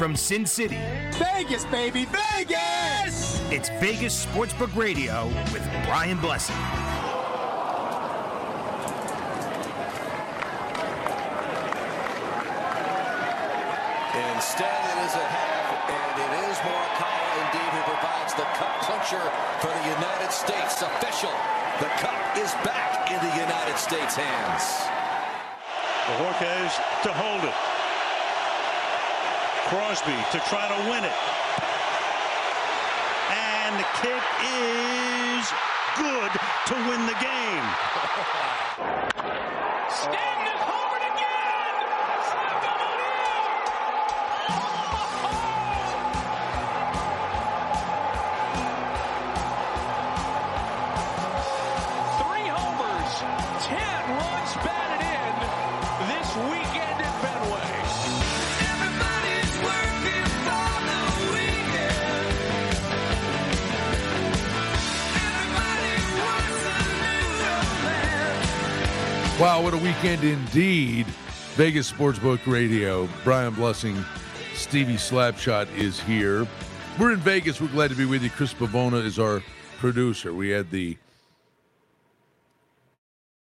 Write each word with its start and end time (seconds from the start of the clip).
from 0.00 0.16
Sin 0.16 0.46
City. 0.46 0.78
Vegas, 1.20 1.66
baby, 1.66 2.06
Vegas! 2.06 3.38
It's 3.52 3.68
Vegas 3.84 4.24
Sportsbook 4.24 4.74
Radio 4.74 5.26
with 5.52 5.60
Brian 5.84 6.16
Blessing. 6.16 6.56
Instead, 14.16 14.80
it 14.88 14.98
is 15.04 15.12
a 15.20 15.26
half, 15.28 15.68
and 15.92 16.14
it 16.16 16.32
is 16.48 16.56
Morikawa 16.64 17.32
indeed 17.44 17.70
who 17.76 17.82
provides 17.92 18.32
the 18.40 18.48
cup 18.56 18.80
clincher 18.80 19.20
for 19.60 19.68
the 19.68 19.84
United 19.84 20.32
States. 20.32 20.80
Official, 20.80 21.36
the 21.78 21.92
cup 22.00 22.38
is 22.38 22.50
back 22.64 23.10
in 23.12 23.20
the 23.20 23.36
United 23.36 23.76
States' 23.76 24.16
hands. 24.16 24.64
Bojorquez 26.08 27.02
to 27.02 27.12
hold 27.12 27.44
it. 27.44 27.69
Crosby 29.70 30.18
to 30.32 30.38
try 30.50 30.66
to 30.66 30.90
win 30.90 31.04
it. 31.04 31.12
And 33.30 33.78
the 33.78 33.86
kick 34.02 34.24
is 34.42 35.46
good 35.96 36.32
to 36.66 36.74
win 36.90 37.06
the 37.06 37.14
game. 37.22 37.62
Stanton 39.88 40.79
Wow, 69.40 69.62
what 69.62 69.72
a 69.72 69.78
weekend 69.78 70.22
indeed. 70.22 71.06
Vegas 71.54 71.90
Sportsbook 71.90 72.46
Radio. 72.46 73.08
Brian 73.24 73.54
Blessing, 73.54 74.04
Stevie 74.52 74.96
Slapshot 74.96 75.74
is 75.78 75.98
here. 75.98 76.46
We're 76.98 77.12
in 77.12 77.20
Vegas. 77.20 77.58
We're 77.58 77.68
glad 77.68 77.88
to 77.88 77.96
be 77.96 78.04
with 78.04 78.22
you. 78.22 78.28
Chris 78.28 78.52
Pavona 78.52 79.02
is 79.02 79.18
our 79.18 79.42
producer. 79.78 80.34
We 80.34 80.50
had 80.50 80.70
the 80.70 80.98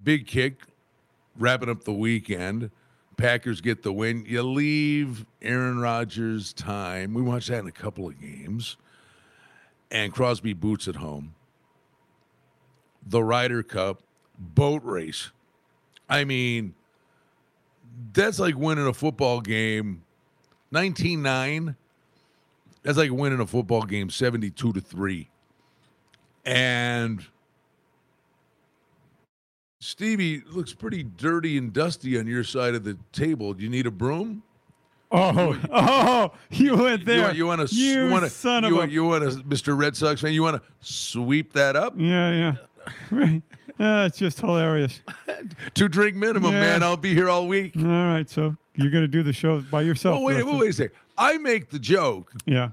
big 0.01 0.27
kick 0.27 0.61
wrapping 1.37 1.67
up 1.67 1.83
the 1.83 1.91
weekend. 1.91 2.71
Packers 3.17 3.59
get 3.59 3.83
the 3.83 3.91
win. 3.91 4.23
You 4.25 4.43
leave 4.43 5.25
Aaron 5.41 5.81
Rodgers 5.81 6.53
time. 6.53 7.13
We 7.13 7.21
watched 7.21 7.49
that 7.49 7.59
in 7.59 7.67
a 7.67 7.71
couple 7.73 8.07
of 8.07 8.17
games. 8.17 8.77
And 9.91 10.13
Crosby 10.13 10.53
boots 10.53 10.87
at 10.87 10.95
home. 10.95 11.35
The 13.05 13.21
Ryder 13.21 13.61
Cup 13.61 14.03
boat 14.39 14.85
race. 14.85 15.31
I 16.11 16.25
mean, 16.25 16.75
that's 18.11 18.37
like 18.37 18.57
winning 18.57 18.85
a 18.85 18.93
football 18.93 19.39
game 19.39 20.03
19 20.71 21.21
9. 21.21 21.75
That's 22.83 22.97
like 22.97 23.11
winning 23.11 23.39
a 23.39 23.47
football 23.47 23.83
game 23.83 24.09
72 24.09 24.73
to 24.73 24.81
3. 24.81 25.29
And 26.43 27.25
Stevie 29.79 30.43
looks 30.51 30.73
pretty 30.73 31.03
dirty 31.03 31.57
and 31.57 31.71
dusty 31.71 32.19
on 32.19 32.27
your 32.27 32.43
side 32.43 32.75
of 32.75 32.83
the 32.83 32.97
table. 33.13 33.53
Do 33.53 33.63
you 33.63 33.69
need 33.69 33.87
a 33.87 33.91
broom? 33.91 34.43
Oh, 35.13 35.57
oh, 35.71 36.31
you 36.49 36.75
went 36.75 37.05
there. 37.05 37.33
You, 37.33 37.45
want 37.45 37.67
to? 37.69 37.73
You, 37.73 38.09
want 38.09 38.23
to? 38.25 38.29
son 38.29 38.63
you, 38.63 38.81
of 38.81 38.89
a. 38.89 38.91
you 38.91 39.05
want 39.05 39.23
to, 39.23 39.37
Mr. 39.43 39.77
Red 39.77 39.95
Sox 39.95 40.19
fan? 40.19 40.33
You 40.33 40.43
want 40.43 40.61
to 40.61 40.69
sweep 40.81 41.53
that 41.53 41.75
up? 41.75 41.93
Yeah, 41.97 42.31
yeah. 42.31 42.55
Right. 43.11 43.41
Uh, 43.79 44.05
it's 44.07 44.17
just 44.17 44.39
hilarious. 44.39 45.01
Two 45.73 45.87
drink 45.87 46.15
minimum, 46.15 46.51
Yeah. 46.53 46.59
man. 46.61 46.83
I'll 46.83 46.97
be 46.97 47.13
here 47.13 47.29
all 47.29 47.47
week. 47.47 47.73
All 47.77 47.83
right, 47.83 48.29
so 48.29 48.55
you're 48.75 48.91
going 48.91 49.03
to 49.03 49.07
do 49.07 49.23
the 49.23 49.33
show 49.33 49.59
by 49.61 49.81
yourself. 49.81 50.19
Oh 50.19 50.23
wait, 50.23 50.37
the 50.37 50.45
wait, 50.45 50.59
wait 50.59 50.69
a 50.69 50.73
second. 50.73 50.95
I 51.17 51.37
make 51.37 51.69
the 51.71 51.79
joke 51.79 52.31
Yeah. 52.45 52.69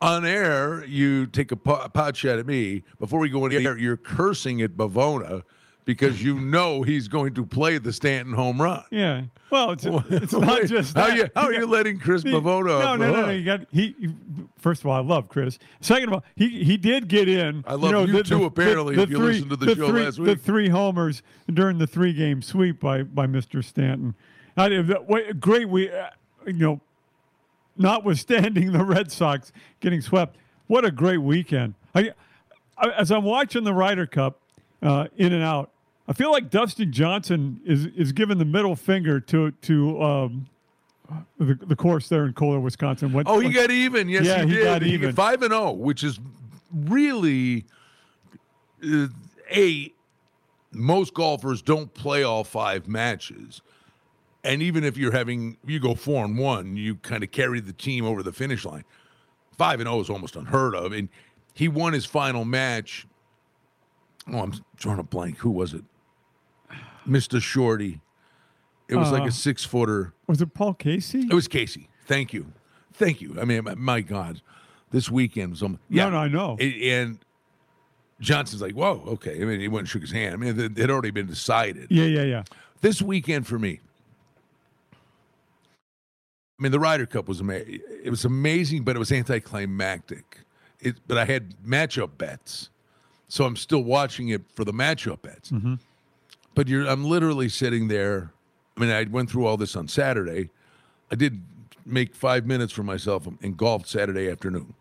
on 0.00 0.24
air. 0.24 0.84
You 0.86 1.26
take 1.26 1.52
a 1.52 1.56
po- 1.56 1.86
pot 1.88 2.16
shot 2.16 2.38
at 2.38 2.46
me 2.46 2.82
before 2.98 3.20
we 3.20 3.28
go 3.28 3.44
on 3.44 3.52
air. 3.52 3.76
You're 3.76 3.96
cursing 3.96 4.62
at 4.62 4.70
Bavona 4.76 5.42
because 5.84 6.22
you 6.22 6.38
know 6.40 6.82
he's 6.82 7.08
going 7.08 7.34
to 7.34 7.44
play 7.44 7.78
the 7.78 7.92
Stanton 7.92 8.34
home 8.34 8.60
run. 8.60 8.84
Yeah. 8.90 9.22
Well, 9.50 9.72
it's, 9.72 9.84
it's 10.10 10.32
not 10.32 10.64
just 10.66 10.96
how 10.96 11.08
that. 11.08 11.16
you 11.16 11.28
how 11.34 11.46
are 11.46 11.52
you 11.52 11.66
letting 11.66 11.98
Chris 11.98 12.22
Bavona? 12.24 12.80
No, 12.80 12.96
no, 12.96 13.12
no, 13.12 13.26
no. 13.26 13.30
You 13.30 13.44
got 13.44 13.66
he, 13.70 13.94
First 14.58 14.82
of 14.82 14.86
all, 14.86 14.94
I 14.94 15.00
love 15.00 15.28
Chris. 15.28 15.58
Second 15.80 16.08
of 16.08 16.14
all, 16.14 16.24
he 16.36 16.64
he 16.64 16.76
did 16.76 17.08
get 17.08 17.28
in. 17.28 17.64
I 17.66 17.74
love 17.74 18.08
you 18.08 18.22
too, 18.22 18.44
apparently, 18.44 19.00
if 19.00 19.10
you 19.10 19.18
listened 19.18 19.50
to 19.50 19.56
the 19.56 19.74
show 19.74 19.88
three, 19.88 20.04
last 20.04 20.22
The 20.22 20.36
three 20.36 20.68
homers 20.68 21.22
during 21.52 21.78
the 21.78 21.86
three 21.86 22.12
game 22.12 22.42
sweep 22.42 22.80
by 22.80 23.02
by 23.02 23.26
Mr. 23.26 23.64
Stanton. 23.64 24.14
I, 24.56 24.82
great. 25.40 25.68
We, 25.68 25.90
uh, 25.90 26.10
you 26.46 26.52
know, 26.52 26.80
notwithstanding 27.76 28.72
the 28.72 28.84
Red 28.84 29.10
Sox 29.10 29.52
getting 29.80 30.00
swept, 30.00 30.36
what 30.66 30.84
a 30.84 30.90
great 30.90 31.18
weekend. 31.18 31.74
I, 31.94 32.12
I 32.76 32.90
as 32.90 33.10
I'm 33.10 33.24
watching 33.24 33.64
the 33.64 33.74
Ryder 33.74 34.06
Cup 34.06 34.40
uh, 34.82 35.08
in 35.16 35.32
and 35.32 35.42
out, 35.42 35.71
I 36.08 36.12
feel 36.12 36.32
like 36.32 36.50
Dustin 36.50 36.92
Johnson 36.92 37.60
is 37.64 37.86
is 37.86 38.12
giving 38.12 38.38
the 38.38 38.44
middle 38.44 38.76
finger 38.76 39.20
to 39.20 39.50
to. 39.52 40.02
Um, 40.02 40.48
the, 41.38 41.54
the 41.66 41.76
course 41.76 42.08
there 42.08 42.24
in 42.24 42.32
Kohler, 42.32 42.58
Wisconsin. 42.58 43.12
What, 43.12 43.26
Oh, 43.28 43.38
he 43.38 43.48
what- 43.48 43.54
got 43.54 43.70
even. 43.70 44.08
Yes, 44.08 44.24
Yeah, 44.24 44.44
he, 44.44 44.48
he 44.50 44.54
did. 44.54 44.64
got 44.64 44.82
He 44.82 44.94
even. 44.94 45.14
five 45.14 45.42
and 45.42 45.52
zero, 45.52 45.72
which 45.72 46.02
is 46.02 46.18
really 46.72 47.66
uh, 48.82 49.08
a 49.50 49.92
most 50.70 51.12
golfers 51.12 51.60
don't 51.60 51.92
play 51.92 52.22
all 52.22 52.44
five 52.44 52.88
matches. 52.88 53.60
And 54.42 54.62
even 54.62 54.84
if 54.84 54.96
you're 54.96 55.12
having 55.12 55.58
you 55.66 55.78
go 55.80 55.94
four 55.94 56.24
and 56.24 56.38
one, 56.38 56.76
you 56.76 56.94
kind 56.96 57.22
of 57.22 57.30
carry 57.30 57.60
the 57.60 57.74
team 57.74 58.06
over 58.06 58.22
the 58.22 58.32
finish 58.32 58.64
line. 58.64 58.84
Five 59.58 59.80
and 59.80 59.88
zero 59.88 60.00
is 60.00 60.08
almost 60.08 60.34
unheard 60.34 60.74
of, 60.74 60.92
and 60.92 61.10
he 61.52 61.68
won 61.68 61.92
his 61.92 62.06
final 62.06 62.46
match. 62.46 63.06
Oh, 64.32 64.38
I'm 64.38 64.54
drawing 64.76 64.98
a 64.98 65.02
blank. 65.02 65.38
Who 65.38 65.50
was 65.50 65.74
it? 65.74 65.84
Mister 67.06 67.40
Shorty. 67.40 68.00
It 68.88 68.96
was 68.96 69.10
like 69.10 69.22
Uh, 69.22 69.26
a 69.26 69.32
six 69.32 69.64
footer. 69.64 70.12
was 70.26 70.42
it 70.42 70.52
Paul 70.54 70.74
Casey? 70.74 71.20
It 71.20 71.32
was 71.34 71.48
Casey. 71.48 71.88
Thank 72.06 72.32
you. 72.32 72.52
Thank 72.92 73.20
you. 73.22 73.36
I 73.40 73.44
mean, 73.44 73.66
my- 73.78 74.00
God, 74.02 74.42
this 74.90 75.10
weekend 75.10 75.52
was. 75.52 75.62
Um, 75.62 75.78
yeah, 75.88 76.08
no, 76.10 76.18
I 76.18 76.28
know. 76.28 76.56
A- 76.60 76.90
And 76.90 77.18
Johnson's 78.20 78.60
like, 78.60 78.74
whoa, 78.74 79.02
okay. 79.06 79.40
I 79.40 79.44
mean, 79.44 79.60
he 79.60 79.68
went 79.68 79.80
and 79.82 79.88
shook 79.88 80.02
his 80.02 80.10
hand. 80.12 80.34
I 80.34 80.36
mean, 80.36 80.58
it 80.60 80.76
had 80.76 80.90
already 80.90 81.10
been 81.10 81.26
decided. 81.26 81.86
yeah, 81.90 82.04
yeah, 82.04 82.22
yeah. 82.24 82.42
This 82.82 83.00
weekend 83.00 83.46
for 83.46 83.58
me, 83.58 83.80
I 86.58 86.62
mean, 86.62 86.72
the 86.72 86.80
Ryder 86.80 87.06
Cup 87.06 87.28
was 87.28 87.40
amazing. 87.40 87.80
It 88.04 88.10
was 88.10 88.24
amazing, 88.24 88.84
but 88.84 88.94
it 88.94 88.98
was 88.98 89.10
anticlimactic. 89.10 90.40
It, 90.80 90.96
but 91.06 91.16
I 91.18 91.24
had 91.24 91.54
matchup 91.64 92.18
bets, 92.18 92.68
so 93.28 93.44
I'm 93.44 93.56
still 93.56 93.82
watching 93.84 94.28
it 94.28 94.42
for 94.54 94.64
the 94.64 94.72
matchup 94.72 95.22
bets. 95.22 95.50
Mm-hmm. 95.50 95.74
But 96.54 96.68
you're, 96.68 96.86
I'm 96.86 97.04
literally 97.04 97.48
sitting 97.48 97.88
there. 97.88 98.32
I 98.76 98.80
mean, 98.80 98.90
I 98.90 99.04
went 99.04 99.30
through 99.30 99.46
all 99.46 99.56
this 99.56 99.76
on 99.76 99.88
Saturday. 99.88 100.50
I 101.10 101.14
did 101.14 101.42
make 101.84 102.14
five 102.14 102.46
minutes 102.46 102.72
for 102.72 102.82
myself 102.82 103.26
in 103.40 103.54
golf 103.54 103.86
Saturday 103.86 104.30
afternoon. 104.30 104.74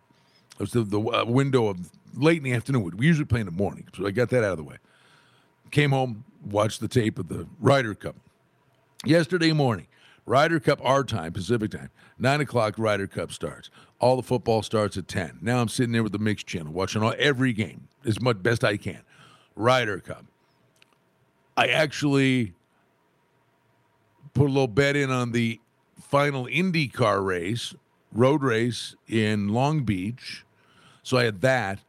It 0.54 0.60
was 0.60 0.72
the, 0.72 0.84
the 0.84 1.00
uh, 1.00 1.26
window 1.26 1.68
of 1.68 1.90
late 2.14 2.38
in 2.38 2.44
the 2.44 2.54
afternoon. 2.54 2.92
We 2.98 3.08
usually 3.08 3.26
play 3.26 3.40
in 3.40 3.46
the 3.46 3.52
morning, 3.52 3.88
so 3.96 4.06
I 4.06 4.12
got 4.12 4.30
that 4.30 4.44
out 4.44 4.52
of 4.52 4.58
the 4.58 4.64
way. 4.64 4.78
Came 5.72 5.92
home, 5.92 6.26
watched 6.46 6.82
the 6.82 6.88
tape 6.88 7.18
of 7.18 7.30
the 7.30 7.48
Ryder 7.60 7.96
Cup. 7.96 8.16
Yesterday 9.06 9.54
morning, 9.54 9.88
Ryder 10.26 10.60
Cup 10.60 10.80
our 10.84 11.04
time, 11.04 11.34
Pacific 11.34 11.72
time, 11.72 11.90
nine 12.20 12.42
o'clock. 12.42 12.76
Ryder 12.78 13.08
Cup 13.08 13.32
starts. 13.32 13.70
All 14.00 14.16
the 14.16 14.24
football 14.24 14.62
starts 14.62 14.98
at 14.98 15.08
ten. 15.08 15.40
Now 15.42 15.62
I'm 15.62 15.70
sitting 15.70 15.94
there 15.94 16.04
with 16.04 16.12
the 16.12 16.20
mixed 16.20 16.46
channel, 16.46 16.74
watching 16.74 17.02
all, 17.02 17.16
every 17.18 17.54
game 17.54 17.88
as 18.06 18.22
much 18.22 18.44
best 18.44 18.64
I 18.64 18.78
can. 18.78 19.02
Ryder 19.56 20.00
Cup. 20.00 20.26
I 21.58 21.68
actually 21.68 22.54
put 24.34 24.44
a 24.46 24.54
little 24.54 24.68
bet 24.68 24.96
in 24.96 25.12
on 25.12 25.32
the 25.32 25.60
final 26.02 26.46
IndyCar 26.46 27.24
race, 27.26 27.74
road 28.12 28.44
race 28.44 28.96
in 29.08 29.50
Long 29.50 29.82
Beach. 29.84 30.46
So 31.04 31.18
I 31.18 31.24
had 31.26 31.42
that. 31.42 31.80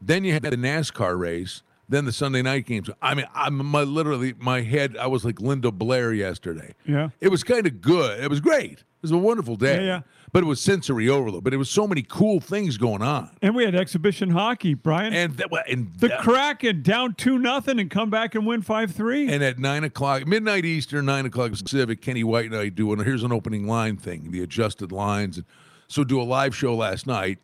Then 0.00 0.24
you 0.24 0.32
had 0.32 0.42
the 0.42 0.50
NASCAR 0.50 1.18
race. 1.18 1.62
then 1.88 2.04
the 2.06 2.12
Sunday 2.12 2.42
night 2.42 2.66
games. 2.66 2.88
I 3.02 3.14
mean, 3.14 3.26
I'm 3.34 3.56
my 3.56 3.82
literally 3.82 4.34
my 4.38 4.62
head. 4.62 4.96
I 4.96 5.06
was 5.06 5.24
like 5.24 5.40
Linda 5.40 5.70
Blair 5.70 6.12
yesterday. 6.14 6.74
Yeah. 6.86 7.10
it 7.20 7.28
was 7.28 7.44
kind 7.44 7.66
of 7.66 7.80
good. 7.80 8.20
It 8.22 8.30
was 8.30 8.40
great. 8.40 8.72
It 8.80 8.84
was 9.02 9.10
a 9.10 9.18
wonderful 9.18 9.56
day. 9.56 9.76
Yeah, 9.76 9.82
yeah. 9.82 10.00
But 10.34 10.42
it 10.42 10.46
was 10.46 10.60
sensory 10.60 11.08
overload. 11.08 11.44
But 11.44 11.54
it 11.54 11.58
was 11.58 11.70
so 11.70 11.86
many 11.86 12.02
cool 12.02 12.40
things 12.40 12.76
going 12.76 13.02
on. 13.02 13.30
And 13.40 13.54
we 13.54 13.64
had 13.64 13.76
exhibition 13.76 14.30
hockey, 14.30 14.74
Brian. 14.74 15.14
And 15.14 15.36
that, 15.36 15.48
and 15.70 15.94
the 15.96 16.08
that- 16.08 16.22
Kraken 16.22 16.82
down 16.82 17.14
two 17.14 17.38
nothing 17.38 17.78
and 17.78 17.88
come 17.88 18.10
back 18.10 18.34
and 18.34 18.44
win 18.44 18.60
five 18.60 18.90
three. 18.90 19.32
And 19.32 19.44
at 19.44 19.60
nine 19.60 19.84
o'clock, 19.84 20.26
midnight 20.26 20.64
Eastern, 20.64 21.06
nine 21.06 21.24
o'clock 21.24 21.52
Pacific, 21.52 22.02
Kenny 22.02 22.24
White 22.24 22.46
and 22.46 22.56
I 22.56 22.68
do 22.68 22.92
and 22.92 23.00
here's 23.02 23.22
an 23.22 23.30
opening 23.30 23.68
line 23.68 23.96
thing, 23.96 24.32
the 24.32 24.42
adjusted 24.42 24.90
lines. 24.90 25.36
And 25.36 25.46
so 25.86 26.02
do 26.02 26.20
a 26.20 26.24
live 26.24 26.56
show 26.56 26.74
last 26.74 27.06
night, 27.06 27.38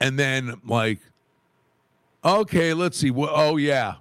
and 0.00 0.18
then 0.18 0.60
like, 0.66 0.98
okay, 2.24 2.74
let's 2.74 2.98
see. 2.98 3.12
What? 3.12 3.30
Oh 3.32 3.58
yeah. 3.58 3.94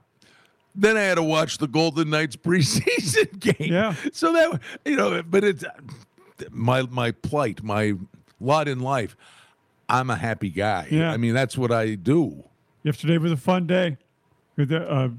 Then 0.73 0.97
I 0.97 1.01
had 1.01 1.15
to 1.15 1.23
watch 1.23 1.59
the 1.59 1.67
Golden 1.67 2.09
Knights 2.09 2.35
preseason 2.47 3.39
game. 3.39 3.71
Yeah. 3.71 3.93
So 4.11 4.33
that 4.33 4.59
you 4.85 4.95
know, 4.95 5.21
but 5.21 5.43
it's 5.43 5.63
my 6.51 6.83
my 6.83 7.11
plight, 7.11 7.63
my 7.63 7.93
lot 8.39 8.67
in 8.67 8.79
life. 8.79 9.15
I'm 9.89 10.09
a 10.09 10.15
happy 10.15 10.49
guy. 10.49 10.87
Yeah. 10.91 11.11
I 11.11 11.17
mean, 11.17 11.33
that's 11.33 11.57
what 11.57 11.71
I 11.71 11.95
do. 11.95 12.43
Yesterday 12.83 13.17
was 13.17 13.31
a 13.31 13.37
fun 13.37 13.67
day. 13.67 13.97
Uh, 14.59 15.09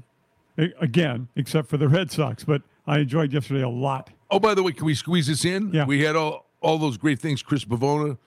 again, 0.81 1.27
except 1.35 1.69
for 1.69 1.77
the 1.77 1.87
Red 1.87 2.11
Sox, 2.11 2.43
but 2.43 2.61
I 2.85 2.99
enjoyed 2.99 3.31
yesterday 3.31 3.61
a 3.61 3.69
lot. 3.69 4.09
Oh, 4.29 4.39
by 4.39 4.53
the 4.53 4.61
way, 4.61 4.73
can 4.73 4.85
we 4.85 4.93
squeeze 4.93 5.27
this 5.27 5.45
in? 5.45 5.71
Yeah. 5.73 5.85
We 5.85 6.03
had 6.03 6.15
all, 6.15 6.45
all 6.61 6.77
those 6.77 6.97
great 6.97 7.19
things 7.19 7.41
Chris 7.41 7.65
Bavona 7.65 8.17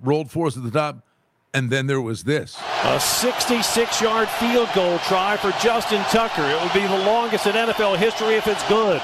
rolled 0.00 0.30
for 0.30 0.46
us 0.46 0.56
at 0.56 0.62
the 0.62 0.70
top. 0.70 1.04
And 1.52 1.68
then 1.68 1.88
there 1.88 2.00
was 2.00 2.22
this. 2.22 2.56
A 2.84 3.00
66 3.00 4.00
yard 4.00 4.28
field 4.28 4.68
goal 4.72 4.98
try 5.00 5.36
for 5.36 5.50
Justin 5.60 6.00
Tucker. 6.04 6.48
It 6.48 6.62
would 6.62 6.72
be 6.72 6.86
the 6.86 7.04
longest 7.04 7.44
in 7.46 7.54
NFL 7.54 7.96
history 7.96 8.34
if 8.34 8.46
it's 8.46 8.66
good. 8.68 9.02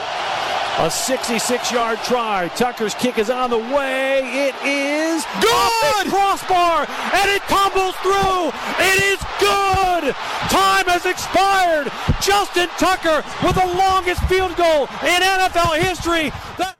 A 0.78 0.90
66 0.90 1.72
yard 1.72 1.98
try. 2.04 2.48
Tucker's 2.48 2.94
kick 2.94 3.16
is 3.16 3.30
on 3.30 3.48
the 3.48 3.58
way. 3.58 4.20
It 4.48 4.54
is 4.62 5.24
good! 5.40 6.06
Crossbar! 6.08 6.84
And 7.14 7.30
it 7.30 7.40
tumbles 7.48 7.94
through! 7.96 8.48
It 8.84 9.02
is 9.04 9.20
good! 9.40 10.14
Time 10.52 10.84
has 10.84 11.06
expired! 11.06 11.90
Justin 12.20 12.68
Tucker 12.76 13.24
with 13.42 13.54
the 13.54 13.66
longest 13.78 14.22
field 14.24 14.54
goal 14.56 14.82
in 15.02 15.22
NFL 15.22 15.80
history. 15.80 16.30
That- 16.58 16.76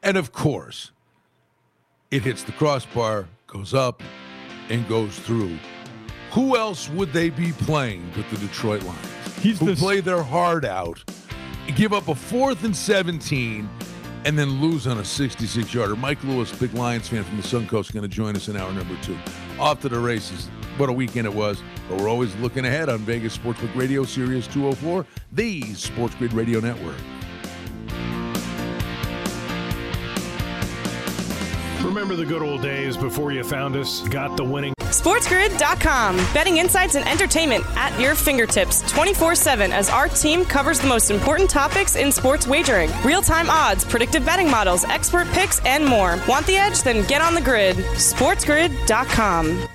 And 0.00 0.16
of 0.16 0.30
course, 0.30 0.92
it 2.12 2.22
hits 2.22 2.44
the 2.44 2.52
crossbar, 2.52 3.26
goes 3.48 3.74
up, 3.74 4.00
and 4.68 4.86
goes 4.88 5.18
through. 5.18 5.58
Who 6.30 6.56
else 6.56 6.88
would 6.90 7.12
they 7.12 7.30
be 7.30 7.50
playing 7.50 8.12
but 8.14 8.30
the 8.30 8.36
Detroit 8.46 8.84
Lions? 8.84 9.08
He's 9.40 9.58
who 9.58 9.66
the 9.66 9.76
play 9.76 10.00
their 10.00 10.22
heart 10.22 10.64
out, 10.64 11.02
give 11.70 11.92
up 11.92 12.08
a 12.08 12.14
fourth 12.14 12.64
and 12.64 12.76
17, 12.76 13.68
and 14.24 14.38
then 14.38 14.60
lose 14.60 14.86
on 14.86 14.98
a 14.98 15.04
66 15.04 15.72
yarder. 15.72 15.96
Mike 15.96 16.22
Lewis, 16.24 16.52
big 16.52 16.74
Lions 16.74 17.08
fan 17.08 17.24
from 17.24 17.36
the 17.36 17.42
Suncoast, 17.42 17.92
going 17.92 18.02
to 18.02 18.08
join 18.08 18.36
us 18.36 18.48
in 18.48 18.56
hour 18.56 18.72
number 18.72 18.96
two. 19.02 19.16
Off 19.58 19.80
to 19.80 19.88
the 19.88 19.98
races. 19.98 20.48
What 20.76 20.88
a 20.88 20.92
weekend 20.92 21.26
it 21.26 21.34
was. 21.34 21.62
But 21.88 22.00
we're 22.00 22.08
always 22.08 22.34
looking 22.36 22.64
ahead 22.64 22.88
on 22.88 22.98
Vegas 23.00 23.36
Sportsbook 23.36 23.74
Radio, 23.74 24.04
Sirius 24.04 24.46
204, 24.46 25.06
the 25.32 25.62
Sports 25.74 26.14
Grid 26.14 26.32
Radio 26.32 26.60
Network. 26.60 26.96
Remember 31.84 32.16
the 32.16 32.24
good 32.24 32.42
old 32.42 32.62
days 32.62 32.96
before 32.96 33.32
you 33.32 33.42
found 33.44 33.76
us? 33.76 34.00
Got 34.08 34.36
the 34.36 34.44
winning 34.44 34.72
SportsGrid.com. 34.92 36.16
Betting 36.34 36.58
insights 36.58 36.96
and 36.96 37.08
entertainment 37.08 37.64
at 37.76 37.98
your 37.98 38.14
fingertips 38.14 38.82
24 38.92 39.34
7 39.34 39.72
as 39.72 39.88
our 39.88 40.08
team 40.08 40.44
covers 40.44 40.80
the 40.80 40.86
most 40.86 41.10
important 41.10 41.48
topics 41.48 41.96
in 41.96 42.12
sports 42.12 42.46
wagering 42.46 42.90
real 43.04 43.22
time 43.22 43.48
odds, 43.48 43.84
predictive 43.84 44.24
betting 44.24 44.50
models, 44.50 44.84
expert 44.84 45.26
picks, 45.28 45.64
and 45.64 45.84
more. 45.84 46.20
Want 46.28 46.46
the 46.46 46.56
edge? 46.56 46.82
Then 46.82 47.06
get 47.06 47.22
on 47.22 47.34
the 47.34 47.40
grid. 47.40 47.76
SportsGrid.com. 47.76 49.68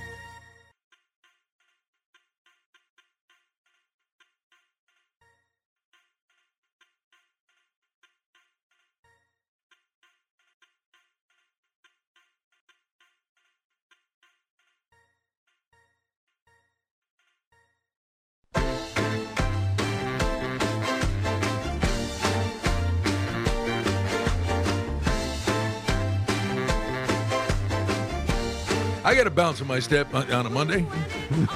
I 29.08 29.14
got 29.14 29.24
to 29.24 29.30
bounce 29.30 29.62
on 29.62 29.66
my 29.68 29.78
step 29.78 30.12
on 30.12 30.44
a 30.44 30.50
Monday. 30.50 30.84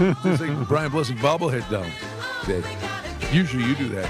like 0.00 0.68
Brian 0.68 0.90
Blessing 0.90 1.18
bobblehead 1.18 1.70
down 1.70 1.86
day. 2.46 2.62
Usually 3.30 3.62
you 3.62 3.74
do 3.74 3.90
that. 3.90 4.08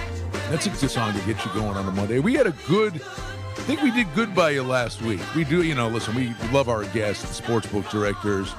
That's 0.48 0.66
a 0.66 0.68
good 0.70 0.88
song 0.88 1.12
to 1.12 1.18
get 1.26 1.44
you 1.44 1.52
going 1.52 1.76
on 1.76 1.88
a 1.88 1.90
Monday. 1.90 2.20
We 2.20 2.34
had 2.34 2.46
a 2.46 2.54
good, 2.68 2.94
I 2.94 3.62
think 3.62 3.82
we 3.82 3.90
did 3.90 4.06
good 4.14 4.32
by 4.32 4.50
you 4.50 4.62
last 4.62 5.02
week. 5.02 5.18
We 5.34 5.42
do, 5.42 5.64
you 5.64 5.74
know, 5.74 5.88
listen, 5.88 6.14
we 6.14 6.32
love 6.52 6.68
our 6.68 6.84
guests, 6.90 7.36
the 7.36 7.42
sportsbook 7.42 7.90
directors. 7.90 8.54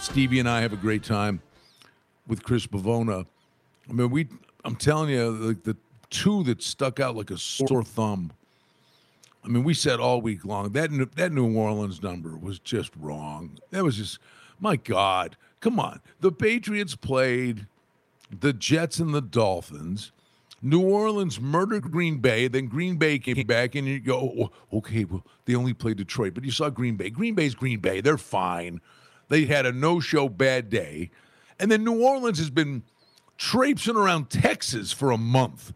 Stevie 0.00 0.40
and 0.40 0.48
I 0.48 0.62
have 0.62 0.72
a 0.72 0.76
great 0.76 1.04
time 1.04 1.40
with 2.26 2.42
Chris 2.42 2.66
Bavona. 2.66 3.24
I 3.88 3.92
mean, 3.92 4.10
we, 4.10 4.26
I'm 4.64 4.74
telling 4.74 5.10
you, 5.10 5.30
like 5.30 5.62
the 5.62 5.76
two 6.10 6.42
that 6.42 6.60
stuck 6.60 6.98
out 6.98 7.14
like 7.14 7.30
a 7.30 7.38
sore 7.38 7.84
thumb. 7.84 8.32
I 9.46 9.48
mean, 9.48 9.64
we 9.64 9.74
said 9.74 10.00
all 10.00 10.20
week 10.20 10.44
long 10.44 10.72
that 10.72 10.90
New- 10.90 11.08
that 11.16 11.32
New 11.32 11.56
Orleans 11.56 12.02
number 12.02 12.36
was 12.36 12.58
just 12.58 12.90
wrong. 12.96 13.58
That 13.70 13.84
was 13.84 13.96
just, 13.96 14.18
my 14.58 14.76
God, 14.76 15.36
come 15.60 15.78
on. 15.78 16.00
The 16.20 16.32
Patriots 16.32 16.96
played 16.96 17.66
the 18.30 18.52
Jets 18.52 18.98
and 18.98 19.14
the 19.14 19.22
Dolphins. 19.22 20.12
New 20.60 20.80
Orleans 20.80 21.40
murdered 21.40 21.92
Green 21.92 22.18
Bay. 22.18 22.48
Then 22.48 22.66
Green 22.66 22.96
Bay 22.96 23.18
came 23.18 23.46
back, 23.46 23.74
and 23.74 23.86
you 23.86 24.00
go, 24.00 24.18
"Oh, 24.18 24.78
okay, 24.78 25.04
well, 25.04 25.24
they 25.44 25.54
only 25.54 25.74
played 25.74 25.98
Detroit, 25.98 26.34
but 26.34 26.44
you 26.44 26.50
saw 26.50 26.68
Green 26.70 26.96
Bay. 26.96 27.10
Green 27.10 27.34
Bay's 27.34 27.54
Green 27.54 27.78
Bay. 27.78 28.00
They're 28.00 28.18
fine. 28.18 28.80
They 29.28 29.44
had 29.44 29.66
a 29.66 29.72
no-show 29.72 30.28
bad 30.28 30.70
day, 30.70 31.10
and 31.60 31.70
then 31.70 31.84
New 31.84 32.02
Orleans 32.02 32.38
has 32.38 32.50
been 32.50 32.82
traipsing 33.38 33.96
around 33.96 34.30
Texas 34.30 34.92
for 34.92 35.10
a 35.10 35.18
month 35.18 35.72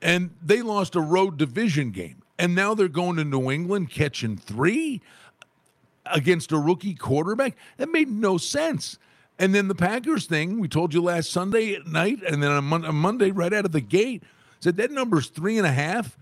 and 0.00 0.30
they 0.42 0.62
lost 0.62 0.94
a 0.94 1.00
road 1.00 1.36
division 1.36 1.90
game. 1.90 2.17
And 2.38 2.54
now 2.54 2.74
they're 2.74 2.88
going 2.88 3.16
to 3.16 3.24
New 3.24 3.50
England 3.50 3.90
catching 3.90 4.36
three 4.36 5.00
against 6.06 6.52
a 6.52 6.58
rookie 6.58 6.94
quarterback. 6.94 7.56
That 7.76 7.90
made 7.90 8.08
no 8.08 8.38
sense. 8.38 8.98
And 9.38 9.54
then 9.54 9.68
the 9.68 9.74
Packers 9.74 10.26
thing, 10.26 10.58
we 10.58 10.68
told 10.68 10.94
you 10.94 11.02
last 11.02 11.30
Sunday 11.30 11.74
at 11.74 11.86
night, 11.86 12.22
and 12.22 12.42
then 12.42 12.50
on, 12.50 12.64
Mon- 12.64 12.84
on 12.84 12.94
Monday, 12.94 13.30
right 13.30 13.52
out 13.52 13.64
of 13.64 13.72
the 13.72 13.80
gate, 13.80 14.22
said 14.60 14.76
that 14.76 14.90
number's 14.90 15.28
three 15.28 15.58
and 15.58 15.66
a 15.66 15.72
half. 15.72 16.16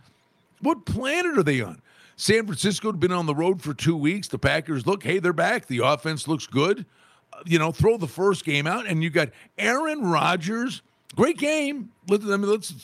What 0.60 0.84
planet 0.84 1.38
are 1.38 1.42
they 1.42 1.60
on? 1.60 1.80
San 2.16 2.46
Francisco 2.46 2.90
had 2.90 3.00
been 3.00 3.12
on 3.12 3.26
the 3.26 3.34
road 3.34 3.60
for 3.62 3.74
two 3.74 3.96
weeks. 3.96 4.28
The 4.28 4.38
Packers 4.38 4.86
look, 4.86 5.02
hey, 5.02 5.18
they're 5.18 5.32
back. 5.34 5.66
The 5.66 5.78
offense 5.78 6.26
looks 6.26 6.46
good. 6.46 6.86
Uh, 7.32 7.42
You 7.46 7.58
know, 7.58 7.72
throw 7.72 7.98
the 7.98 8.06
first 8.08 8.44
game 8.44 8.66
out, 8.66 8.86
and 8.86 9.02
you 9.02 9.10
got 9.10 9.28
Aaron 9.58 10.02
Rodgers. 10.02 10.82
Great 11.14 11.38
game. 11.38 11.92
Let, 12.08 12.22
I 12.22 12.36
mean, 12.36 12.50
let's, 12.50 12.74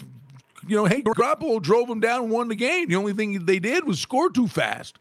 you 0.67 0.77
know, 0.77 0.87
hey, 0.87 1.03
Garoppolo 1.03 1.61
drove 1.61 1.89
them 1.89 2.01
down 2.01 2.23
and 2.23 2.31
won 2.31 2.49
the 2.49 2.55
game. 2.55 2.89
The 2.89 2.97
only 2.97 3.13
thing 3.13 3.45
they 3.47 3.59
did 3.59 3.87
was 3.87 4.01
score 4.01 4.31
too 4.31 4.49
fast. 4.49 4.99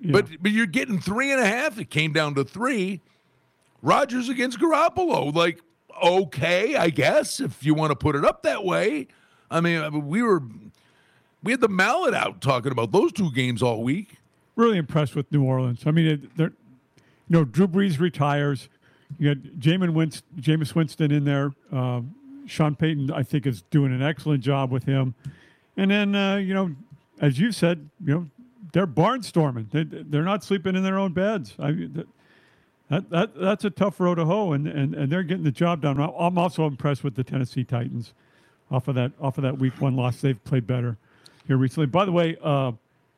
But 0.00 0.26
but 0.40 0.52
you're 0.52 0.66
getting 0.66 1.00
three 1.00 1.32
and 1.32 1.40
a 1.40 1.46
half. 1.46 1.78
It 1.78 1.90
came 1.90 2.12
down 2.12 2.34
to 2.36 2.44
three. 2.44 3.00
Rodgers 3.82 4.28
against 4.28 4.58
Garoppolo. 4.58 5.34
Like, 5.34 5.60
okay, 6.02 6.76
I 6.76 6.90
guess 6.90 7.40
if 7.40 7.64
you 7.64 7.74
want 7.74 7.90
to 7.90 7.96
put 7.96 8.16
it 8.16 8.24
up 8.24 8.42
that 8.42 8.64
way. 8.64 9.08
I 9.50 9.60
mean, 9.60 9.80
I 9.80 9.90
mean, 9.90 10.06
we 10.06 10.22
were 10.22 10.42
we 11.42 11.52
had 11.52 11.60
the 11.60 11.68
mallet 11.68 12.14
out 12.14 12.40
talking 12.40 12.72
about 12.72 12.92
those 12.92 13.12
two 13.12 13.30
games 13.32 13.62
all 13.62 13.82
week. 13.82 14.16
Really 14.56 14.78
impressed 14.78 15.14
with 15.14 15.30
New 15.32 15.44
Orleans. 15.44 15.82
I 15.86 15.90
mean, 15.92 16.30
they're, 16.36 16.48
you 16.48 16.52
know, 17.28 17.44
Drew 17.44 17.68
Brees 17.68 17.98
retires. 17.98 18.68
You 19.18 19.34
got 19.34 19.44
Jameis 19.58 19.92
Winston, 19.92 20.26
Jameis 20.40 20.74
Winston 20.74 21.10
in 21.10 21.24
there. 21.24 21.52
Um, 21.72 22.14
Sean 22.48 22.74
Payton, 22.74 23.12
I 23.12 23.22
think, 23.22 23.46
is 23.46 23.62
doing 23.62 23.92
an 23.92 24.02
excellent 24.02 24.42
job 24.42 24.70
with 24.70 24.84
him. 24.84 25.14
And 25.76 25.90
then, 25.90 26.14
uh, 26.14 26.36
you 26.36 26.54
know, 26.54 26.74
as 27.20 27.38
you 27.38 27.52
said, 27.52 27.88
you 28.04 28.14
know, 28.14 28.26
they're 28.72 28.86
barnstorming. 28.86 29.70
They, 29.70 29.84
they're 29.84 30.22
not 30.22 30.44
sleeping 30.44 30.76
in 30.76 30.82
their 30.82 30.98
own 30.98 31.12
beds. 31.12 31.54
I, 31.58 31.72
that, 31.72 32.06
that, 32.90 33.10
that 33.10 33.40
that's 33.40 33.64
a 33.64 33.70
tough 33.70 34.00
road 34.00 34.16
to 34.16 34.24
hoe, 34.24 34.52
and, 34.52 34.66
and, 34.66 34.94
and 34.94 35.12
they're 35.12 35.22
getting 35.22 35.44
the 35.44 35.50
job 35.50 35.82
done. 35.82 36.00
I'm 36.00 36.38
also 36.38 36.66
impressed 36.66 37.04
with 37.04 37.14
the 37.14 37.24
Tennessee 37.24 37.64
Titans. 37.64 38.12
Off 38.70 38.86
of 38.86 38.94
that, 38.96 39.12
off 39.20 39.38
of 39.38 39.42
that 39.42 39.58
week 39.58 39.80
one 39.80 39.96
loss, 39.96 40.20
they've 40.20 40.42
played 40.44 40.66
better 40.66 40.98
here 41.46 41.56
recently. 41.56 41.86
By 41.86 42.04
the 42.04 42.12
way, 42.12 42.36
uh, 42.42 42.72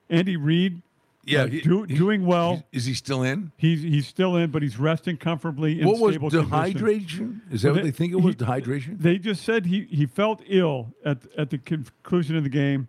Andy 0.09 0.37
Reid 0.37 0.81
Yeah, 1.25 1.47
he- 1.47 1.61
do, 1.61 1.83
he- 1.83 1.95
doing 1.95 2.25
well. 2.25 2.65
Is 2.73 2.87
he 2.87 2.95
still 2.95 3.23
in? 3.23 3.53
He's 3.57 3.83
he's 3.83 4.07
still 4.07 4.37
in, 4.37 4.51
but 4.51 4.63
he's 4.63 4.79
resting 4.79 5.17
comfortably 5.19 5.81
in 5.81 5.87
What 5.87 5.99
was 5.99 6.15
stable 6.15 6.31
condition. 6.31 6.51
dehydration? 6.51 7.41
Is 7.53 7.63
that 7.63 7.69
Well, 7.69 7.75
what 7.77 7.85
they 7.85 7.91
think 7.91 8.13
it 8.13 8.17
was? 8.17 8.35
he- 8.37 8.41
Dehydration? 8.45 8.99
They 9.01 9.19
just 9.19 9.45
said 9.45 9.67
he, 9.67 9.85
he 9.91 10.07
felt 10.07 10.43
ill 10.47 10.95
at 11.05 11.19
at 11.37 11.51
the 11.51 11.59
conclusion 11.59 12.37
of 12.37 12.43
the 12.43 12.49
game. 12.49 12.89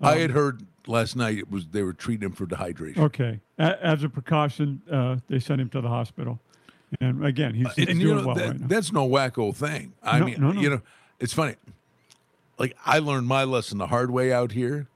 I 0.00 0.12
Um, 0.14 0.18
had 0.20 0.30
heard 0.32 0.66
last 0.86 1.16
night 1.16 1.38
it 1.38 1.50
was 1.50 1.68
they 1.68 1.82
were 1.82 1.92
treating 1.94 2.26
him 2.26 2.32
for 2.32 2.46
dehydration. 2.46 2.98
Okay, 2.98 3.40
a, 3.58 3.84
as 3.86 4.02
a 4.04 4.08
precaution, 4.10 4.82
uh, 4.90 5.16
they 5.28 5.38
sent 5.38 5.60
him 5.60 5.68
to 5.70 5.80
the 5.80 5.88
hospital. 5.88 6.38
And 7.00 7.24
again, 7.24 7.54
he's, 7.54 7.72
he's 7.74 7.88
and 7.88 8.00
doing 8.00 8.16
know 8.18 8.26
well 8.26 8.34
that, 8.34 8.46
right 8.48 8.60
now. 8.60 8.66
that's 8.66 8.92
no 8.92 9.08
wacko 9.08 9.54
thing. 9.54 9.92
I 10.02 10.18
No, 10.18 10.24
mean, 10.26 10.40
no, 10.40 10.52
no. 10.52 10.60
you 10.60 10.68
know, 10.70 10.80
it's 11.18 11.32
funny. 11.32 11.54
Like 12.58 12.76
I 12.84 12.98
learned 12.98 13.26
my 13.26 13.44
lesson 13.44 13.78
the 13.78 13.86
hard 13.86 14.10
way 14.10 14.32
out 14.32 14.52
here. 14.52 14.86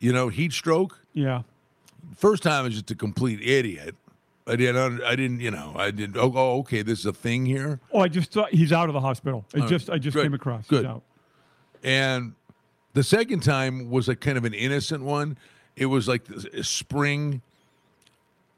You 0.00 0.12
know, 0.12 0.28
heat 0.28 0.52
stroke. 0.52 0.98
Yeah. 1.12 1.42
First 2.16 2.42
time 2.42 2.60
I 2.60 2.62
was 2.62 2.74
just 2.74 2.90
a 2.90 2.94
complete 2.94 3.40
idiot. 3.42 3.94
I 4.46 4.56
didn't. 4.56 5.02
I 5.02 5.14
didn't. 5.16 5.40
You 5.40 5.50
know, 5.50 5.74
I 5.76 5.90
didn't. 5.90 6.16
Oh, 6.16 6.32
oh, 6.34 6.58
okay. 6.60 6.82
This 6.82 6.98
is 7.00 7.06
a 7.06 7.12
thing 7.12 7.46
here. 7.46 7.80
Oh, 7.92 8.00
I 8.00 8.08
just 8.08 8.32
thought 8.32 8.50
he's 8.52 8.72
out 8.72 8.88
of 8.88 8.94
the 8.94 9.00
hospital. 9.00 9.44
I 9.54 9.58
All 9.58 9.62
right, 9.62 9.70
just 9.70 9.90
I 9.90 9.98
just 9.98 10.14
good, 10.16 10.24
came 10.24 10.34
across. 10.34 10.66
good. 10.66 10.80
He's 10.80 10.86
out. 10.86 11.02
And 11.84 12.34
the 12.94 13.02
second 13.02 13.40
time 13.40 13.90
was 13.90 14.08
like 14.08 14.20
kind 14.20 14.36
of 14.36 14.44
an 14.44 14.54
innocent 14.54 15.04
one. 15.04 15.36
It 15.76 15.86
was 15.86 16.08
like 16.08 16.28
a 16.28 16.64
spring, 16.64 17.42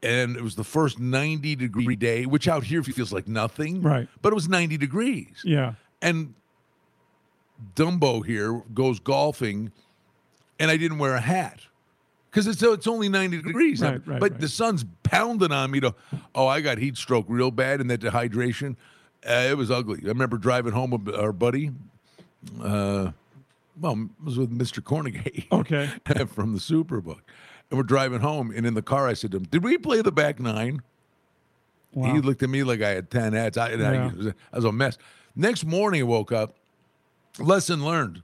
and 0.01 0.35
it 0.35 0.41
was 0.41 0.55
the 0.55 0.63
first 0.63 0.99
90 0.99 1.55
degree 1.55 1.95
day, 1.95 2.25
which 2.25 2.47
out 2.47 2.63
here 2.63 2.81
feels 2.83 3.13
like 3.13 3.27
nothing. 3.27 3.81
Right. 3.81 4.07
But 4.21 4.33
it 4.33 4.35
was 4.35 4.49
90 4.49 4.77
degrees. 4.77 5.41
Yeah. 5.43 5.73
And 6.01 6.33
Dumbo 7.75 8.25
here 8.25 8.63
goes 8.73 8.99
golfing, 8.99 9.71
and 10.59 10.69
I 10.71 10.77
didn't 10.77 10.97
wear 10.97 11.13
a 11.15 11.21
hat 11.21 11.61
because 12.33 12.47
it's 12.47 12.63
it's 12.63 12.87
only 12.87 13.09
90 13.09 13.43
degrees. 13.43 13.79
Right, 13.79 14.01
right, 14.07 14.19
but 14.19 14.31
right. 14.31 14.41
the 14.41 14.47
sun's 14.47 14.83
pounding 15.03 15.51
on 15.51 15.69
me 15.69 15.79
to, 15.81 15.93
oh, 16.33 16.47
I 16.47 16.61
got 16.61 16.79
heat 16.79 16.97
stroke 16.97 17.25
real 17.27 17.51
bad 17.51 17.79
and 17.79 17.91
that 17.91 18.01
dehydration. 18.01 18.75
Uh, 19.23 19.45
it 19.51 19.55
was 19.55 19.69
ugly. 19.69 19.99
I 20.03 20.07
remember 20.07 20.37
driving 20.39 20.73
home 20.73 20.89
with 20.89 21.13
our 21.13 21.31
buddy. 21.31 21.69
Uh, 22.59 23.11
well, 23.79 23.93
it 23.93 24.25
was 24.25 24.39
with 24.39 24.57
Mr. 24.57 24.81
Kornegay. 24.81 25.45
Okay. 25.51 25.91
from 26.25 26.53
the 26.53 26.59
Superbook. 26.59 27.19
And 27.69 27.77
we're 27.77 27.83
driving 27.83 28.19
home, 28.21 28.51
and 28.55 28.65
in 28.65 28.73
the 28.73 28.81
car, 28.81 29.07
I 29.07 29.13
said 29.13 29.31
to 29.31 29.37
him, 29.37 29.43
Did 29.43 29.63
we 29.63 29.77
play 29.77 30.01
the 30.01 30.11
back 30.11 30.39
nine? 30.39 30.81
Wow. 31.93 32.13
He 32.15 32.19
looked 32.21 32.41
at 32.41 32.49
me 32.49 32.63
like 32.63 32.81
I 32.81 32.89
had 32.89 33.11
10 33.11 33.33
hats. 33.33 33.57
I, 33.57 33.69
and 33.69 33.85
I- 33.85 33.93
Yeah. 33.93 34.11
was 34.13 34.25
a- 34.27 34.35
I 34.51 34.55
was 34.55 34.65
a 34.65 34.71
mess. 34.71 34.97
Next 35.35 35.65
morning, 35.65 36.01
I 36.01 36.03
woke 36.03 36.31
up, 36.31 36.55
lesson 37.39 37.85
learned. 37.85 38.23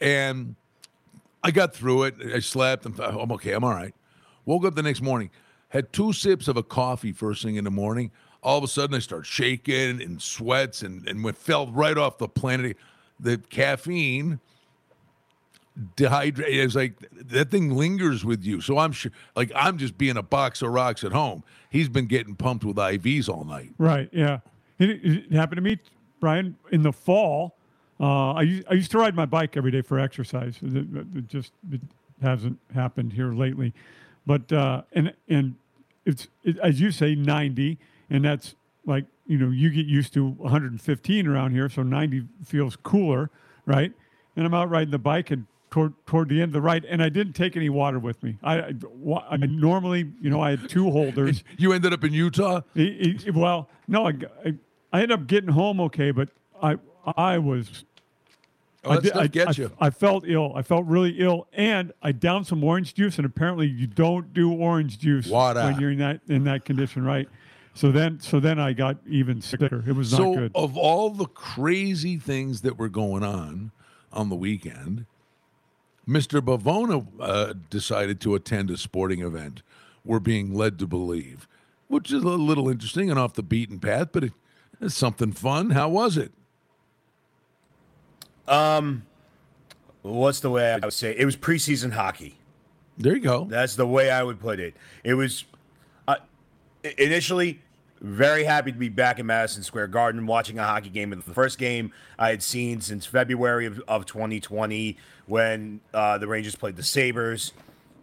And 0.00 0.54
I 1.42 1.50
got 1.50 1.74
through 1.74 2.04
it. 2.04 2.14
I 2.34 2.40
slept 2.40 2.84
thought, 2.84 3.20
I'm 3.20 3.32
okay, 3.32 3.52
I'm 3.52 3.64
all 3.64 3.74
right. 3.74 3.94
Woke 4.44 4.64
up 4.64 4.74
the 4.74 4.82
next 4.82 5.02
morning, 5.02 5.30
had 5.68 5.92
two 5.92 6.12
sips 6.12 6.48
of 6.48 6.56
a 6.56 6.62
coffee 6.62 7.12
first 7.12 7.42
thing 7.42 7.56
in 7.56 7.64
the 7.64 7.70
morning. 7.70 8.10
All 8.42 8.58
of 8.58 8.64
a 8.64 8.68
sudden, 8.68 8.96
I 8.96 9.00
start 9.00 9.26
shaking 9.26 10.00
and 10.00 10.20
sweats 10.20 10.82
and, 10.82 11.06
and 11.06 11.22
went, 11.22 11.36
fell 11.36 11.66
right 11.68 11.96
off 11.96 12.18
the 12.18 12.28
planet. 12.28 12.76
The 13.18 13.36
caffeine 13.36 14.40
dehydrated. 15.96 16.54
It's 16.54 16.74
like 16.74 16.94
that 17.12 17.50
thing 17.50 17.76
lingers 17.76 18.24
with 18.24 18.44
you. 18.44 18.60
So 18.60 18.78
I'm 18.78 18.92
sure, 18.92 19.12
like, 19.36 19.52
I'm 19.54 19.78
just 19.78 19.98
being 19.98 20.16
a 20.16 20.22
box 20.22 20.62
of 20.62 20.70
rocks 20.70 21.04
at 21.04 21.12
home. 21.12 21.44
He's 21.68 21.88
been 21.88 22.06
getting 22.06 22.34
pumped 22.34 22.64
with 22.64 22.76
IVs 22.76 23.28
all 23.28 23.44
night. 23.44 23.72
Right. 23.78 24.08
Yeah. 24.12 24.40
It, 24.78 25.04
it 25.04 25.32
happened 25.32 25.58
to 25.58 25.62
me, 25.62 25.78
Brian, 26.18 26.56
in 26.72 26.82
the 26.82 26.92
fall. 26.92 27.56
Uh, 28.00 28.32
I 28.32 28.42
used, 28.42 28.66
I 28.70 28.74
used 28.74 28.90
to 28.92 28.98
ride 28.98 29.14
my 29.14 29.26
bike 29.26 29.56
every 29.56 29.70
day 29.70 29.82
for 29.82 29.98
exercise. 30.00 30.56
It, 30.62 30.74
it- 30.76 31.06
it 31.16 31.28
just 31.28 31.52
it 31.70 31.80
hasn't 32.22 32.58
happened 32.74 33.12
here 33.12 33.32
lately, 33.32 33.72
but 34.26 34.50
uh, 34.52 34.82
and 34.92 35.12
and 35.28 35.54
it's 36.06 36.28
it, 36.44 36.56
as 36.58 36.80
you 36.80 36.90
say, 36.92 37.14
ninety, 37.14 37.78
and 38.08 38.24
that's 38.24 38.54
like 38.86 39.04
you 39.26 39.36
know 39.38 39.50
you 39.50 39.70
get 39.70 39.86
used 39.86 40.14
to 40.14 40.26
115 40.26 41.26
around 41.26 41.52
here, 41.52 41.68
so 41.68 41.82
90 41.82 42.24
feels 42.44 42.76
cooler, 42.76 43.30
right? 43.66 43.92
And 44.36 44.46
I'm 44.46 44.54
out 44.54 44.70
riding 44.70 44.90
the 44.90 44.98
bike 44.98 45.30
and 45.30 45.46
toward 45.70 45.92
toward 46.06 46.28
the 46.30 46.36
end 46.40 46.48
of 46.50 46.52
the 46.54 46.60
ride, 46.62 46.84
and 46.86 47.02
I 47.02 47.10
didn't 47.10 47.34
take 47.34 47.54
any 47.56 47.68
water 47.68 47.98
with 47.98 48.22
me. 48.22 48.38
I, 48.42 48.58
I, 48.60 48.74
I 49.30 49.36
normally, 49.36 50.10
you 50.22 50.30
know, 50.30 50.40
I 50.40 50.50
had 50.50 50.68
two 50.70 50.90
holders. 50.90 51.44
You 51.58 51.72
ended 51.74 51.92
up 51.92 52.02
in 52.04 52.12
Utah? 52.14 52.62
He- 52.74 53.18
he- 53.22 53.30
well, 53.30 53.68
no, 53.86 54.06
I, 54.08 54.12
I, 54.44 54.54
I 54.92 55.02
ended 55.02 55.12
up 55.12 55.26
getting 55.26 55.50
home 55.50 55.80
okay, 55.82 56.10
but 56.12 56.30
I 56.62 56.76
I 57.16 57.38
was. 57.38 57.84
Oh, 58.82 58.92
I, 58.92 59.00
did- 59.00 59.12
I, 59.12 59.26
gets 59.26 59.58
I- 59.58 59.62
you. 59.62 59.72
I 59.78 59.90
felt 59.90 60.24
ill. 60.26 60.52
I 60.56 60.62
felt 60.62 60.86
really 60.86 61.16
ill, 61.20 61.46
and 61.52 61.92
I 62.02 62.12
downed 62.12 62.46
some 62.46 62.64
orange 62.64 62.94
juice. 62.94 63.18
And 63.18 63.26
apparently, 63.26 63.66
you 63.66 63.86
don't 63.86 64.32
do 64.32 64.52
orange 64.52 64.98
juice 64.98 65.26
Water. 65.26 65.60
when 65.64 65.78
you're 65.80 65.90
in 65.90 65.98
that 65.98 66.20
in 66.28 66.44
that 66.44 66.64
condition, 66.64 67.04
right? 67.04 67.28
So 67.74 67.92
then, 67.92 68.20
so 68.20 68.40
then 68.40 68.58
I 68.58 68.72
got 68.72 68.96
even 69.06 69.40
sicker. 69.40 69.84
It 69.86 69.92
was 69.94 70.10
not 70.12 70.18
so, 70.18 70.34
good. 70.34 70.52
of 70.54 70.76
all 70.76 71.10
the 71.10 71.26
crazy 71.26 72.16
things 72.16 72.62
that 72.62 72.78
were 72.78 72.88
going 72.88 73.22
on 73.22 73.70
on 74.12 74.28
the 74.28 74.34
weekend, 74.34 75.06
Mr. 76.08 76.40
Bavona 76.40 77.06
uh, 77.20 77.54
decided 77.70 78.20
to 78.22 78.34
attend 78.34 78.70
a 78.70 78.76
sporting 78.76 79.20
event. 79.20 79.62
We're 80.04 80.18
being 80.18 80.52
led 80.54 80.78
to 80.80 80.86
believe, 80.86 81.46
which 81.86 82.10
is 82.12 82.24
a 82.24 82.28
little 82.28 82.68
interesting 82.68 83.08
and 83.10 83.18
off 83.18 83.34
the 83.34 83.42
beaten 83.42 83.78
path, 83.78 84.08
but 84.12 84.24
it, 84.24 84.32
it's 84.80 84.94
something 84.96 85.30
fun. 85.32 85.70
How 85.70 85.88
was 85.90 86.16
it? 86.16 86.32
Um, 88.50 89.04
what's 90.02 90.40
the 90.40 90.50
way 90.50 90.72
I 90.72 90.78
would 90.78 90.92
say? 90.92 91.14
It 91.16 91.24
was 91.24 91.36
preseason 91.36 91.92
hockey. 91.92 92.36
There 92.98 93.14
you 93.14 93.20
go. 93.20 93.44
That's 93.44 93.76
the 93.76 93.86
way 93.86 94.10
I 94.10 94.22
would 94.22 94.40
put 94.40 94.60
it. 94.60 94.74
It 95.04 95.14
was 95.14 95.44
uh, 96.06 96.16
initially 96.98 97.62
very 98.00 98.44
happy 98.44 98.72
to 98.72 98.78
be 98.78 98.88
back 98.88 99.18
in 99.18 99.26
Madison 99.26 99.62
Square 99.62 99.88
Garden 99.88 100.26
watching 100.26 100.58
a 100.58 100.64
hockey 100.64 100.90
game. 100.90 101.10
The 101.10 101.34
first 101.34 101.58
game 101.58 101.92
I 102.18 102.30
had 102.30 102.42
seen 102.42 102.80
since 102.80 103.06
February 103.06 103.66
of, 103.66 103.80
of 103.86 104.06
2020 104.06 104.96
when 105.26 105.80
uh, 105.94 106.18
the 106.18 106.26
Rangers 106.26 106.56
played 106.56 106.76
the 106.76 106.82
Sabres. 106.82 107.52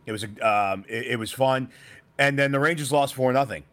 It 0.05 0.11
was 0.11 0.23
a, 0.23 0.47
um, 0.47 0.85
it, 0.87 1.07
it 1.07 1.19
was 1.19 1.31
fun, 1.31 1.69
and 2.17 2.39
then 2.39 2.51
the 2.51 2.59
Rangers 2.59 2.91
lost 2.91 3.13
four 3.13 3.33
nothing 3.33 3.63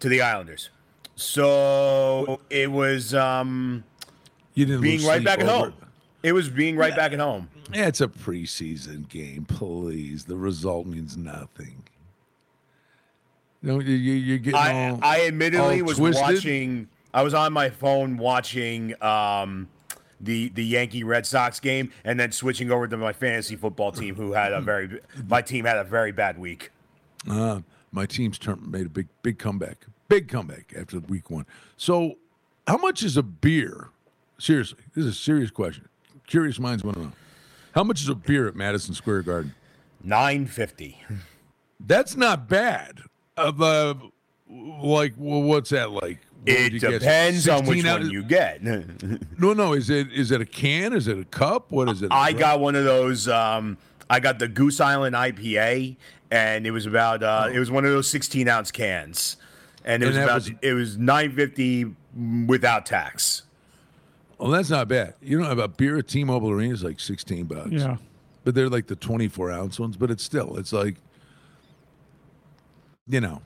to 0.00 0.08
the 0.08 0.20
Islanders. 0.20 0.70
So 1.16 2.40
it 2.50 2.70
was 2.70 3.14
um, 3.14 3.84
You 4.58 4.66
didn't 4.66 4.80
being 4.80 4.98
lose 4.98 5.06
right 5.06 5.22
back 5.22 5.38
at 5.38 5.46
home. 5.46 5.72
It 6.20 6.32
was 6.32 6.48
being 6.48 6.76
right 6.76 6.96
back 6.96 7.12
at 7.12 7.20
home. 7.20 7.48
Yeah, 7.72 7.86
it's 7.86 8.00
a 8.00 8.08
preseason 8.08 9.08
game. 9.08 9.44
Please, 9.44 10.24
the 10.24 10.36
result 10.36 10.88
means 10.88 11.16
nothing. 11.16 11.84
You 13.62 13.72
know, 13.72 13.78
you, 13.80 13.94
you, 13.94 14.14
you're 14.14 14.38
getting 14.38 14.58
I, 14.58 14.90
all, 14.90 14.98
I 15.00 15.26
admittedly 15.28 15.82
was 15.82 15.98
twisted. 15.98 16.22
watching. 16.22 16.88
I 17.14 17.22
was 17.22 17.34
on 17.34 17.52
my 17.52 17.70
phone 17.70 18.16
watching 18.16 19.00
um, 19.00 19.68
the 20.20 20.48
the 20.48 20.64
Yankee 20.64 21.04
Red 21.04 21.24
Sox 21.24 21.60
game, 21.60 21.92
and 22.02 22.18
then 22.18 22.32
switching 22.32 22.72
over 22.72 22.88
to 22.88 22.96
my 22.96 23.12
fantasy 23.12 23.54
football 23.54 23.92
team, 23.92 24.16
who 24.16 24.32
had 24.32 24.52
a 24.52 24.60
very 24.60 24.98
my 25.28 25.40
team 25.40 25.66
had 25.66 25.76
a 25.76 25.84
very 25.84 26.10
bad 26.10 26.36
week. 26.36 26.72
Uh, 27.30 27.60
my 27.92 28.06
team's 28.06 28.40
turn 28.40 28.60
made 28.68 28.86
a 28.86 28.90
big 28.90 29.06
big 29.22 29.38
comeback. 29.38 29.86
Big 30.08 30.26
comeback 30.26 30.74
after 30.76 30.98
week 30.98 31.30
one. 31.30 31.46
So, 31.76 32.16
how 32.66 32.78
much 32.78 33.04
is 33.04 33.16
a 33.16 33.22
beer? 33.22 33.90
Seriously, 34.38 34.78
this 34.94 35.04
is 35.04 35.10
a 35.12 35.14
serious 35.18 35.50
question. 35.50 35.88
Curious 36.26 36.58
minds 36.58 36.84
want 36.84 36.96
to 36.96 37.02
know. 37.04 37.12
How 37.74 37.82
much 37.84 38.00
is 38.02 38.08
a 38.08 38.14
beer 38.14 38.46
at 38.48 38.54
Madison 38.56 38.94
Square 38.94 39.22
Garden? 39.22 39.54
Nine 40.02 40.46
fifty. 40.46 41.02
That's 41.80 42.16
not 42.16 42.48
bad. 42.48 43.00
Of 43.36 43.60
uh, 43.62 43.94
like, 44.48 45.14
well, 45.16 45.42
what's 45.42 45.70
that 45.70 45.90
like? 45.90 46.18
What 46.42 46.48
It 46.56 46.78
depends 46.80 47.48
on 47.48 47.66
which 47.66 47.82
16 47.82 47.92
one 48.02 48.10
you 48.10 48.22
get. 48.22 48.62
No, 49.38 49.52
no. 49.52 49.72
Is 49.72 49.90
it 49.90 50.12
is 50.12 50.30
it 50.30 50.40
a 50.40 50.46
can? 50.46 50.92
Is 50.92 51.08
it 51.08 51.18
a 51.18 51.24
cup? 51.24 51.70
What 51.70 51.88
is 51.88 52.02
it? 52.02 52.08
I 52.12 52.32
got 52.32 52.60
one 52.60 52.74
of 52.76 52.84
those. 52.84 53.26
Um, 53.28 53.76
I 54.10 54.20
got 54.20 54.38
the 54.38 54.48
Goose 54.48 54.80
Island 54.80 55.14
IPA, 55.16 55.96
and 56.30 56.66
it 56.66 56.70
was 56.70 56.86
about. 56.86 57.22
Uh, 57.22 57.48
It 57.52 57.58
was 57.58 57.70
one 57.70 57.84
of 57.84 57.90
those 57.90 58.08
sixteen 58.08 58.48
ounce 58.48 58.70
cans, 58.70 59.36
and 59.84 60.02
it 60.02 60.06
And 60.06 60.16
was 60.16 60.24
about. 60.24 60.34
was- 60.36 60.50
it 60.62 60.72
was 60.74 60.96
nine 60.98 61.32
fifty 61.32 61.86
without 62.46 62.86
tax. 62.86 63.42
Well, 64.38 64.50
that's 64.50 64.70
not 64.70 64.88
bad. 64.88 65.14
You 65.20 65.40
know, 65.40 65.50
a 65.50 65.68
beer 65.68 65.98
at 65.98 66.08
T-Mobile 66.08 66.50
Arena 66.50 66.72
is 66.72 66.84
like 66.84 67.00
sixteen 67.00 67.46
bucks. 67.46 67.70
Yeah. 67.72 67.96
but 68.44 68.54
they're 68.54 68.68
like 68.68 68.86
the 68.86 68.96
twenty-four 68.96 69.50
ounce 69.50 69.78
ones. 69.80 69.96
But 69.96 70.10
it's 70.10 70.22
still, 70.22 70.56
it's 70.56 70.72
like, 70.72 70.96
you 73.08 73.20
know, 73.20 73.42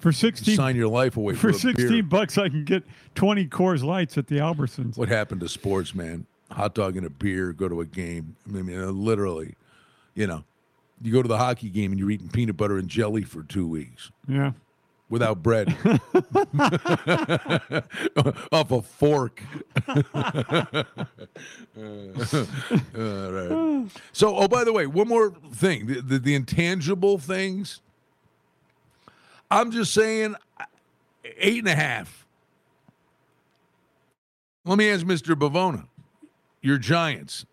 for 0.00 0.12
16 0.12 0.54
sign 0.54 0.76
your 0.76 0.88
life 0.88 1.16
away 1.16 1.34
for 1.34 1.50
for, 1.52 1.70
a 1.70 1.72
beer. 1.72 1.88
16 1.88 2.08
bucks, 2.08 2.36
I 2.36 2.50
can 2.50 2.64
get 2.64 2.84
20 3.14 3.46
Coors 3.46 3.82
Lights 3.82 4.18
at 4.18 4.26
the 4.26 4.36
Albertsons. 4.36 4.98
What 4.98 5.08
happened 5.08 5.40
to 5.40 5.48
sports, 5.48 5.94
man? 5.94 6.26
Hot 6.50 6.74
dog 6.74 6.96
and 6.98 7.06
a 7.06 7.10
beer, 7.10 7.52
go 7.52 7.68
to 7.68 7.80
a 7.80 7.86
game. 7.86 8.36
I 8.46 8.60
mean, 8.60 9.02
literally, 9.04 9.54
you 10.14 10.26
know, 10.26 10.44
you 11.00 11.10
go 11.10 11.22
to 11.22 11.28
the 11.28 11.38
hockey 11.38 11.70
game 11.70 11.90
and 11.90 11.98
you're 11.98 12.10
eating 12.10 12.28
peanut 12.28 12.56
butter 12.56 12.76
and 12.76 12.86
jelly 12.88 13.22
for 13.22 13.42
two 13.42 13.66
weeks. 13.66 14.10
Yeah. 14.28 14.52
Without 15.14 15.42
bread. 15.44 15.68
Off 18.50 18.70
a 18.72 18.82
fork. 18.82 19.40
So, 24.12 24.36
oh, 24.36 24.48
by 24.48 24.64
the 24.64 24.72
way, 24.72 24.88
one 24.88 25.06
more 25.06 25.30
thing 25.52 25.86
the, 25.86 26.00
the, 26.00 26.18
the 26.18 26.34
intangible 26.34 27.18
things. 27.18 27.80
I'm 29.52 29.70
just 29.70 29.94
saying, 29.94 30.34
eight 31.38 31.60
and 31.60 31.68
a 31.68 31.76
half. 31.76 32.26
Let 34.64 34.78
me 34.78 34.90
ask 34.90 35.06
Mr. 35.06 35.36
Bavona. 35.36 35.86
Your 36.60 36.78
Giants, 36.78 37.46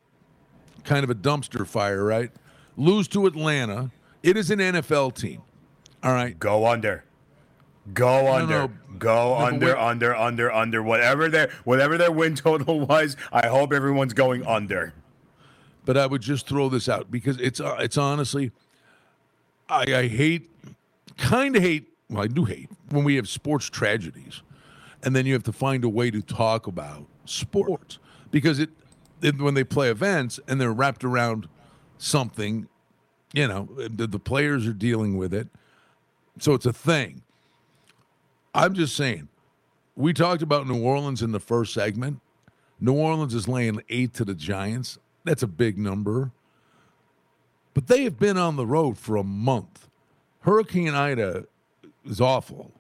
kind 0.84 1.04
of 1.04 1.12
a 1.12 1.16
dumpster 1.16 1.68
fire, 1.68 2.04
right? 2.04 2.32
Lose 2.76 3.08
to 3.10 3.28
Atlanta. 3.28 3.92
It 4.24 4.36
is 4.36 4.50
an 4.50 4.58
NFL 4.58 5.14
team. 5.14 5.44
All 6.02 6.14
right. 6.14 6.40
Go 6.40 6.66
under. 6.66 7.04
Go 7.94 8.22
No, 8.24 8.34
under. 8.34 8.60
no. 8.60 8.72
Go 9.00 9.30
No, 9.40 9.46
under, 9.46 9.78
under, 9.78 10.16
under, 10.16 10.52
under. 10.52 10.84
Whatever 10.84 11.30
their 11.30 11.50
whatever 11.64 11.98
their 11.98 12.12
win 12.12 12.36
total 12.36 12.80
was, 12.88 13.18
I 13.32 13.48
hope 13.48 13.74
everyone's 13.74 14.14
going 14.14 14.46
under. 14.46 14.94
but 15.86 15.98
I 15.98 16.06
would 16.06 16.22
just 16.22 16.48
throw 16.48 16.70
this 16.70 16.88
out 16.88 17.10
because 17.10 17.38
it's 17.40 17.60
uh, 17.60 17.78
it's 17.80 17.98
honestly, 17.98 18.52
I, 19.68 19.86
I 19.96 20.08
hate, 20.08 20.50
kind 21.18 21.56
of 21.56 21.64
hate. 21.64 21.88
Well, 22.10 22.24
I 22.24 22.28
do 22.28 22.46
hate 22.46 22.70
when 22.90 23.04
we 23.04 23.16
have 23.16 23.28
sports 23.28 23.70
tragedies, 23.70 24.42
and 25.04 25.16
then 25.16 25.26
you 25.26 25.34
have 25.34 25.44
to 25.44 25.54
find 25.54 25.84
a 25.84 25.90
way 25.90 26.12
to 26.12 26.22
talk 26.22 26.68
about 26.68 27.06
sports 27.26 27.98
because 28.30 28.60
it, 28.60 28.70
it 29.22 29.40
when 29.42 29.54
they 29.56 29.64
play 29.64 29.90
events 29.90 30.40
and 30.48 30.60
they're 30.62 30.74
wrapped 30.74 31.04
around 31.04 31.48
something, 31.98 32.68
you 33.34 33.48
know, 33.48 33.70
the, 33.76 34.06
the 34.08 34.20
players 34.20 34.68
are 34.68 34.74
dealing 34.74 35.18
with 35.18 35.34
it, 35.34 35.48
so 36.40 36.54
it's 36.54 36.66
a 36.68 36.74
thing. 36.74 37.22
I'm 38.54 38.74
just 38.74 38.96
saying, 38.96 39.30
we 39.96 40.14
talked 40.14 40.42
about 40.42 40.68
New 40.68 40.82
Orleans 40.82 41.22
in 41.22 41.32
the 41.32 41.40
first 41.40 41.74
segment. 41.74 42.20
New 42.80 42.94
Orleans 42.94 43.34
is 43.34 43.48
laying 43.48 43.82
eight 43.90 44.14
to 44.16 44.26
the 44.26 44.34
Giants. 44.34 44.98
That's 45.24 45.44
a 45.44 45.48
big 45.48 45.78
number. 45.78 46.32
But 47.74 47.88
they 47.88 48.04
have 48.04 48.20
been 48.20 48.38
on 48.38 48.56
the 48.56 48.66
road 48.66 48.98
for 48.98 49.16
a 49.16 49.24
month. 49.24 49.88
Hurricane 50.42 50.94
Ida 50.94 51.46
is 52.06 52.20
awful. 52.20 52.72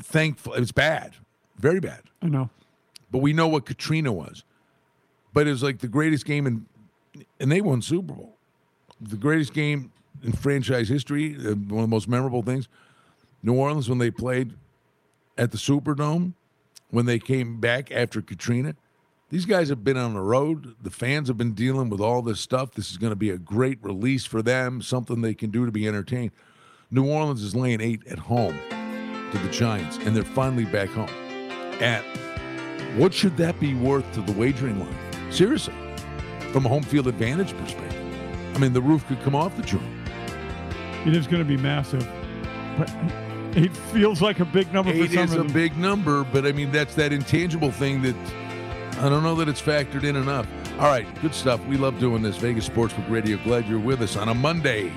Thankful, 0.00 0.54
it's 0.54 0.72
bad, 0.72 1.14
very 1.58 1.80
bad. 1.80 2.02
I 2.22 2.28
know. 2.28 2.50
But 3.10 3.18
we 3.18 3.32
know 3.32 3.48
what 3.48 3.66
Katrina 3.66 4.12
was. 4.12 4.44
But 5.32 5.48
it 5.48 5.50
was 5.50 5.62
like 5.62 5.78
the 5.78 5.88
greatest 5.88 6.24
game 6.24 6.46
in, 6.46 6.66
and 7.40 7.50
they 7.50 7.60
won 7.60 7.82
Super 7.82 8.14
Bowl. 8.14 8.36
The 9.00 9.16
greatest 9.16 9.52
game 9.52 9.90
in 10.22 10.32
franchise 10.32 10.88
history, 10.88 11.34
uh, 11.34 11.54
one 11.54 11.54
of 11.54 11.68
the 11.68 11.86
most 11.88 12.08
memorable 12.08 12.42
things. 12.42 12.68
New 13.44 13.54
Orleans 13.54 13.88
when 13.90 13.98
they 13.98 14.10
played 14.10 14.54
at 15.36 15.52
the 15.52 15.58
Superdome, 15.58 16.32
when 16.90 17.04
they 17.04 17.18
came 17.18 17.60
back 17.60 17.92
after 17.92 18.22
Katrina. 18.22 18.74
These 19.28 19.44
guys 19.44 19.68
have 19.68 19.84
been 19.84 19.96
on 19.98 20.14
the 20.14 20.20
road. 20.20 20.76
The 20.80 20.90
fans 20.90 21.28
have 21.28 21.36
been 21.36 21.52
dealing 21.52 21.90
with 21.90 22.00
all 22.00 22.22
this 22.22 22.40
stuff. 22.40 22.72
This 22.72 22.90
is 22.90 22.96
going 22.96 23.10
to 23.10 23.16
be 23.16 23.30
a 23.30 23.38
great 23.38 23.78
release 23.82 24.24
for 24.24 24.40
them, 24.40 24.80
something 24.80 25.20
they 25.20 25.34
can 25.34 25.50
do 25.50 25.66
to 25.66 25.72
be 25.72 25.86
entertained. 25.86 26.30
New 26.90 27.06
Orleans 27.06 27.42
is 27.42 27.54
laying 27.54 27.80
eight 27.80 28.06
at 28.06 28.18
home 28.18 28.56
to 28.70 29.38
the 29.38 29.48
Giants, 29.50 29.98
and 29.98 30.16
they're 30.16 30.24
finally 30.24 30.64
back 30.64 30.88
home. 30.90 31.08
At 31.80 32.02
what 32.96 33.12
should 33.12 33.36
that 33.36 33.60
be 33.60 33.74
worth 33.74 34.10
to 34.14 34.22
the 34.22 34.32
wagering 34.32 34.78
line? 34.78 35.32
Seriously, 35.32 35.74
from 36.52 36.64
a 36.64 36.68
home 36.68 36.84
field 36.84 37.08
advantage 37.08 37.54
perspective. 37.58 38.00
I 38.54 38.58
mean, 38.58 38.72
the 38.72 38.82
roof 38.82 39.06
could 39.08 39.20
come 39.22 39.34
off 39.34 39.56
the 39.56 39.62
joint. 39.62 39.84
It 41.04 41.16
is 41.16 41.26
going 41.26 41.42
to 41.42 41.48
be 41.48 41.56
massive. 41.56 42.08
But 42.78 42.88
it 43.56 43.76
feels 43.92 44.20
like 44.20 44.40
a 44.40 44.44
big 44.44 44.72
number 44.72 44.92
for 44.92 44.98
Eight 44.98 45.12
some 45.12 45.24
is 45.24 45.34
of 45.34 45.50
a 45.50 45.52
big 45.52 45.76
number, 45.76 46.24
but 46.24 46.46
I 46.46 46.52
mean, 46.52 46.72
that's 46.72 46.94
that 46.96 47.12
intangible 47.12 47.70
thing 47.70 48.02
that 48.02 48.16
I 48.98 49.08
don't 49.08 49.22
know 49.22 49.34
that 49.36 49.48
it's 49.48 49.62
factored 49.62 50.04
in 50.04 50.16
enough. 50.16 50.46
All 50.78 50.86
right, 50.86 51.06
good 51.22 51.34
stuff. 51.34 51.64
We 51.66 51.76
love 51.76 51.98
doing 51.98 52.22
this. 52.22 52.36
Vegas 52.36 52.68
Sportsbook 52.68 53.08
Radio. 53.08 53.36
Glad 53.44 53.66
you're 53.68 53.78
with 53.78 54.02
us 54.02 54.16
on 54.16 54.28
a 54.28 54.34
Monday. 54.34 54.92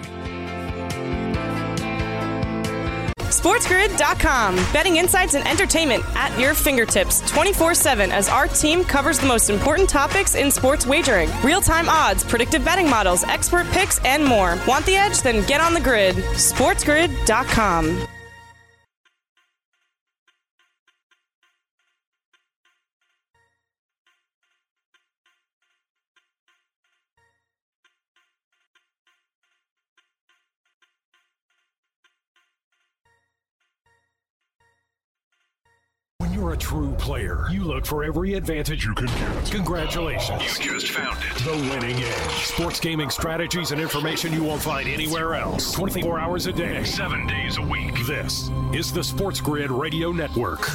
SportsGrid.com. 3.17 4.55
Betting 4.73 4.97
insights 4.97 5.35
and 5.35 5.47
entertainment 5.47 6.03
at 6.15 6.37
your 6.39 6.53
fingertips 6.53 7.21
24 7.29 7.75
7 7.75 8.11
as 8.11 8.29
our 8.29 8.47
team 8.47 8.83
covers 8.83 9.19
the 9.19 9.27
most 9.27 9.49
important 9.49 9.87
topics 9.87 10.33
in 10.35 10.49
sports 10.49 10.87
wagering 10.87 11.29
real 11.43 11.61
time 11.61 11.87
odds, 11.89 12.23
predictive 12.23 12.65
betting 12.65 12.89
models, 12.89 13.23
expert 13.25 13.67
picks, 13.67 14.03
and 14.03 14.25
more. 14.25 14.57
Want 14.67 14.85
the 14.85 14.95
edge? 14.95 15.21
Then 15.21 15.45
get 15.45 15.61
on 15.61 15.73
the 15.73 15.81
grid. 15.81 16.15
SportsGrid.com. 16.15 18.07
you're 36.47 36.53
a 36.53 36.57
true 36.57 36.93
player, 36.93 37.45
you 37.51 37.61
look 37.61 37.85
for 37.85 38.05
every 38.05 38.35
advantage 38.35 38.85
you 38.85 38.93
can 38.93 39.07
get. 39.07 39.51
Congratulations. 39.51 40.57
You 40.63 40.79
just 40.79 40.93
found 40.93 41.17
it. 41.21 41.35
The 41.43 41.51
winning 41.51 41.97
edge. 41.97 42.31
Sports 42.45 42.79
gaming 42.79 43.09
strategies 43.09 43.71
and 43.71 43.81
information 43.81 44.31
you 44.31 44.45
won't 44.45 44.61
find 44.61 44.87
anywhere 44.87 45.35
else. 45.35 45.73
24 45.73 46.17
hours 46.17 46.45
a 46.45 46.53
day, 46.53 46.85
7 46.85 47.27
days 47.27 47.57
a 47.57 47.61
week. 47.61 47.93
This 48.07 48.49
is 48.73 48.93
the 48.93 49.03
Sports 49.03 49.41
Grid 49.41 49.71
Radio 49.71 50.13
Network. 50.13 50.69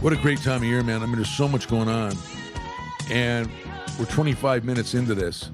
What 0.00 0.12
a 0.12 0.16
great 0.16 0.42
time 0.42 0.62
of 0.62 0.64
year, 0.64 0.82
man. 0.82 1.02
I 1.02 1.06
mean, 1.06 1.16
there's 1.16 1.28
so 1.28 1.46
much 1.46 1.68
going 1.68 1.88
on. 1.88 2.16
And 3.10 3.50
we're 3.98 4.06
25 4.06 4.64
minutes 4.64 4.94
into 4.94 5.14
this. 5.14 5.50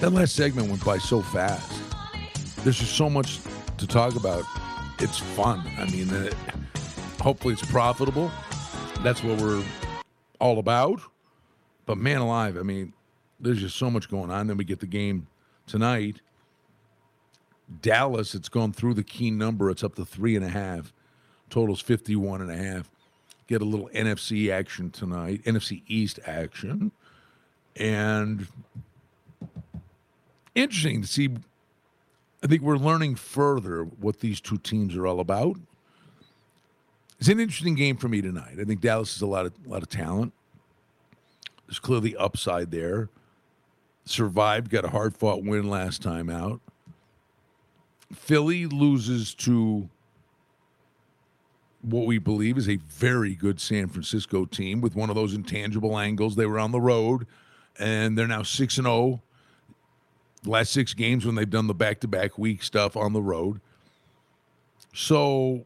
That 0.00 0.10
last 0.10 0.36
segment 0.36 0.68
went 0.68 0.84
by 0.84 0.98
so 0.98 1.22
fast. 1.22 1.72
There's 2.62 2.78
just 2.78 2.96
so 2.96 3.08
much 3.08 3.40
to 3.78 3.86
talk 3.86 4.14
about. 4.14 4.44
It's 4.98 5.18
fun. 5.18 5.62
I 5.78 5.86
mean, 5.86 6.08
it, 6.14 6.34
hopefully 7.20 7.54
it's 7.54 7.64
profitable. 7.70 8.30
That's 9.02 9.22
what 9.22 9.40
we're 9.40 9.64
all 10.40 10.58
about. 10.58 11.00
But 11.86 11.98
man 11.98 12.18
alive, 12.18 12.56
I 12.58 12.62
mean, 12.62 12.92
there's 13.40 13.60
just 13.60 13.76
so 13.76 13.90
much 13.90 14.10
going 14.10 14.30
on. 14.30 14.46
Then 14.46 14.56
we 14.56 14.64
get 14.64 14.80
the 14.80 14.86
game 14.86 15.28
tonight. 15.66 16.20
Dallas, 17.80 18.34
it's 18.34 18.48
gone 18.48 18.72
through 18.72 18.94
the 18.94 19.04
key 19.04 19.30
number. 19.30 19.70
It's 19.70 19.84
up 19.84 19.94
to 19.96 20.04
three 20.04 20.36
and 20.36 20.44
a 20.44 20.48
half. 20.48 20.92
Totals 21.50 21.80
51 21.80 22.42
and 22.42 22.50
a 22.50 22.56
half. 22.56 22.90
Get 23.48 23.62
a 23.62 23.64
little 23.64 23.88
NFC 23.94 24.52
action 24.52 24.90
tonight, 24.90 25.42
NFC 25.44 25.82
East 25.88 26.20
action. 26.26 26.92
And 27.76 28.46
interesting 30.54 31.02
to 31.02 31.08
see. 31.08 31.30
I 32.44 32.46
think 32.46 32.62
we're 32.62 32.76
learning 32.76 33.16
further 33.16 33.82
what 33.84 34.20
these 34.20 34.40
two 34.40 34.58
teams 34.58 34.94
are 34.94 35.06
all 35.06 35.18
about. 35.18 35.56
It's 37.18 37.28
an 37.28 37.40
interesting 37.40 37.74
game 37.74 37.96
for 37.96 38.08
me 38.08 38.20
tonight. 38.20 38.58
I 38.60 38.64
think 38.64 38.80
Dallas 38.80 39.14
has 39.14 39.22
a 39.22 39.26
lot 39.26 39.46
of 39.46 39.52
a 39.66 39.68
lot 39.68 39.82
of 39.82 39.88
talent. 39.88 40.32
There's 41.66 41.78
clearly 41.78 42.16
upside 42.16 42.70
there. 42.70 43.08
Survived, 44.04 44.70
got 44.70 44.84
a 44.84 44.88
hard 44.88 45.16
fought 45.16 45.42
win 45.42 45.68
last 45.68 46.00
time 46.02 46.30
out. 46.30 46.60
Philly 48.12 48.66
loses 48.66 49.34
to 49.34 49.88
what 51.82 52.06
we 52.06 52.18
believe 52.18 52.58
is 52.58 52.68
a 52.68 52.76
very 52.76 53.34
good 53.34 53.60
San 53.60 53.88
Francisco 53.88 54.44
team 54.44 54.80
with 54.80 54.96
one 54.96 55.10
of 55.10 55.14
those 55.14 55.34
intangible 55.34 55.98
angles. 55.98 56.36
They 56.36 56.46
were 56.46 56.58
on 56.58 56.72
the 56.72 56.80
road 56.80 57.26
and 57.78 58.18
they're 58.18 58.26
now 58.26 58.42
6 58.42 58.78
and 58.78 58.86
0. 58.86 59.22
Last 60.44 60.72
6 60.72 60.94
games 60.94 61.24
when 61.24 61.34
they've 61.34 61.48
done 61.48 61.66
the 61.66 61.74
back-to-back 61.74 62.38
week 62.38 62.62
stuff 62.62 62.96
on 62.96 63.12
the 63.12 63.22
road. 63.22 63.60
So 64.94 65.64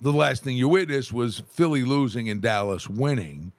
the 0.00 0.12
last 0.12 0.44
thing 0.44 0.56
you 0.56 0.68
witnessed 0.68 1.12
was 1.12 1.42
Philly 1.50 1.84
losing 1.84 2.28
and 2.28 2.40
Dallas 2.40 2.88
winning. 2.88 3.52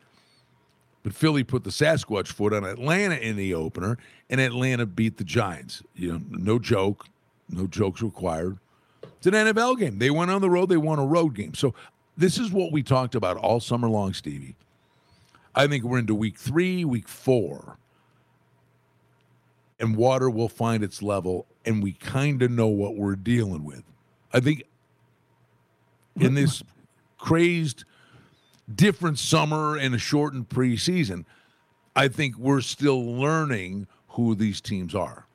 But 1.03 1.13
Philly 1.13 1.43
put 1.43 1.65
the 1.65 1.69
Sasquatch 1.69 2.27
foot 2.27 2.53
on 2.53 2.63
Atlanta 2.63 3.15
in 3.15 3.35
the 3.35 3.53
opener, 3.53 3.97
and 4.29 4.39
Atlanta 4.39 4.85
beat 4.85 5.17
the 5.17 5.25
Giants. 5.25 5.83
You 5.95 6.13
know, 6.13 6.21
no 6.29 6.59
joke, 6.59 7.07
no 7.49 7.67
jokes 7.67 8.01
required. 8.01 8.57
It's 9.23 9.33
an 9.33 9.55
NFL 9.55 9.79
game. 9.79 9.99
They 9.99 10.09
went 10.09 10.31
on 10.31 10.41
the 10.41 10.49
road, 10.49 10.67
they 10.67 10.75
won 10.75 10.99
a 10.99 11.05
road 11.05 11.33
game. 11.33 11.53
So 11.53 11.73
this 12.17 12.37
is 12.37 12.51
what 12.51 12.73
we 12.73 12.83
talked 12.83 13.15
about 13.15 13.37
all 13.37 13.61
summer 13.61 13.87
long, 13.87 14.13
Stevie. 14.13 14.57
I 15.55 15.65
think 15.67 15.85
we're 15.85 15.99
into 15.99 16.13
week 16.13 16.37
three, 16.37 16.83
week 16.83 17.07
four. 17.07 17.77
And 19.79 19.95
water 19.95 20.29
will 20.29 20.49
find 20.49 20.83
its 20.83 21.01
level, 21.01 21.45
and 21.63 21.81
we 21.81 21.93
kind 21.93 22.41
of 22.41 22.51
know 22.51 22.67
what 22.67 22.97
we're 22.97 23.15
dealing 23.15 23.63
with. 23.63 23.83
I 24.33 24.41
think 24.41 24.63
in 26.19 26.33
this 26.35 26.61
crazed, 27.17 27.85
different 28.73 29.19
summer 29.19 29.77
and 29.77 29.95
a 29.95 29.99
shortened 29.99 30.49
preseason. 30.49 31.23
I 31.95 32.09
think 32.09 32.37
we're 32.37 32.59
still 32.59 33.15
learning 33.15 33.87
who 34.09 34.35
these 34.35 34.59
teams 34.59 34.93
are. 34.93 35.27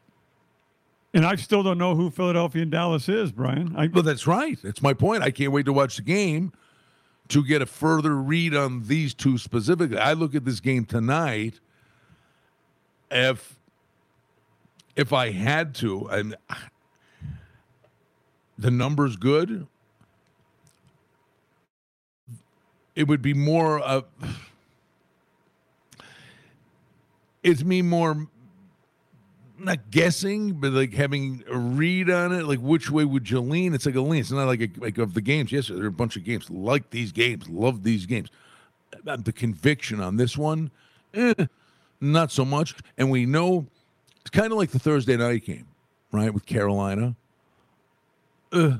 And 1.18 1.26
I 1.26 1.34
still 1.34 1.64
don't 1.64 1.78
know 1.78 1.96
who 1.96 2.10
Philadelphia 2.10 2.62
and 2.62 2.70
Dallas 2.70 3.08
is, 3.08 3.32
Brian. 3.32 3.74
I, 3.76 3.88
Well, 3.88 4.04
that's 4.04 4.28
right. 4.28 4.56
That's 4.62 4.80
my 4.80 4.94
point. 4.94 5.24
I 5.24 5.32
can't 5.32 5.50
wait 5.50 5.66
to 5.66 5.72
watch 5.72 5.96
the 5.96 6.02
game 6.02 6.52
to 7.26 7.44
get 7.44 7.60
a 7.60 7.66
further 7.66 8.14
read 8.14 8.54
on 8.54 8.84
these 8.84 9.14
two 9.14 9.36
specifically. 9.36 9.98
I 9.98 10.12
look 10.12 10.36
at 10.36 10.44
this 10.44 10.60
game 10.60 10.84
tonight. 10.84 11.58
If 13.10 13.58
if 14.94 15.12
I 15.12 15.32
had 15.32 15.74
to, 15.76 16.06
and 16.06 16.36
the 18.56 18.70
numbers 18.70 19.16
good, 19.16 19.66
it 22.94 23.08
would 23.08 23.22
be 23.22 23.34
more 23.34 23.80
of. 23.80 24.04
It's 27.42 27.64
me 27.64 27.82
more 27.82 28.28
not 29.58 29.90
guessing, 29.90 30.54
but 30.54 30.72
like 30.72 30.92
having 30.92 31.42
a 31.50 31.56
read 31.56 32.10
on 32.10 32.32
it. 32.32 32.44
Like 32.44 32.60
which 32.60 32.90
way 32.90 33.04
would 33.04 33.30
you 33.30 33.40
lean? 33.40 33.74
It's 33.74 33.86
like 33.86 33.94
a 33.94 34.00
lean. 34.00 34.20
It's 34.20 34.30
not 34.30 34.46
like 34.46 34.60
a, 34.60 34.68
like 34.78 34.98
of 34.98 35.14
the 35.14 35.20
games. 35.20 35.52
Yes, 35.52 35.68
there 35.68 35.82
are 35.82 35.86
a 35.86 35.92
bunch 35.92 36.16
of 36.16 36.24
games. 36.24 36.50
Like 36.50 36.90
these 36.90 37.12
games, 37.12 37.48
love 37.48 37.82
these 37.82 38.06
games. 38.06 38.30
Uh, 39.06 39.16
The 39.16 39.32
conviction 39.32 40.00
on 40.00 40.16
this 40.16 40.36
one, 40.36 40.70
eh, 41.14 41.34
not 42.00 42.30
so 42.30 42.44
much. 42.44 42.74
And 42.96 43.10
we 43.10 43.26
know 43.26 43.66
it's 44.20 44.30
kind 44.30 44.52
of 44.52 44.58
like 44.58 44.70
the 44.70 44.78
Thursday 44.78 45.16
night 45.16 45.44
game, 45.44 45.66
right, 46.12 46.32
with 46.32 46.46
Carolina. 46.46 47.14
Uh, 48.52 48.78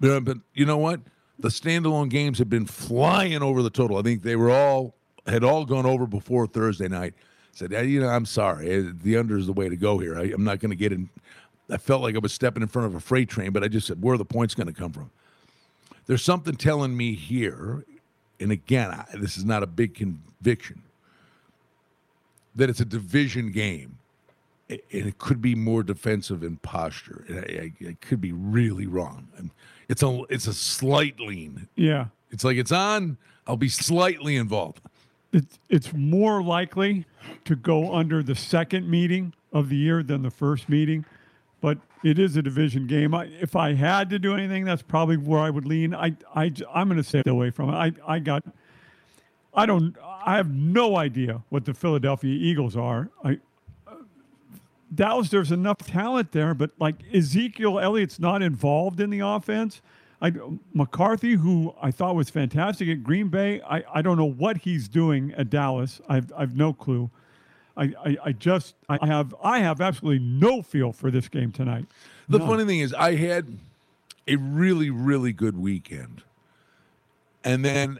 but, 0.00 0.20
but 0.20 0.36
you 0.54 0.66
know 0.66 0.78
what? 0.78 1.00
The 1.38 1.48
standalone 1.48 2.10
games 2.10 2.38
have 2.38 2.48
been 2.48 2.66
flying 2.66 3.42
over 3.42 3.62
the 3.62 3.70
total. 3.70 3.96
I 3.96 4.02
think 4.02 4.22
they 4.22 4.36
were 4.36 4.50
all 4.50 4.94
had 5.26 5.44
all 5.44 5.64
gone 5.64 5.86
over 5.86 6.06
before 6.06 6.46
Thursday 6.46 6.88
night. 6.88 7.14
Said, 7.52 7.70
"Hey, 7.72 7.86
you 7.86 8.00
know, 8.00 8.08
I'm 8.08 8.24
sorry. 8.26 8.70
Eh, 8.70 8.82
The 9.02 9.16
under 9.16 9.36
is 9.38 9.46
the 9.46 9.52
way 9.52 9.68
to 9.68 9.76
go 9.76 9.98
here. 9.98 10.18
I, 10.18 10.22
I'm 10.32 10.44
not 10.44 10.58
going 10.60 10.70
to 10.70 10.76
get 10.76 10.92
in. 10.92 11.08
I 11.70 11.76
felt 11.76 12.02
like 12.02 12.14
I 12.14 12.18
was 12.18 12.32
stepping 12.32 12.62
in 12.62 12.68
front 12.68 12.86
of 12.86 12.94
a 12.94 13.00
freight 13.00 13.28
train, 13.28 13.52
but 13.52 13.62
I 13.62 13.68
just 13.68 13.86
said, 13.86 14.02
where 14.02 14.14
are 14.14 14.18
the 14.18 14.24
points 14.24 14.54
going 14.54 14.66
to 14.66 14.72
come 14.72 14.92
from? 14.92 15.10
There's 16.06 16.22
something 16.24 16.56
telling 16.56 16.96
me 16.96 17.14
here, 17.14 17.84
and 18.40 18.50
again, 18.52 18.90
I, 18.90 19.04
this 19.16 19.36
is 19.38 19.44
not 19.44 19.62
a 19.62 19.66
big 19.66 19.94
conviction, 19.94 20.82
that 22.54 22.68
it's 22.68 22.80
a 22.80 22.84
division 22.84 23.52
game, 23.52 23.98
and 24.68 24.80
it 24.90 25.18
could 25.18 25.40
be 25.40 25.54
more 25.54 25.82
defensive 25.82 26.42
in 26.42 26.56
posture. 26.56 27.24
I, 27.30 27.72
I 27.86 27.96
could 28.00 28.20
be 28.20 28.32
really 28.32 28.86
wrong. 28.86 29.28
And 29.36 29.50
It's 29.88 30.02
a 30.02 30.22
it's 30.30 30.46
a 30.46 30.54
slight 30.54 31.20
lean. 31.20 31.68
yeah. 31.76 32.06
It's 32.30 32.44
like 32.44 32.56
it's 32.56 32.72
on. 32.72 33.18
I'll 33.46 33.58
be 33.58 33.68
slightly 33.68 34.36
involved. 34.36 34.80
It's 35.32 35.58
it's 35.68 35.92
more 35.94 36.42
likely 36.42 37.06
to 37.44 37.56
go 37.56 37.94
under 37.94 38.22
the 38.22 38.34
second 38.34 38.88
meeting 38.88 39.32
of 39.52 39.68
the 39.68 39.76
year 39.76 40.02
than 40.02 40.22
the 40.22 40.30
first 40.30 40.68
meeting, 40.68 41.04
but 41.60 41.78
it 42.04 42.18
is 42.18 42.36
a 42.36 42.42
division 42.42 42.86
game. 42.86 43.14
I, 43.14 43.28
if 43.40 43.56
I 43.56 43.74
had 43.74 44.10
to 44.10 44.18
do 44.18 44.34
anything, 44.34 44.64
that's 44.64 44.82
probably 44.82 45.16
where 45.16 45.40
I 45.40 45.50
would 45.50 45.66
lean. 45.66 45.94
I 45.94 46.14
I 46.34 46.52
I'm 46.72 46.88
going 46.88 46.98
to 46.98 47.04
stay 47.04 47.22
away 47.26 47.50
from 47.50 47.70
it. 47.70 47.74
I 47.74 47.92
I 48.06 48.18
got. 48.18 48.44
I 49.54 49.66
don't. 49.66 49.96
I 50.02 50.36
have 50.36 50.50
no 50.50 50.96
idea 50.96 51.42
what 51.48 51.64
the 51.64 51.74
Philadelphia 51.74 52.34
Eagles 52.34 52.76
are. 52.76 53.10
I. 53.24 53.38
Dallas, 54.94 55.30
there's 55.30 55.52
enough 55.52 55.78
talent 55.78 56.32
there, 56.32 56.52
but 56.52 56.70
like 56.78 56.96
Ezekiel 57.14 57.78
Elliott's 57.80 58.18
not 58.18 58.42
involved 58.42 59.00
in 59.00 59.08
the 59.08 59.20
offense. 59.20 59.80
I, 60.22 60.32
McCarthy, 60.72 61.32
who 61.32 61.74
I 61.82 61.90
thought 61.90 62.14
was 62.14 62.30
fantastic 62.30 62.88
at 62.88 63.02
Green 63.02 63.28
Bay, 63.28 63.60
I, 63.62 63.82
I 63.92 64.02
don't 64.02 64.16
know 64.16 64.30
what 64.30 64.58
he's 64.58 64.88
doing 64.88 65.34
at 65.36 65.50
Dallas. 65.50 66.00
I've, 66.08 66.32
I've 66.36 66.56
no 66.56 66.72
clue. 66.72 67.10
I, 67.76 67.92
I, 68.04 68.16
I 68.26 68.32
just 68.32 68.74
I 68.88 69.04
have 69.04 69.34
I 69.42 69.58
have 69.60 69.80
absolutely 69.80 70.24
no 70.24 70.62
feel 70.62 70.92
for 70.92 71.10
this 71.10 71.26
game 71.26 71.50
tonight. 71.52 71.86
The 72.28 72.38
None. 72.38 72.48
funny 72.48 72.64
thing 72.66 72.80
is, 72.80 72.94
I 72.94 73.16
had 73.16 73.58
a 74.28 74.36
really, 74.36 74.90
really 74.90 75.32
good 75.32 75.58
weekend. 75.58 76.22
And 77.42 77.64
then 77.64 77.98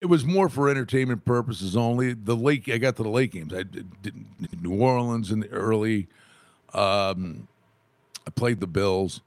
it 0.00 0.06
was 0.06 0.24
more 0.24 0.48
for 0.48 0.68
entertainment 0.68 1.24
purposes 1.24 1.76
only. 1.76 2.14
The 2.14 2.34
late, 2.34 2.68
I 2.68 2.78
got 2.78 2.96
to 2.96 3.02
the 3.04 3.08
late 3.08 3.30
games. 3.30 3.54
I 3.54 3.62
did, 3.62 4.02
did 4.02 4.14
New 4.60 4.80
Orleans 4.80 5.30
in 5.30 5.40
the 5.40 5.48
early. 5.50 6.08
Um, 6.72 7.46
I 8.26 8.30
played 8.30 8.60
the 8.60 8.66
Bills. 8.66 9.20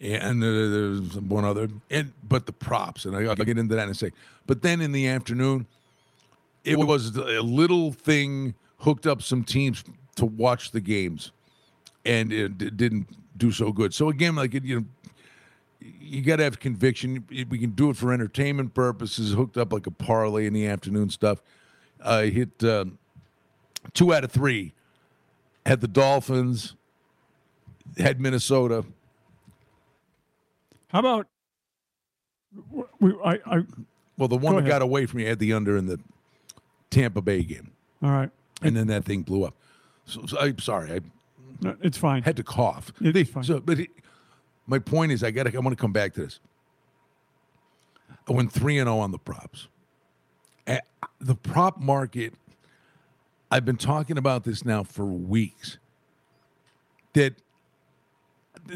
And 0.00 0.42
uh, 0.42 0.46
there's 0.46 1.20
one 1.20 1.44
other, 1.44 1.68
and 1.90 2.12
but 2.28 2.46
the 2.46 2.52
props, 2.52 3.04
and 3.04 3.16
I, 3.16 3.22
I'll 3.24 3.36
get 3.36 3.56
into 3.56 3.74
that 3.76 3.84
in 3.84 3.90
a 3.90 3.94
sec. 3.94 4.12
But 4.46 4.60
then 4.60 4.80
in 4.80 4.92
the 4.92 5.08
afternoon, 5.08 5.66
it 6.64 6.78
was 6.78 7.16
a 7.16 7.40
little 7.40 7.92
thing 7.92 8.54
hooked 8.78 9.06
up 9.06 9.22
some 9.22 9.44
teams 9.44 9.84
to 10.16 10.26
watch 10.26 10.72
the 10.72 10.80
games 10.80 11.32
and 12.04 12.32
it 12.32 12.76
didn't 12.76 13.08
do 13.36 13.50
so 13.50 13.72
good. 13.72 13.94
So 13.94 14.08
again 14.08 14.34
like 14.34 14.54
you 14.54 14.80
know 14.80 14.86
you 15.80 16.22
got 16.22 16.36
to 16.36 16.44
have 16.44 16.60
conviction. 16.60 17.24
We 17.30 17.58
can 17.58 17.70
do 17.70 17.90
it 17.90 17.96
for 17.96 18.12
entertainment 18.12 18.74
purposes 18.74 19.32
hooked 19.32 19.58
up 19.58 19.72
like 19.72 19.86
a 19.86 19.90
parlay 19.90 20.46
in 20.46 20.54
the 20.54 20.66
afternoon 20.66 21.10
stuff. 21.10 21.42
I 22.02 22.26
hit 22.26 22.62
uh, 22.64 22.86
two 23.92 24.14
out 24.14 24.24
of 24.24 24.32
three. 24.32 24.72
Had 25.66 25.80
the 25.80 25.88
dolphins 25.88 26.74
had 27.98 28.20
minnesota 28.20 28.84
How 30.94 31.00
about 31.00 31.26
we, 33.00 33.12
I, 33.24 33.32
I 33.46 33.62
well 34.16 34.28
the 34.28 34.36
one 34.36 34.54
that 34.54 34.60
ahead. 34.60 34.68
got 34.70 34.82
away 34.82 35.06
from 35.06 35.18
me 35.18 35.24
had 35.24 35.40
the 35.40 35.52
under 35.52 35.76
in 35.76 35.86
the 35.86 35.98
tampa 36.88 37.20
bay 37.20 37.42
game 37.42 37.72
all 38.00 38.10
right. 38.10 38.30
and 38.62 38.76
then 38.76 38.86
that 38.86 39.04
thing 39.04 39.22
blew 39.22 39.42
up 39.44 39.54
so, 40.06 40.24
so 40.26 40.38
i'm 40.38 40.58
sorry 40.60 40.92
i 40.92 41.00
No, 41.60 41.74
it's 41.82 41.98
fine. 41.98 42.22
had 42.22 42.36
to 42.36 42.44
cough. 42.44 42.92
It's 43.00 43.12
They- 43.12 43.24
fine. 43.24 43.42
So, 43.42 43.58
but 43.58 43.80
it, 43.80 43.90
my 44.66 44.78
point 44.78 45.10
is, 45.12 45.22
I 45.24 45.30
got. 45.30 45.44
to 45.44 45.54
I 45.56 45.58
want 45.60 45.76
to 45.76 45.80
come 45.80 45.92
back 45.92 46.14
to 46.14 46.22
this. 46.22 46.40
I 48.28 48.32
went 48.32 48.50
three 48.52 48.78
and 48.78 48.86
zero 48.86 48.98
on 48.98 49.10
the 49.10 49.18
props. 49.18 49.68
Eh, 50.66 50.78
The 51.20 51.34
prop 51.34 51.80
market. 51.80 52.34
I've 53.50 53.64
been 53.64 53.76
talking 53.76 54.16
about 54.18 54.44
this 54.44 54.64
now 54.64 54.82
for 54.84 55.04
weeks. 55.04 55.78
That 57.14 57.34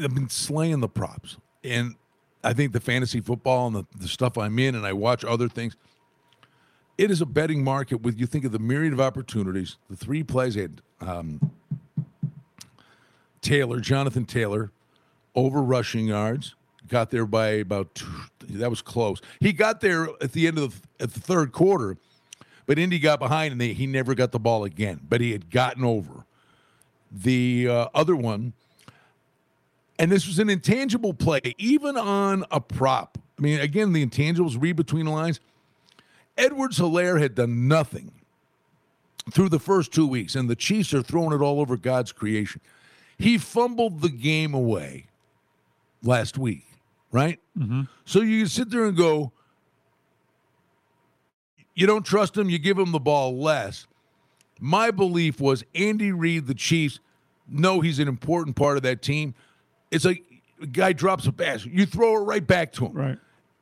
I've 0.01 0.13
been 0.15 0.29
slaying 0.29 0.79
the 0.81 0.87
props, 0.89 1.37
and 1.63 1.95
I 2.43 2.53
think 2.53 2.73
the 2.73 2.79
fantasy 2.79 3.21
football 3.21 3.67
and 3.67 3.75
the, 3.75 3.85
the 3.97 4.07
stuff 4.07 4.37
I'm 4.37 4.57
in, 4.59 4.75
and 4.75 4.85
I 4.85 4.93
watch 4.93 5.25
other 5.25 5.49
things. 5.49 5.75
It 6.97 7.11
is 7.11 7.21
a 7.21 7.25
betting 7.25 7.63
market 7.63 8.01
with 8.01 8.19
you 8.19 8.25
think 8.25 8.45
of 8.45 8.51
the 8.51 8.59
myriad 8.59 8.93
of 8.93 9.01
opportunities. 9.01 9.77
The 9.89 9.95
three 9.95 10.23
plays 10.23 10.55
had. 10.55 10.81
Um, 11.01 11.51
Taylor, 13.41 13.79
Jonathan 13.79 14.25
Taylor, 14.25 14.71
over 15.35 15.61
rushing 15.61 16.07
yards. 16.07 16.55
Got 16.87 17.11
there 17.11 17.25
by 17.25 17.47
about 17.49 17.93
two, 17.95 18.07
that 18.49 18.69
was 18.69 18.81
close. 18.81 19.21
He 19.39 19.53
got 19.53 19.79
there 19.79 20.09
at 20.21 20.31
the 20.31 20.47
end 20.47 20.57
of 20.57 20.81
the, 20.97 21.03
at 21.03 21.13
the 21.13 21.19
third 21.19 21.51
quarter, 21.51 21.97
but 22.65 22.79
Indy 22.79 22.99
got 22.99 23.19
behind 23.19 23.51
and 23.51 23.61
they, 23.61 23.73
he 23.73 23.85
never 23.85 24.15
got 24.15 24.31
the 24.31 24.39
ball 24.39 24.63
again. 24.63 24.99
But 25.07 25.21
he 25.21 25.31
had 25.31 25.51
gotten 25.51 25.83
over. 25.83 26.25
The 27.11 27.67
uh, 27.69 27.87
other 27.93 28.15
one, 28.15 28.53
and 29.99 30.11
this 30.11 30.25
was 30.25 30.39
an 30.39 30.49
intangible 30.49 31.13
play, 31.13 31.41
even 31.57 31.97
on 31.97 32.45
a 32.49 32.59
prop. 32.61 33.17
I 33.37 33.41
mean, 33.41 33.59
again, 33.59 33.93
the 33.93 34.05
intangibles 34.05 34.59
read 34.59 34.77
between 34.77 35.05
the 35.05 35.11
lines. 35.11 35.39
Edwards-Helaire 36.37 37.21
had 37.21 37.35
done 37.35 37.67
nothing 37.67 38.13
through 39.31 39.49
the 39.49 39.59
first 39.59 39.91
two 39.91 40.07
weeks, 40.07 40.35
and 40.35 40.49
the 40.49 40.55
Chiefs 40.55 40.93
are 40.93 41.01
throwing 41.01 41.33
it 41.33 41.43
all 41.43 41.59
over 41.59 41.77
God's 41.77 42.11
creation. 42.13 42.61
He 43.17 43.37
fumbled 43.37 44.01
the 44.01 44.09
game 44.09 44.53
away 44.53 45.07
last 46.01 46.37
week, 46.37 46.65
right? 47.11 47.39
Mm-hmm. 47.57 47.81
So 48.05 48.21
you 48.21 48.45
sit 48.47 48.69
there 48.69 48.85
and 48.85 48.95
go, 48.95 49.33
you 51.75 51.85
don't 51.85 52.05
trust 52.05 52.37
him, 52.37 52.49
you 52.49 52.57
give 52.57 52.79
him 52.79 52.93
the 52.93 52.99
ball 52.99 53.37
less. 53.37 53.85
My 54.61 54.91
belief 54.91 55.41
was 55.41 55.63
Andy 55.75 56.11
Reid, 56.13 56.47
the 56.47 56.53
Chiefs, 56.53 56.99
know 57.47 57.81
he's 57.81 57.99
an 57.99 58.07
important 58.07 58.55
part 58.55 58.77
of 58.77 58.83
that 58.83 59.01
team. 59.01 59.33
It's 59.91 60.05
like 60.05 60.23
a 60.61 60.67
guy 60.67 60.93
drops 60.93 61.25
a 61.27 61.31
pass, 61.31 61.65
you 61.65 61.85
throw 61.85 62.15
it 62.17 62.25
right 62.25 62.45
back 62.45 62.73
to 62.73 62.85
him. 62.87 62.93
Right. 62.93 63.17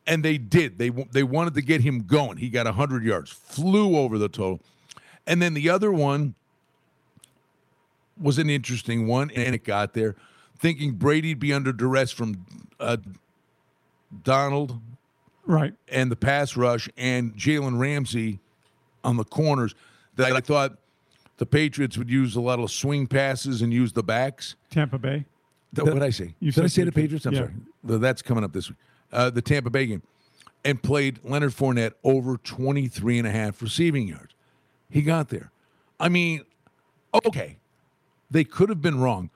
And 0.05 0.23
they 0.23 0.37
did. 0.37 0.77
They 0.77 0.89
they 0.89 1.23
wanted 1.23 1.53
to 1.55 1.61
get 1.61 1.81
him 1.81 2.03
going. 2.03 2.37
He 2.37 2.49
got 2.49 2.65
100 2.65 3.03
yards, 3.03 3.29
flew 3.29 3.97
over 3.97 4.17
the 4.17 4.29
total. 4.29 4.61
And 5.25 5.41
then 5.41 5.53
the 5.53 5.69
other 5.69 5.91
one 5.91 6.33
was 8.19 8.37
an 8.37 8.49
interesting 8.49 9.05
one, 9.07 9.29
and 9.35 9.53
it 9.53 9.63
got 9.63 9.93
there. 9.93 10.15
Thinking 10.57 10.93
Brady'd 10.93 11.39
be 11.39 11.53
under 11.53 11.71
duress 11.73 12.11
from 12.11 12.45
uh, 12.79 12.97
Donald 14.23 14.79
Right. 15.45 15.73
and 15.89 16.11
the 16.11 16.15
pass 16.15 16.57
rush 16.57 16.89
and 16.97 17.33
Jalen 17.35 17.79
Ramsey 17.79 18.39
on 19.03 19.17
the 19.17 19.23
corners. 19.23 19.75
That 20.15 20.33
I 20.33 20.39
thought 20.39 20.77
the 21.37 21.45
Patriots 21.45 21.97
would 21.97 22.09
use 22.09 22.35
a 22.35 22.41
lot 22.41 22.59
of 22.59 22.71
swing 22.71 23.05
passes 23.07 23.61
and 23.61 23.71
use 23.71 23.93
the 23.93 24.03
backs. 24.03 24.55
Tampa 24.71 24.97
Bay. 24.97 25.25
Th- 25.75 25.85
what 25.85 25.93
did 25.93 26.03
I 26.03 26.09
say? 26.09 26.33
You 26.39 26.51
did 26.51 26.63
I 26.63 26.67
say 26.67 26.83
the 26.83 26.91
Patriots? 26.91 27.25
I'm 27.25 27.33
yeah. 27.33 27.39
sorry. 27.39 27.53
Th- 27.87 27.99
That's 27.99 28.21
coming 28.21 28.43
up 28.43 28.53
this 28.53 28.69
week. 28.69 28.77
Uh, 29.11 29.29
the 29.29 29.41
Tampa 29.41 29.69
Bay 29.69 29.85
game. 29.85 30.01
And 30.65 30.81
played 30.81 31.19
Leonard 31.23 31.51
Fournette 31.51 31.93
over 32.03 32.37
23 32.37 33.19
and 33.19 33.27
a 33.27 33.31
half 33.31 33.61
receiving 33.61 34.07
yards. 34.07 34.33
He 34.89 35.01
got 35.01 35.29
there. 35.29 35.51
I 35.99 36.09
mean, 36.09 36.43
okay, 37.25 37.57
they 38.29 38.43
could 38.43 38.69
have 38.69 38.81
been 38.81 38.99
wrong, 38.99 39.29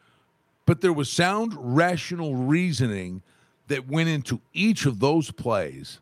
but 0.65 0.81
there 0.81 0.93
was 0.93 1.09
sound, 1.09 1.53
rational 1.57 2.35
reasoning 2.35 3.21
that 3.67 3.87
went 3.87 4.09
into 4.09 4.41
each 4.53 4.85
of 4.85 4.99
those 4.99 5.31
plays 5.31 5.99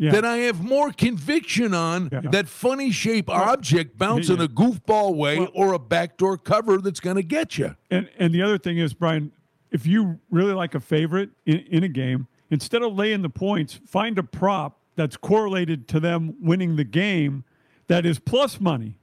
Yeah. 0.00 0.12
that 0.12 0.24
I 0.24 0.36
have 0.38 0.62
more 0.62 0.92
conviction 0.92 1.74
on 1.74 2.08
Yeah. 2.12 2.20
that 2.30 2.48
funny 2.48 2.92
shape 2.92 3.28
object 3.28 3.98
bouncing 3.98 4.38
yeah. 4.38 4.44
a 4.44 4.48
goofball 4.48 5.16
way 5.16 5.40
Well- 5.40 5.48
or 5.54 5.72
a 5.72 5.78
backdoor 5.78 6.38
cover 6.38 6.78
that's 6.78 7.00
going 7.00 7.16
to 7.16 7.22
get 7.22 7.58
you. 7.58 7.74
And 7.90 8.08
and 8.18 8.32
the 8.32 8.40
other 8.42 8.58
thing 8.58 8.78
is, 8.78 8.94
Brian, 8.94 9.32
if 9.72 9.86
you 9.86 10.20
really 10.30 10.52
like 10.52 10.74
a 10.76 10.80
favorite 10.80 11.30
in, 11.46 11.58
in 11.68 11.82
a 11.82 11.88
game, 11.88 12.28
instead 12.50 12.82
of 12.82 12.94
laying 12.94 13.22
the 13.22 13.28
points, 13.28 13.80
find 13.86 14.18
a 14.18 14.22
prop 14.22 14.78
that's 14.94 15.16
correlated 15.16 15.88
to 15.88 16.00
them 16.00 16.34
winning 16.40 16.76
the 16.76 16.84
game 16.84 17.44
that 17.88 18.06
is 18.06 18.18
plus 18.18 18.60
money. 18.60 18.98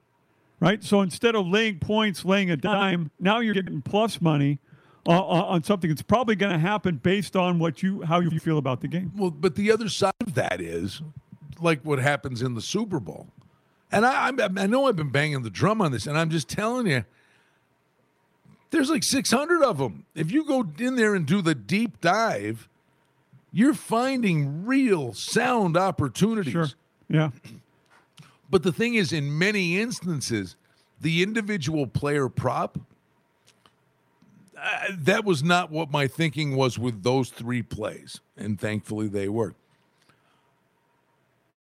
Right? 0.62 0.82
So 0.82 1.02
instead 1.02 1.36
of 1.36 1.46
laying 1.46 1.80
points, 1.80 2.24
laying 2.24 2.50
a 2.50 2.56
dime, 2.58 3.12
now 3.20 3.40
you're 3.40 3.54
getting 3.54 3.82
plus 3.82 4.22
money 4.22 4.60
on 5.06 5.44
on 5.44 5.64
something 5.64 5.90
that's 5.90 6.02
probably 6.02 6.36
going 6.36 6.52
to 6.52 6.60
happen 6.60 6.98
based 6.98 7.36
on 7.36 7.60
what 7.60 7.84
you 7.84 8.02
how 8.02 8.20
you 8.20 8.40
feel 8.40 8.58
about 8.58 8.82
the 8.82 8.88
game. 8.88 9.12
Well, 9.16 9.32
but 9.32 9.56
the 9.56 9.72
other 9.72 9.90
side 9.90 10.14
of 10.22 10.34
that 10.36 10.62
is 10.62 11.02
like 11.62 11.82
what 11.84 12.00
happens 12.00 12.42
in 12.42 12.54
the 12.54 12.62
Super 12.62 13.00
Bowl. 13.00 13.28
And 13.92 14.06
I, 14.06 14.30
I, 14.30 14.50
I 14.58 14.68
know 14.68 14.88
I've 14.88 14.96
been 14.96 15.12
banging 15.12 15.44
the 15.44 15.50
drum 15.50 15.82
on 15.82 15.92
this, 15.92 16.08
and 16.08 16.18
I'm 16.18 16.30
just 16.30 16.50
telling 16.50 16.88
you, 16.88 17.06
there's 18.72 18.90
like 18.90 19.04
600 19.04 19.64
of 19.64 19.78
them. 19.78 20.06
If 20.16 20.32
you 20.32 20.46
go 20.46 20.68
in 20.80 20.96
there 20.96 21.16
and 21.16 21.26
do 21.26 21.42
the 21.42 21.56
deep 21.56 22.02
dive, 22.02 22.68
you're 23.52 23.74
finding 23.74 24.66
real 24.66 25.14
sound 25.14 25.78
opportunities. 25.78 26.52
Sure. 26.52 26.68
Yeah. 27.08 27.30
But 28.50 28.64
the 28.64 28.72
thing 28.72 28.96
is, 28.96 29.14
in 29.14 29.38
many 29.38 29.80
instances, 29.80 30.56
the 31.00 31.24
individual 31.24 31.88
player 31.88 32.28
prop, 32.28 32.78
that 34.92 35.26
was 35.26 35.44
not 35.44 35.72
what 35.72 35.92
my 35.92 36.08
thinking 36.08 36.56
was 36.56 36.80
with 36.80 37.04
those 37.04 37.30
three 37.30 37.62
plays. 37.62 38.20
And 38.38 38.60
thankfully 38.60 39.08
they 39.08 39.30
worked. 39.30 39.58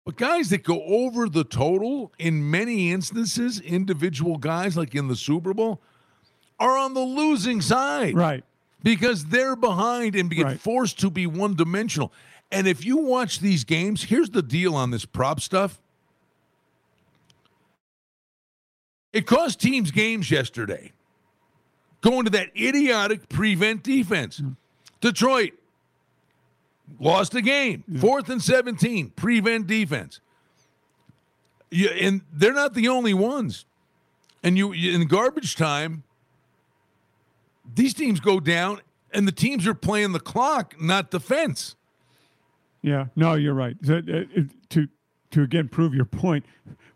But 0.05 0.17
guys 0.17 0.49
that 0.51 0.63
go 0.63 0.83
over 0.85 1.29
the 1.29 1.45
total, 1.45 2.13
in 2.19 2.51
many 2.51 2.91
instances, 2.91 3.61
individual 3.61 4.39
guys 4.39 4.77
like 4.77 4.95
in 4.95 5.09
the 5.09 5.17
Super 5.17 5.53
Bowl, 5.53 5.81
are 6.59 6.79
on 6.79 6.95
the 6.95 7.01
losing 7.01 7.61
side. 7.61 8.15
Right. 8.17 8.43
Because 8.83 9.27
they're 9.27 9.57
behind 9.57 10.17
and 10.17 10.31
get 10.31 10.45
Right. 10.45 10.61
forced 10.61 10.99
to 11.01 11.11
be 11.11 11.27
one 11.27 11.55
dimensional. 11.55 12.13
And 12.51 12.67
if 12.67 12.85
you 12.85 12.97
watch 12.97 13.41
these 13.41 13.65
games, 13.65 14.05
here's 14.05 14.31
the 14.31 14.43
deal 14.43 14.75
on 14.75 14.91
this 14.91 15.05
prop 15.05 15.41
stuff. 15.41 15.79
It 19.13 19.27
cost 19.27 19.61
teams 19.61 19.91
games 19.91 20.31
yesterday. 20.31 20.93
Going 22.09 22.25
to 22.25 22.31
that 22.31 22.49
idiotic 22.57 23.29
prevent 23.29 23.83
defense. 23.83 24.41
Detroit 25.03 25.53
lost 26.99 27.33
the 27.33 27.43
game. 27.43 27.85
Fourth 28.01 28.31
and 28.31 28.43
17, 28.43 29.11
prevent 29.11 29.67
defense. 29.67 30.21
Yeah, 31.71 31.91
and 31.91 32.23
they're 32.33 32.55
not 32.55 32.73
the 32.73 32.89
only 32.89 33.13
ones. 33.13 33.67
And 34.43 34.57
you 34.57 34.73
in 34.73 35.07
garbage 35.07 35.55
time, 35.55 36.03
these 37.75 37.93
teams 37.93 38.21
go 38.21 38.41
down, 38.41 38.81
and 39.13 39.29
the 39.29 39.33
teams 39.33 39.67
are 39.67 39.75
playing 39.75 40.13
the 40.13 40.21
clock, 40.21 40.81
not 40.81 41.11
defense. 41.11 41.77
Yeah, 42.81 43.09
no, 43.17 43.35
you're 43.35 43.53
right. 43.53 43.77
So, 43.83 43.99
uh, 43.99 44.23
to 44.71 44.89
to 45.33 45.43
again 45.43 45.69
prove 45.69 45.95
your 45.95 46.07
point, 46.07 46.47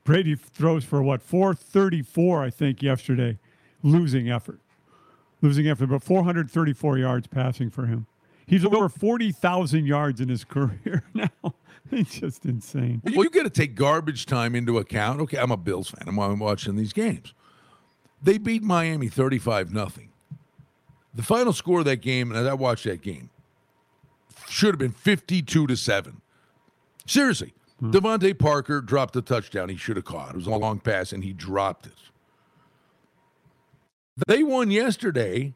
Brady 0.04 0.36
throws 0.36 0.84
for 0.84 1.02
what 1.02 1.20
434, 1.20 2.42
I 2.42 2.48
think, 2.48 2.82
yesterday, 2.82 3.38
losing 3.82 4.30
effort, 4.30 4.58
losing 5.42 5.68
effort, 5.68 5.88
but 5.88 6.02
434 6.02 6.98
yards 6.98 7.26
passing 7.26 7.68
for 7.68 7.86
him. 7.86 8.06
He's 8.46 8.64
over 8.64 8.88
40,000 8.88 9.86
yards 9.86 10.20
in 10.20 10.28
his 10.28 10.44
career 10.46 11.04
now. 11.12 11.54
it's 11.90 12.18
just 12.18 12.46
insane. 12.46 13.02
Well, 13.04 13.24
you 13.24 13.30
got 13.30 13.42
to 13.44 13.50
take 13.50 13.74
garbage 13.74 14.24
time 14.24 14.54
into 14.54 14.78
account. 14.78 15.20
Okay, 15.20 15.36
I'm 15.38 15.50
a 15.50 15.56
Bills 15.56 15.90
fan. 15.90 16.08
I'm 16.08 16.18
I'm 16.18 16.38
watching 16.38 16.76
these 16.76 16.92
games. 16.92 17.34
They 18.22 18.38
beat 18.38 18.62
Miami 18.62 19.08
35 19.08 19.72
nothing. 19.72 20.10
The 21.14 21.22
final 21.22 21.52
score 21.52 21.80
of 21.80 21.84
that 21.86 22.00
game, 22.00 22.32
and 22.32 22.48
I 22.48 22.54
watched 22.54 22.84
that 22.84 23.02
game, 23.02 23.28
should 24.48 24.70
have 24.70 24.78
been 24.78 24.92
52 24.92 25.66
to 25.66 25.76
7. 25.76 26.22
Seriously. 27.06 27.52
Hmm. 27.80 27.90
DeVante 27.90 28.38
Parker 28.38 28.80
dropped 28.80 29.16
a 29.16 29.22
touchdown 29.22 29.68
he 29.68 29.76
should 29.76 29.96
have 29.96 30.04
caught. 30.04 30.30
It 30.30 30.36
was 30.36 30.46
a 30.46 30.50
long 30.50 30.78
pass, 30.78 31.12
and 31.12 31.24
he 31.24 31.32
dropped 31.32 31.86
it. 31.86 31.92
They 34.26 34.42
won 34.42 34.70
yesterday 34.70 35.54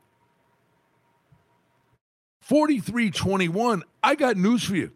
43 2.40 3.11
21. 3.11 3.83
I 4.02 4.14
got 4.14 4.37
news 4.37 4.64
for 4.64 4.76
you. 4.76 4.92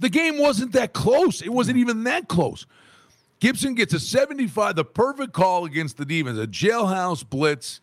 The 0.00 0.08
game 0.08 0.38
wasn't 0.38 0.72
that 0.72 0.92
close. 0.92 1.42
It 1.42 1.52
wasn't 1.52 1.78
even 1.78 2.04
that 2.04 2.28
close. 2.28 2.66
Gibson 3.40 3.74
gets 3.74 3.94
a 3.94 4.00
75, 4.00 4.76
the 4.76 4.84
perfect 4.84 5.32
call 5.32 5.64
against 5.64 5.96
the 5.96 6.04
Demons, 6.04 6.38
a 6.38 6.46
jailhouse 6.46 7.28
blitz. 7.28 7.80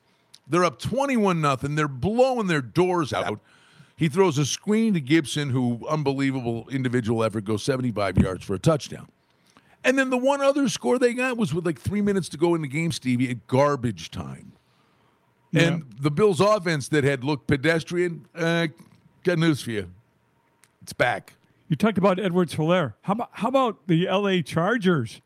They're 0.47 0.65
up 0.65 0.79
21 0.79 1.41
nothing. 1.41 1.75
They're 1.75 1.88
blowing 1.88 2.47
their 2.47 2.61
doors 2.61 3.13
out. 3.13 3.39
He 3.97 4.09
throws 4.09 4.38
a 4.38 4.45
screen 4.45 4.93
to 4.93 5.01
Gibson, 5.01 5.49
who 5.49 5.85
unbelievable 5.89 6.67
individual 6.69 7.23
effort 7.23 7.45
goes 7.45 7.63
75 7.63 8.17
yards 8.17 8.43
for 8.43 8.53
a 8.53 8.59
touchdown. 8.59 9.07
And 9.83 9.97
then 9.97 10.09
the 10.09 10.17
one 10.17 10.41
other 10.41 10.67
score 10.67 10.99
they 10.99 11.13
got 11.13 11.38
was 11.38 11.53
with 11.53 11.65
like 11.65 11.79
three 11.79 12.01
minutes 12.01 12.27
to 12.29 12.38
go 12.38 12.55
in 12.55 12.61
the 12.61 12.67
game, 12.67 12.91
Stevie, 12.91 13.29
at 13.29 13.47
garbage 13.47 14.11
time. 14.11 14.53
And 15.56 15.86
the 16.00 16.12
Bills' 16.12 16.39
offense 16.39 16.89
that 16.89 17.04
had 17.04 17.24
looked 17.24 17.48
pedestrian, 17.48 18.26
uh, 18.36 18.68
got 19.24 19.38
news 19.38 19.62
for 19.62 19.72
you. 19.72 19.89
It's 20.82 20.94
back. 20.94 21.34
You 21.68 21.76
talked 21.76 21.98
about 21.98 22.20
Edwards-Helaire. 22.20 22.94
How 23.02 23.13
about 23.13 23.30
how 23.34 23.48
about 23.48 23.88
the 23.88 24.08
L.A. 24.08 24.44
Chargers 24.44 25.22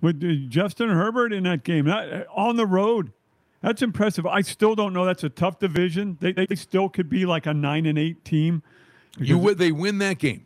with 0.00 0.22
uh, 0.22 0.48
Justin 0.48 0.90
Herbert 0.90 1.32
in 1.32 1.44
that 1.44 1.64
game 1.64 1.86
that, 1.86 2.12
uh, 2.12 2.24
on 2.34 2.56
the 2.56 2.66
road? 2.66 3.12
That's 3.62 3.82
impressive. 3.82 4.26
I 4.26 4.42
still 4.42 4.74
don't 4.74 4.92
know. 4.92 5.04
That's 5.04 5.24
a 5.24 5.28
tough 5.28 5.58
division. 5.58 6.16
They, 6.20 6.32
they 6.32 6.54
still 6.54 6.88
could 6.88 7.08
be 7.08 7.26
like 7.26 7.46
a 7.46 7.54
nine 7.54 7.86
and 7.86 7.98
eight 7.98 8.24
team. 8.24 8.62
You 9.18 9.54
they 9.54 9.72
win 9.72 9.98
that 9.98 10.18
game, 10.18 10.44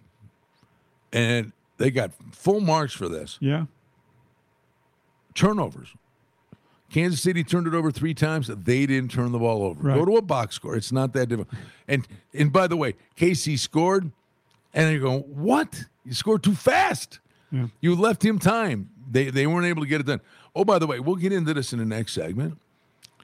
and 1.12 1.52
they 1.76 1.90
got 1.90 2.12
full 2.30 2.60
marks 2.60 2.94
for 2.94 3.08
this. 3.08 3.36
Yeah. 3.40 3.66
Turnovers. 5.34 5.94
Kansas 6.92 7.22
City 7.22 7.42
turned 7.42 7.66
it 7.66 7.72
over 7.72 7.90
three 7.90 8.12
times. 8.12 8.48
They 8.48 8.84
didn't 8.84 9.10
turn 9.10 9.32
the 9.32 9.38
ball 9.38 9.62
over. 9.64 9.82
Right. 9.82 9.94
Go 9.98 10.04
to 10.04 10.16
a 10.18 10.22
box 10.22 10.54
score. 10.56 10.76
It's 10.76 10.92
not 10.92 11.14
that 11.14 11.26
difficult. 11.26 11.58
And 11.88 12.06
and 12.34 12.52
by 12.52 12.66
the 12.66 12.76
way, 12.76 12.96
KC 13.16 13.58
scored, 13.58 14.12
and 14.74 14.92
you're 14.92 15.00
going, 15.00 15.22
what? 15.22 15.84
You 16.04 16.12
scored 16.12 16.42
too 16.42 16.54
fast. 16.54 17.18
Yeah. 17.50 17.68
You 17.80 17.94
left 17.94 18.22
him 18.22 18.38
time. 18.38 18.90
They 19.10 19.30
they 19.30 19.46
weren't 19.46 19.64
able 19.66 19.82
to 19.82 19.88
get 19.88 20.00
it 20.02 20.06
done. 20.06 20.20
Oh, 20.54 20.66
by 20.66 20.78
the 20.78 20.86
way, 20.86 21.00
we'll 21.00 21.16
get 21.16 21.32
into 21.32 21.54
this 21.54 21.72
in 21.72 21.78
the 21.78 21.86
next 21.86 22.12
segment. 22.12 22.58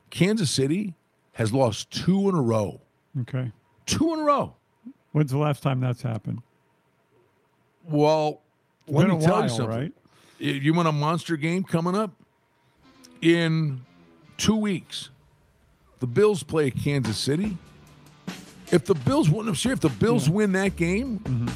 Kansas 0.09 0.51
City 0.51 0.95
has 1.33 1.53
lost 1.53 1.91
two 1.91 2.31
in 2.31 2.35
a 2.35 2.41
row. 2.41 2.81
Okay. 3.21 3.53
Two 3.85 4.15
in 4.15 4.21
a 4.21 4.25
row. 4.25 4.55
When's 5.13 5.31
the 5.31 5.39
last 5.39 5.63
time 5.63 5.81
that's 5.81 6.01
happened? 6.01 6.41
Well, 7.85 8.41
let 8.87 9.07
been 9.07 9.19
me 9.19 9.25
tell 9.25 9.35
while, 9.35 9.43
you 9.43 9.49
something. 9.51 9.67
right? 9.69 9.93
You 10.39 10.73
want 10.73 10.89
a 10.89 10.93
monster 10.93 11.37
game 11.37 11.65
coming 11.65 11.95
up 11.95 12.13
in 13.23 13.81
two 14.37 14.57
weeks? 14.57 15.11
The 16.01 16.07
Bills 16.07 16.43
play 16.43 16.71
Kansas 16.71 17.19
City. 17.19 17.57
If 18.71 18.85
the 18.85 18.95
Bills 18.95 19.29
win, 19.31 19.49
I'm 19.49 19.55
sure 19.55 19.73
if 19.73 19.81
the 19.81 19.89
Bills 19.89 20.29
win 20.29 20.53
that 20.53 20.77
game, 20.77 21.19
Mm-hmm. 21.21 21.49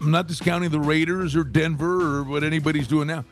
I'm 0.00 0.10
not 0.10 0.26
discounting 0.26 0.70
the 0.70 0.80
Raiders 0.80 1.36
or 1.36 1.44
Denver 1.44 2.18
or 2.18 2.24
what 2.24 2.42
anybody's 2.42 2.88
doing 2.88 3.06
now. 3.06 3.24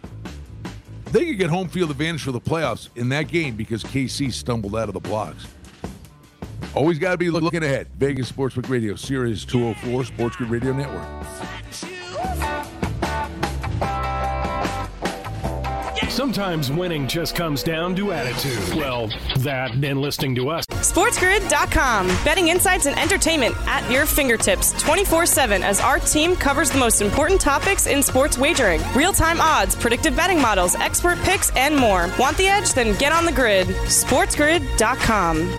They 1.07 1.27
could 1.27 1.37
get 1.37 1.51
home 1.51 1.69
field 1.69 1.91
advantage 1.91 2.23
for 2.23 2.31
the 2.31 2.41
playoffs 2.41 2.89
in 2.95 3.09
that 3.09 3.27
game 3.27 3.57
because 3.57 3.83
KC 3.83 4.33
stumbled 4.33 4.77
out 4.77 4.87
of 4.87 4.95
the 4.95 5.01
blocks. 5.01 5.49
Always 6.73 7.01
got 7.01 7.11
to 7.11 7.19
be 7.19 7.29
looking 7.29 7.65
ahead. 7.65 7.89
Vegas 7.99 8.31
Sportsbook 8.31 8.69
Radio, 8.69 8.95
Sirius 8.95 9.45
204, 9.45 10.05
Sports 10.05 10.37
Grid 10.37 10.51
Radio 10.51 10.73
Network. 10.73 11.09
Sometimes 16.21 16.71
winning 16.71 17.09
just 17.09 17.35
comes 17.35 17.63
down 17.63 17.97
to 17.97 18.13
attitude. 18.13 18.75
Well, 18.75 19.09
that 19.39 19.71
and 19.83 20.03
listening 20.03 20.35
to 20.35 20.51
us. 20.51 20.67
SportsGrid.com. 20.67 22.09
Betting 22.27 22.49
insights 22.49 22.85
and 22.85 22.99
entertainment 22.99 23.57
at 23.61 23.91
your 23.91 24.05
fingertips 24.05 24.75
24 24.83 25.25
7 25.25 25.63
as 25.63 25.81
our 25.81 25.99
team 25.99 26.37
covers 26.37 26.71
the 26.71 26.79
most 26.79 27.01
important 27.01 27.41
topics 27.41 27.87
in 27.87 28.03
sports 28.03 28.37
wagering 28.37 28.83
real 28.95 29.15
time 29.15 29.41
odds, 29.41 29.75
predictive 29.75 30.15
betting 30.15 30.43
models, 30.43 30.75
expert 30.75 31.19
picks, 31.21 31.57
and 31.57 31.75
more. 31.75 32.11
Want 32.19 32.37
the 32.37 32.49
edge? 32.49 32.75
Then 32.75 32.99
get 32.99 33.13
on 33.13 33.25
the 33.25 33.33
grid. 33.33 33.69
SportsGrid.com. 33.69 35.59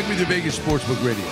Back 0.00 0.08
with 0.08 0.18
your 0.18 0.28
Vegas 0.28 0.58
Sportsbook 0.58 1.04
Radio. 1.04 1.24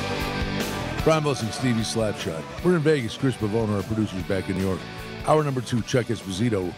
Brian 1.05 1.25
Wilson, 1.25 1.51
Stevie 1.53 1.81
Slapshot. 1.81 2.43
We're 2.65 2.77
in 2.77 2.83
Vegas. 2.83 3.17
Chris 3.17 3.35
Pavone, 3.37 3.75
our 3.75 3.83
producer's 3.85 4.23
back 4.25 4.49
in 4.49 4.59
New 4.59 4.65
York. 4.65 4.81
Hour 5.27 5.45
number 5.45 5.61
two, 5.61 5.81
Chuck 5.83 6.07
Esposito. 6.07 6.73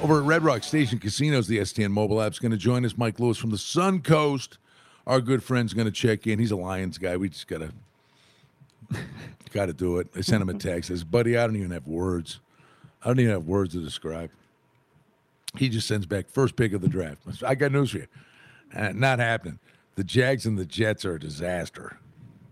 Over 0.00 0.20
at 0.20 0.24
Red 0.24 0.42
Rock 0.42 0.62
Station 0.62 0.98
Casinos, 0.98 1.46
the 1.48 1.58
STN 1.58 1.90
mobile 1.90 2.20
app 2.20 2.32
is 2.32 2.38
going 2.38 2.52
to 2.52 2.58
join 2.58 2.84
us. 2.84 2.98
Mike 2.98 3.18
Lewis 3.18 3.38
from 3.38 3.50
the 3.50 3.58
Sun 3.58 4.02
Coast, 4.02 4.58
our 5.06 5.20
good 5.20 5.42
friend's 5.42 5.74
going 5.74 5.86
to 5.86 5.92
check 5.92 6.26
in. 6.26 6.38
He's 6.38 6.50
a 6.50 6.56
Lions 6.56 6.98
guy. 6.98 7.16
We 7.16 7.28
just 7.28 7.46
got 7.46 7.58
to 7.60 7.72
got 9.52 9.66
to 9.66 9.72
do 9.72 9.98
it. 9.98 10.08
I 10.16 10.20
sent 10.22 10.42
him 10.42 10.48
a 10.48 10.54
text. 10.54 10.90
I 10.90 10.94
says, 10.94 11.04
buddy, 11.04 11.36
I 11.36 11.46
don't 11.46 11.56
even 11.56 11.70
have 11.70 11.86
words. 11.86 12.40
I 13.02 13.08
don't 13.08 13.20
even 13.20 13.32
have 13.32 13.46
words 13.46 13.74
to 13.74 13.80
describe. 13.80 14.30
He 15.56 15.68
just 15.68 15.86
sends 15.86 16.06
back 16.06 16.28
first 16.30 16.56
pick 16.56 16.72
of 16.72 16.80
the 16.80 16.88
draft. 16.88 17.20
I 17.44 17.54
got 17.54 17.72
news 17.72 17.90
for 17.90 17.98
you. 17.98 18.06
Uh, 18.74 18.92
not 18.94 19.18
happening. 19.18 19.58
The 19.96 20.04
Jags 20.04 20.46
and 20.46 20.58
the 20.58 20.64
Jets 20.64 21.04
are 21.04 21.16
a 21.16 21.20
disaster. 21.20 21.98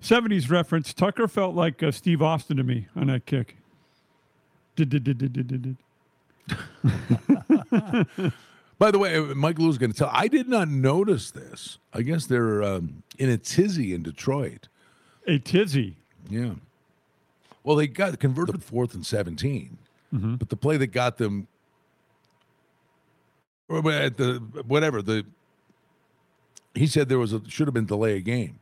70s 0.02 0.50
reference. 0.50 0.92
Tucker 0.92 1.26
felt 1.28 1.54
like 1.54 1.82
uh, 1.82 1.90
Steve 1.90 2.20
Austin 2.20 2.58
to 2.58 2.62
me 2.62 2.88
on 2.94 3.06
that 3.06 3.24
kick. 3.26 3.56
Did, 4.76 4.90
did, 4.90 5.04
did, 5.04 5.18
did, 5.18 5.32
did, 5.32 5.46
did, 5.48 5.62
did. 5.62 5.76
By 8.78 8.90
the 8.90 8.98
way, 8.98 9.16
uh, 9.16 9.34
Mike 9.34 9.58
Lewis 9.58 9.78
going 9.78 9.92
to 9.92 9.98
tell. 9.98 10.10
I 10.12 10.28
did 10.28 10.48
not 10.48 10.68
notice 10.68 11.30
this. 11.30 11.78
I 11.92 12.02
guess 12.02 12.26
they're 12.26 12.62
um, 12.62 13.02
in 13.18 13.28
a 13.28 13.36
tizzy 13.36 13.94
in 13.94 14.02
Detroit. 14.02 14.68
A 15.26 15.38
tizzy. 15.38 15.96
Yeah. 16.28 16.54
Well, 17.64 17.76
they 17.76 17.86
got 17.86 18.18
converted 18.18 18.62
fourth 18.64 18.94
and 18.94 19.04
17, 19.06 19.78
Mm-hmm. 20.14 20.34
but 20.36 20.48
the 20.48 20.56
play 20.56 20.76
that 20.76 20.88
got 20.88 21.18
them, 21.18 21.46
or 23.68 23.92
at 23.92 24.16
the 24.16 24.34
whatever 24.66 25.02
the, 25.02 25.24
he 26.74 26.86
said 26.88 27.08
there 27.08 27.18
was 27.18 27.32
a 27.32 27.40
should 27.48 27.68
have 27.68 27.74
been 27.74 27.86
delay 27.86 28.16
a 28.16 28.20
game. 28.20 28.58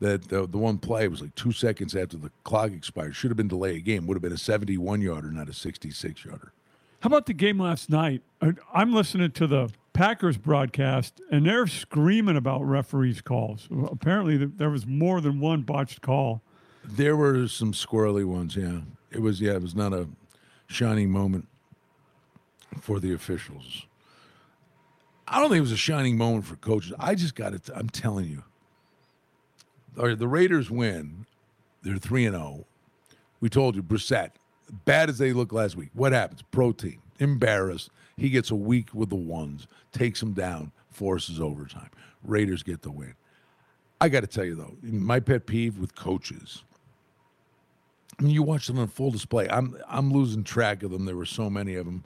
That 0.00 0.28
the, 0.28 0.48
the 0.48 0.58
one 0.58 0.78
play 0.78 1.06
was 1.06 1.20
like 1.20 1.34
two 1.36 1.52
seconds 1.52 1.94
after 1.94 2.16
the 2.16 2.32
clock 2.42 2.72
expired. 2.72 3.14
Should 3.14 3.30
have 3.30 3.36
been 3.36 3.46
delay 3.46 3.76
a 3.76 3.80
game. 3.80 4.08
Would 4.08 4.16
have 4.16 4.22
been 4.22 4.32
a 4.32 4.36
71 4.38 5.00
yarder, 5.00 5.30
not 5.30 5.48
a 5.48 5.52
66 5.52 6.24
yarder. 6.24 6.52
How 7.00 7.06
about 7.06 7.26
the 7.26 7.34
game 7.34 7.60
last 7.60 7.88
night? 7.88 8.22
I'm 8.74 8.92
listening 8.92 9.30
to 9.32 9.46
the 9.46 9.70
Packers 9.92 10.36
broadcast, 10.38 11.20
and 11.30 11.46
they're 11.46 11.68
screaming 11.68 12.36
about 12.36 12.62
referees' 12.64 13.20
calls. 13.20 13.68
Apparently, 13.88 14.36
there 14.38 14.70
was 14.70 14.84
more 14.86 15.20
than 15.20 15.38
one 15.38 15.62
botched 15.62 16.00
call. 16.02 16.42
There 16.84 17.16
were 17.16 17.46
some 17.48 17.72
squirrely 17.72 18.24
ones. 18.24 18.56
Yeah, 18.56 18.80
it 19.10 19.20
was. 19.20 19.40
Yeah, 19.40 19.52
it 19.52 19.62
was 19.62 19.74
not 19.74 19.92
a 19.92 20.08
shining 20.66 21.10
moment 21.10 21.48
for 22.80 22.98
the 22.98 23.12
officials. 23.12 23.86
I 25.28 25.40
don't 25.40 25.48
think 25.48 25.58
it 25.58 25.62
was 25.62 25.72
a 25.72 25.76
shining 25.76 26.16
moment 26.18 26.44
for 26.44 26.56
coaches. 26.56 26.92
I 26.98 27.14
just 27.14 27.34
got 27.34 27.54
it. 27.54 27.70
I'm 27.74 27.88
telling 27.88 28.26
you. 28.26 28.42
The 29.94 30.28
Raiders 30.28 30.70
win. 30.70 31.26
They're 31.82 31.96
three 31.96 32.26
and 32.26 32.34
zero. 32.34 32.66
We 33.40 33.48
told 33.48 33.74
you, 33.74 33.82
Brissett, 33.82 34.30
bad 34.84 35.08
as 35.08 35.18
they 35.18 35.32
look 35.32 35.52
last 35.52 35.76
week. 35.76 35.90
What 35.94 36.12
happens? 36.12 36.42
Protein, 36.50 37.00
embarrassed. 37.18 37.90
He 38.16 38.30
gets 38.30 38.50
a 38.50 38.54
week 38.54 38.94
with 38.94 39.08
the 39.08 39.16
ones, 39.16 39.66
takes 39.92 40.20
them 40.20 40.32
down, 40.32 40.72
forces 40.90 41.40
overtime. 41.40 41.90
Raiders 42.22 42.62
get 42.62 42.82
the 42.82 42.90
win. 42.90 43.14
I 44.00 44.08
got 44.08 44.20
to 44.20 44.26
tell 44.26 44.44
you 44.44 44.54
though, 44.54 44.76
my 44.82 45.20
pet 45.20 45.46
peeve 45.46 45.78
with 45.78 45.94
coaches. 45.94 46.62
I 48.18 48.22
mean, 48.22 48.32
you 48.34 48.42
watch 48.42 48.66
them 48.66 48.78
on 48.78 48.88
full 48.88 49.10
display. 49.10 49.48
I'm 49.48 49.76
I'm 49.88 50.12
losing 50.12 50.44
track 50.44 50.82
of 50.82 50.90
them. 50.90 51.04
There 51.06 51.16
were 51.16 51.26
so 51.26 51.48
many 51.50 51.74
of 51.74 51.86
them 51.86 52.04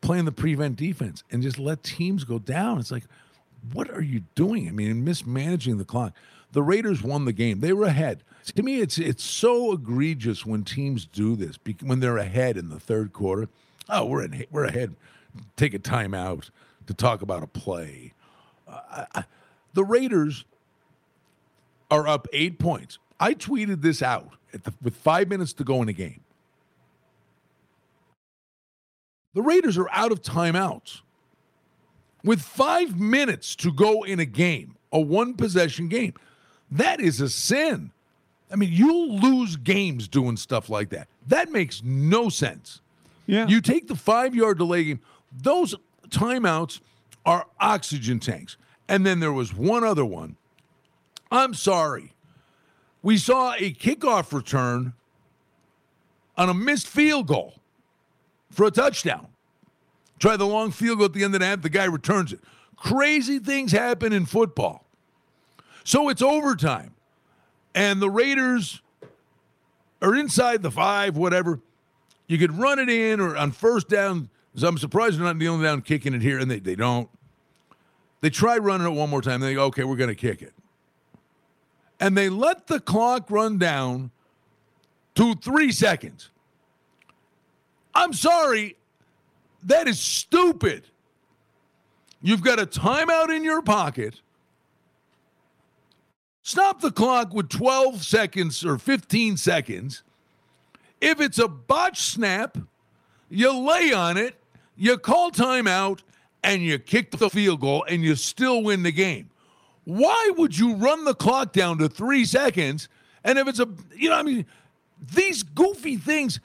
playing 0.00 0.24
the 0.26 0.32
prevent 0.32 0.76
defense 0.76 1.24
and 1.30 1.42
just 1.42 1.58
let 1.58 1.82
teams 1.82 2.24
go 2.24 2.38
down. 2.38 2.78
It's 2.78 2.90
like, 2.90 3.04
what 3.72 3.88
are 3.90 4.02
you 4.02 4.24
doing? 4.34 4.68
I 4.68 4.72
mean, 4.72 5.04
mismanaging 5.04 5.78
the 5.78 5.84
clock. 5.84 6.12
The 6.52 6.62
Raiders 6.62 7.02
won 7.02 7.24
the 7.24 7.32
game. 7.32 7.60
They 7.60 7.72
were 7.72 7.86
ahead. 7.86 8.22
To 8.56 8.62
me, 8.62 8.80
it's 8.80 8.98
it's 8.98 9.24
so 9.24 9.72
egregious 9.72 10.44
when 10.44 10.64
teams 10.64 11.06
do 11.06 11.34
this 11.34 11.58
when 11.82 12.00
they're 12.00 12.18
ahead 12.18 12.56
in 12.56 12.68
the 12.68 12.78
third 12.80 13.12
quarter. 13.12 13.48
Oh, 13.88 14.04
we're 14.06 14.24
in, 14.24 14.44
we're 14.50 14.64
ahead. 14.64 14.94
Take 15.56 15.74
a 15.74 15.78
timeout 15.78 16.50
to 16.86 16.94
talk 16.94 17.22
about 17.22 17.42
a 17.42 17.46
play. 17.46 18.12
Uh, 18.68 19.04
I- 19.14 19.24
the 19.72 19.84
Raiders 19.84 20.44
are 21.90 22.06
up 22.06 22.28
eight 22.32 22.58
points. 22.58 22.98
I 23.24 23.32
tweeted 23.32 23.80
this 23.80 24.02
out 24.02 24.34
at 24.52 24.64
the, 24.64 24.74
with 24.82 24.94
five 24.96 25.30
minutes 25.30 25.54
to 25.54 25.64
go 25.64 25.80
in 25.80 25.86
the 25.86 25.94
game. 25.94 26.20
The 29.32 29.40
Raiders 29.40 29.78
are 29.78 29.88
out 29.92 30.12
of 30.12 30.20
timeouts. 30.20 31.00
With 32.22 32.42
five 32.42 33.00
minutes 33.00 33.56
to 33.56 33.72
go 33.72 34.02
in 34.02 34.20
a 34.20 34.26
game, 34.26 34.76
a 34.92 35.00
one 35.00 35.32
possession 35.32 35.88
game, 35.88 36.12
that 36.70 37.00
is 37.00 37.22
a 37.22 37.30
sin. 37.30 37.92
I 38.52 38.56
mean, 38.56 38.68
you'll 38.70 39.18
lose 39.18 39.56
games 39.56 40.06
doing 40.06 40.36
stuff 40.36 40.68
like 40.68 40.90
that. 40.90 41.08
That 41.26 41.50
makes 41.50 41.82
no 41.82 42.28
sense. 42.28 42.82
Yeah. 43.26 43.46
You 43.46 43.62
take 43.62 43.88
the 43.88 43.96
five 43.96 44.34
yard 44.34 44.58
delay 44.58 44.84
game, 44.84 45.00
those 45.32 45.74
timeouts 46.10 46.80
are 47.24 47.46
oxygen 47.58 48.20
tanks. 48.20 48.58
And 48.86 49.06
then 49.06 49.20
there 49.20 49.32
was 49.32 49.54
one 49.54 49.82
other 49.82 50.04
one. 50.04 50.36
I'm 51.30 51.54
sorry. 51.54 52.13
We 53.04 53.18
saw 53.18 53.52
a 53.52 53.70
kickoff 53.70 54.32
return 54.32 54.94
on 56.38 56.48
a 56.48 56.54
missed 56.54 56.88
field 56.88 57.26
goal 57.26 57.60
for 58.50 58.64
a 58.64 58.70
touchdown. 58.70 59.28
Try 60.18 60.38
the 60.38 60.46
long 60.46 60.70
field 60.70 60.98
goal 60.98 61.04
at 61.04 61.12
the 61.12 61.22
end 61.22 61.34
of 61.34 61.40
the 61.40 61.46
half, 61.46 61.60
the 61.60 61.68
guy 61.68 61.84
returns 61.84 62.32
it. 62.32 62.40
Crazy 62.76 63.38
things 63.38 63.72
happen 63.72 64.14
in 64.14 64.24
football. 64.24 64.86
So 65.84 66.08
it's 66.08 66.22
overtime. 66.22 66.94
And 67.74 68.00
the 68.00 68.08
Raiders 68.08 68.80
are 70.00 70.14
inside 70.14 70.62
the 70.62 70.70
five, 70.70 71.14
whatever. 71.14 71.60
You 72.26 72.38
could 72.38 72.58
run 72.58 72.78
it 72.78 72.88
in 72.88 73.20
or 73.20 73.36
on 73.36 73.52
first 73.52 73.90
down. 73.90 74.30
So 74.56 74.66
I'm 74.66 74.78
surprised 74.78 75.18
they're 75.18 75.26
not 75.26 75.36
kneeling 75.36 75.60
down 75.60 75.82
kicking 75.82 76.14
it 76.14 76.22
here, 76.22 76.38
and 76.38 76.50
they, 76.50 76.58
they 76.58 76.74
don't. 76.74 77.10
They 78.22 78.30
try 78.30 78.56
running 78.56 78.86
it 78.86 78.96
one 78.98 79.10
more 79.10 79.20
time. 79.20 79.40
They 79.40 79.52
go, 79.52 79.64
okay, 79.64 79.84
we're 79.84 79.96
going 79.96 80.08
to 80.08 80.14
kick 80.14 80.40
it. 80.40 80.54
And 82.00 82.16
they 82.16 82.28
let 82.28 82.66
the 82.66 82.80
clock 82.80 83.30
run 83.30 83.58
down 83.58 84.10
to 85.14 85.34
three 85.34 85.72
seconds. 85.72 86.30
I'm 87.94 88.12
sorry. 88.12 88.76
That 89.62 89.88
is 89.88 89.98
stupid. 90.00 90.84
You've 92.20 92.42
got 92.42 92.58
a 92.58 92.66
timeout 92.66 93.34
in 93.34 93.44
your 93.44 93.62
pocket. 93.62 94.20
Stop 96.42 96.80
the 96.80 96.90
clock 96.90 97.32
with 97.32 97.48
12 97.48 98.04
seconds 98.04 98.64
or 98.64 98.76
15 98.76 99.36
seconds. 99.36 100.02
If 101.00 101.20
it's 101.20 101.38
a 101.38 101.48
botch 101.48 102.00
snap, 102.02 102.58
you 103.30 103.52
lay 103.52 103.92
on 103.92 104.16
it, 104.16 104.36
you 104.76 104.98
call 104.98 105.30
timeout, 105.30 106.00
and 106.42 106.62
you 106.62 106.78
kick 106.78 107.12
the 107.12 107.30
field 107.30 107.60
goal, 107.60 107.84
and 107.88 108.02
you 108.02 108.14
still 108.14 108.62
win 108.62 108.82
the 108.82 108.92
game. 108.92 109.30
Why 109.84 110.30
would 110.36 110.58
you 110.58 110.74
run 110.74 111.04
the 111.04 111.14
clock 111.14 111.52
down 111.52 111.78
to 111.78 111.88
three 111.88 112.24
seconds? 112.24 112.88
And 113.22 113.38
if 113.38 113.48
it's 113.48 113.60
a, 113.60 113.68
you 113.94 114.08
know, 114.08 114.16
I 114.16 114.22
mean, 114.22 114.46
these 115.14 115.42
goofy 115.42 115.96
things, 115.96 116.40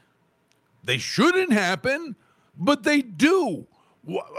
they 0.84 0.98
shouldn't 0.98 1.54
happen, 1.54 2.16
but 2.58 2.84
they 2.84 3.02
do. 3.02 3.66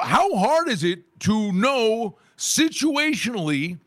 How 0.01 0.35
hard 0.37 0.69
is 0.69 0.85
it 0.85 1.21
to 1.21 1.53
know 1.53 2.17
situationally 2.37 3.79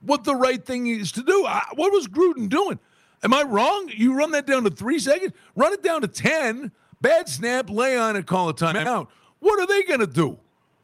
what 0.00 0.24
the 0.24 0.34
right 0.34 0.64
thing 0.64 0.88
is 0.88 1.12
to 1.12 1.22
do? 1.22 1.46
What 1.74 1.92
was 1.92 2.06
Gruden 2.08 2.48
doing? 2.48 2.78
Am 3.24 3.32
I 3.32 3.42
wrong? 3.42 3.88
You 3.94 4.14
run 4.14 4.32
that 4.32 4.46
down 4.46 4.64
to 4.64 4.70
three 4.70 4.98
seconds, 4.98 5.32
run 5.54 5.72
it 5.72 5.82
down 5.82 6.00
to 6.00 6.08
10, 6.08 6.72
bad 7.00 7.28
snap, 7.28 7.70
lay 7.70 7.96
on 7.96 8.16
it, 8.16 8.26
call 8.26 8.48
a 8.48 8.54
timeout. 8.54 9.06
What 9.38 9.60
are 9.60 9.66
they 9.66 9.84
going 9.84 10.00
to 10.00 10.06
do? 10.06 10.38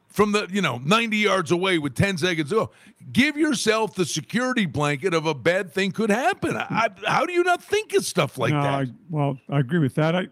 From 0.09 0.31
the, 0.31 0.47
you 0.51 0.61
know, 0.61 0.79
90 0.83 1.17
yards 1.17 1.51
away 1.51 1.77
with 1.77 1.93
10 1.93 2.17
seconds 2.17 2.49
to 2.49 2.55
go. 2.55 2.71
Give 3.11 3.37
yourself 3.37 3.93
the 3.93 4.05
security 4.05 4.65
blanket 4.65 5.13
of 5.13 5.27
a 5.27 5.35
bad 5.35 5.71
thing 5.71 5.91
could 5.91 6.09
happen. 6.09 6.57
I, 6.57 6.89
how 7.05 7.25
do 7.27 7.31
you 7.33 7.43
not 7.43 7.63
think 7.63 7.93
of 7.93 8.03
stuff 8.03 8.37
like 8.37 8.51
No, 8.51 8.61
that? 8.61 8.73
I, 8.73 8.87
well, 9.09 9.37
I 9.47 9.59
agree 9.59 9.77
with 9.79 9.93
that. 9.95 10.15
I, 10.15 10.27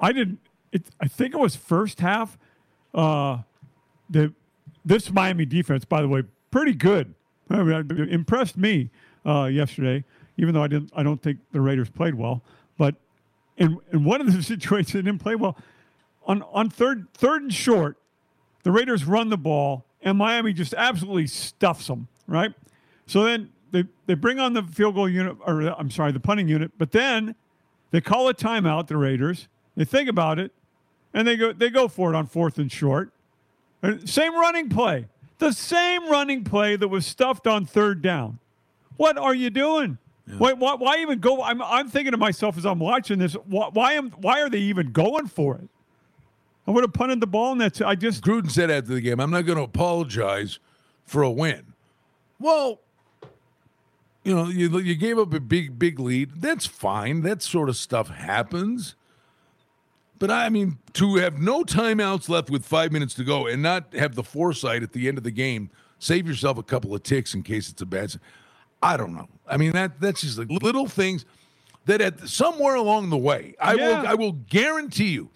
I 0.00 0.12
didn't. 0.12 0.40
It, 0.72 0.82
I 1.00 1.06
think 1.06 1.34
it 1.34 1.38
was 1.38 1.54
first 1.54 2.00
half. 2.00 2.36
Uh, 2.92 3.38
the 4.08 4.32
this 4.84 5.10
Miami 5.12 5.44
defense, 5.46 5.84
by 5.84 6.02
the 6.02 6.08
way, 6.08 6.22
pretty 6.50 6.74
good. 6.74 7.14
I 7.48 7.62
mean, 7.62 8.08
impressed 8.08 8.56
me 8.56 8.90
uh, 9.24 9.44
yesterday, 9.44 10.04
even 10.38 10.54
though 10.54 10.62
I 10.62 10.68
didn't. 10.68 10.90
I 10.94 11.02
don't 11.02 11.22
think 11.22 11.38
the 11.52 11.60
Raiders 11.60 11.88
played 11.88 12.14
well. 12.14 12.42
But 12.78 12.96
in 13.56 13.78
in 13.92 14.04
one 14.04 14.20
of 14.20 14.32
the 14.32 14.42
situations, 14.42 14.92
they 14.92 15.02
didn't 15.02 15.20
play 15.20 15.36
well. 15.36 15.56
On 16.26 16.42
on 16.42 16.68
third 16.70 17.06
third 17.14 17.42
and 17.42 17.54
short, 17.54 17.96
the 18.62 18.72
Raiders 18.72 19.04
run 19.04 19.30
the 19.30 19.38
ball, 19.38 19.84
and 20.02 20.18
Miami 20.18 20.52
just 20.52 20.74
absolutely 20.74 21.26
stuffs 21.26 21.86
them. 21.86 22.08
Right. 22.26 22.52
So 23.06 23.24
then 23.24 23.50
they 23.72 23.84
they 24.06 24.14
bring 24.14 24.38
on 24.38 24.52
the 24.52 24.62
field 24.62 24.94
goal 24.94 25.08
unit, 25.08 25.36
or 25.46 25.62
I'm 25.62 25.90
sorry, 25.90 26.12
the 26.12 26.20
punting 26.20 26.48
unit. 26.48 26.72
But 26.78 26.92
then 26.92 27.34
they 27.90 28.00
call 28.00 28.28
a 28.28 28.34
timeout. 28.34 28.86
The 28.86 28.96
Raiders. 28.96 29.48
They 29.76 29.84
think 29.84 30.08
about 30.08 30.38
it, 30.38 30.52
and 31.14 31.26
they 31.26 31.36
go 31.36 31.52
they 31.52 31.70
go 31.70 31.88
for 31.88 32.12
it 32.12 32.16
on 32.16 32.26
fourth 32.26 32.58
and 32.58 32.70
short. 32.70 33.12
Same 34.04 34.34
running 34.34 34.68
play. 34.68 35.06
The 35.38 35.52
same 35.52 36.10
running 36.10 36.44
play 36.44 36.76
that 36.76 36.88
was 36.88 37.06
stuffed 37.06 37.46
on 37.46 37.64
third 37.64 38.02
down. 38.02 38.38
What 38.96 39.16
are 39.16 39.34
you 39.34 39.48
doing? 39.48 39.96
Why, 40.38 40.52
why, 40.52 40.74
why 40.74 40.98
even 40.98 41.18
go? 41.18 41.42
I'm, 41.42 41.60
I'm 41.62 41.88
thinking 41.88 42.12
to 42.12 42.18
myself 42.18 42.56
as 42.56 42.64
I'm 42.64 42.78
watching 42.78 43.18
this. 43.18 43.32
Why, 43.32 43.68
why 43.72 43.92
am 43.94 44.10
why 44.10 44.40
are 44.42 44.48
they 44.48 44.58
even 44.58 44.92
going 44.92 45.26
for 45.26 45.56
it? 45.56 45.68
I 46.70 46.72
would 46.72 46.84
have 46.84 46.92
punted 46.92 47.20
the 47.20 47.26
ball, 47.26 47.50
and 47.50 47.60
that's 47.60 47.80
I 47.80 47.96
just 47.96 48.22
Gruden 48.22 48.48
said 48.48 48.70
after 48.70 48.94
the 48.94 49.00
game, 49.00 49.18
"I'm 49.18 49.32
not 49.32 49.44
going 49.44 49.58
to 49.58 49.64
apologize 49.64 50.60
for 51.04 51.20
a 51.22 51.30
win." 51.30 51.74
Well, 52.38 52.78
you 54.22 54.32
know, 54.32 54.46
you 54.46 54.78
you 54.78 54.94
gave 54.94 55.18
up 55.18 55.34
a 55.34 55.40
big 55.40 55.80
big 55.80 55.98
lead. 55.98 56.40
That's 56.40 56.66
fine. 56.66 57.22
That 57.22 57.42
sort 57.42 57.68
of 57.68 57.76
stuff 57.76 58.08
happens. 58.08 58.94
But 60.20 60.30
I 60.30 60.48
mean, 60.48 60.78
to 60.92 61.16
have 61.16 61.40
no 61.40 61.64
timeouts 61.64 62.28
left 62.28 62.50
with 62.50 62.64
five 62.64 62.92
minutes 62.92 63.14
to 63.14 63.24
go 63.24 63.48
and 63.48 63.60
not 63.64 63.92
have 63.94 64.14
the 64.14 64.22
foresight 64.22 64.84
at 64.84 64.92
the 64.92 65.08
end 65.08 65.18
of 65.18 65.24
the 65.24 65.32
game, 65.32 65.70
save 65.98 66.28
yourself 66.28 66.56
a 66.56 66.62
couple 66.62 66.94
of 66.94 67.02
ticks 67.02 67.34
in 67.34 67.42
case 67.42 67.68
it's 67.68 67.82
a 67.82 67.86
bad. 67.86 68.14
I 68.80 68.96
don't 68.96 69.12
know. 69.12 69.28
I 69.48 69.56
mean, 69.56 69.72
that 69.72 70.00
that's 70.00 70.20
just 70.20 70.38
like 70.38 70.48
little 70.50 70.86
things 70.86 71.24
that 71.86 72.00
at 72.00 72.28
somewhere 72.28 72.76
along 72.76 73.10
the 73.10 73.18
way, 73.18 73.56
I 73.60 73.74
Yeah. 73.74 73.88
will 74.02 74.06
I 74.06 74.14
will 74.14 74.32
guarantee 74.48 75.08
you, 75.08 75.30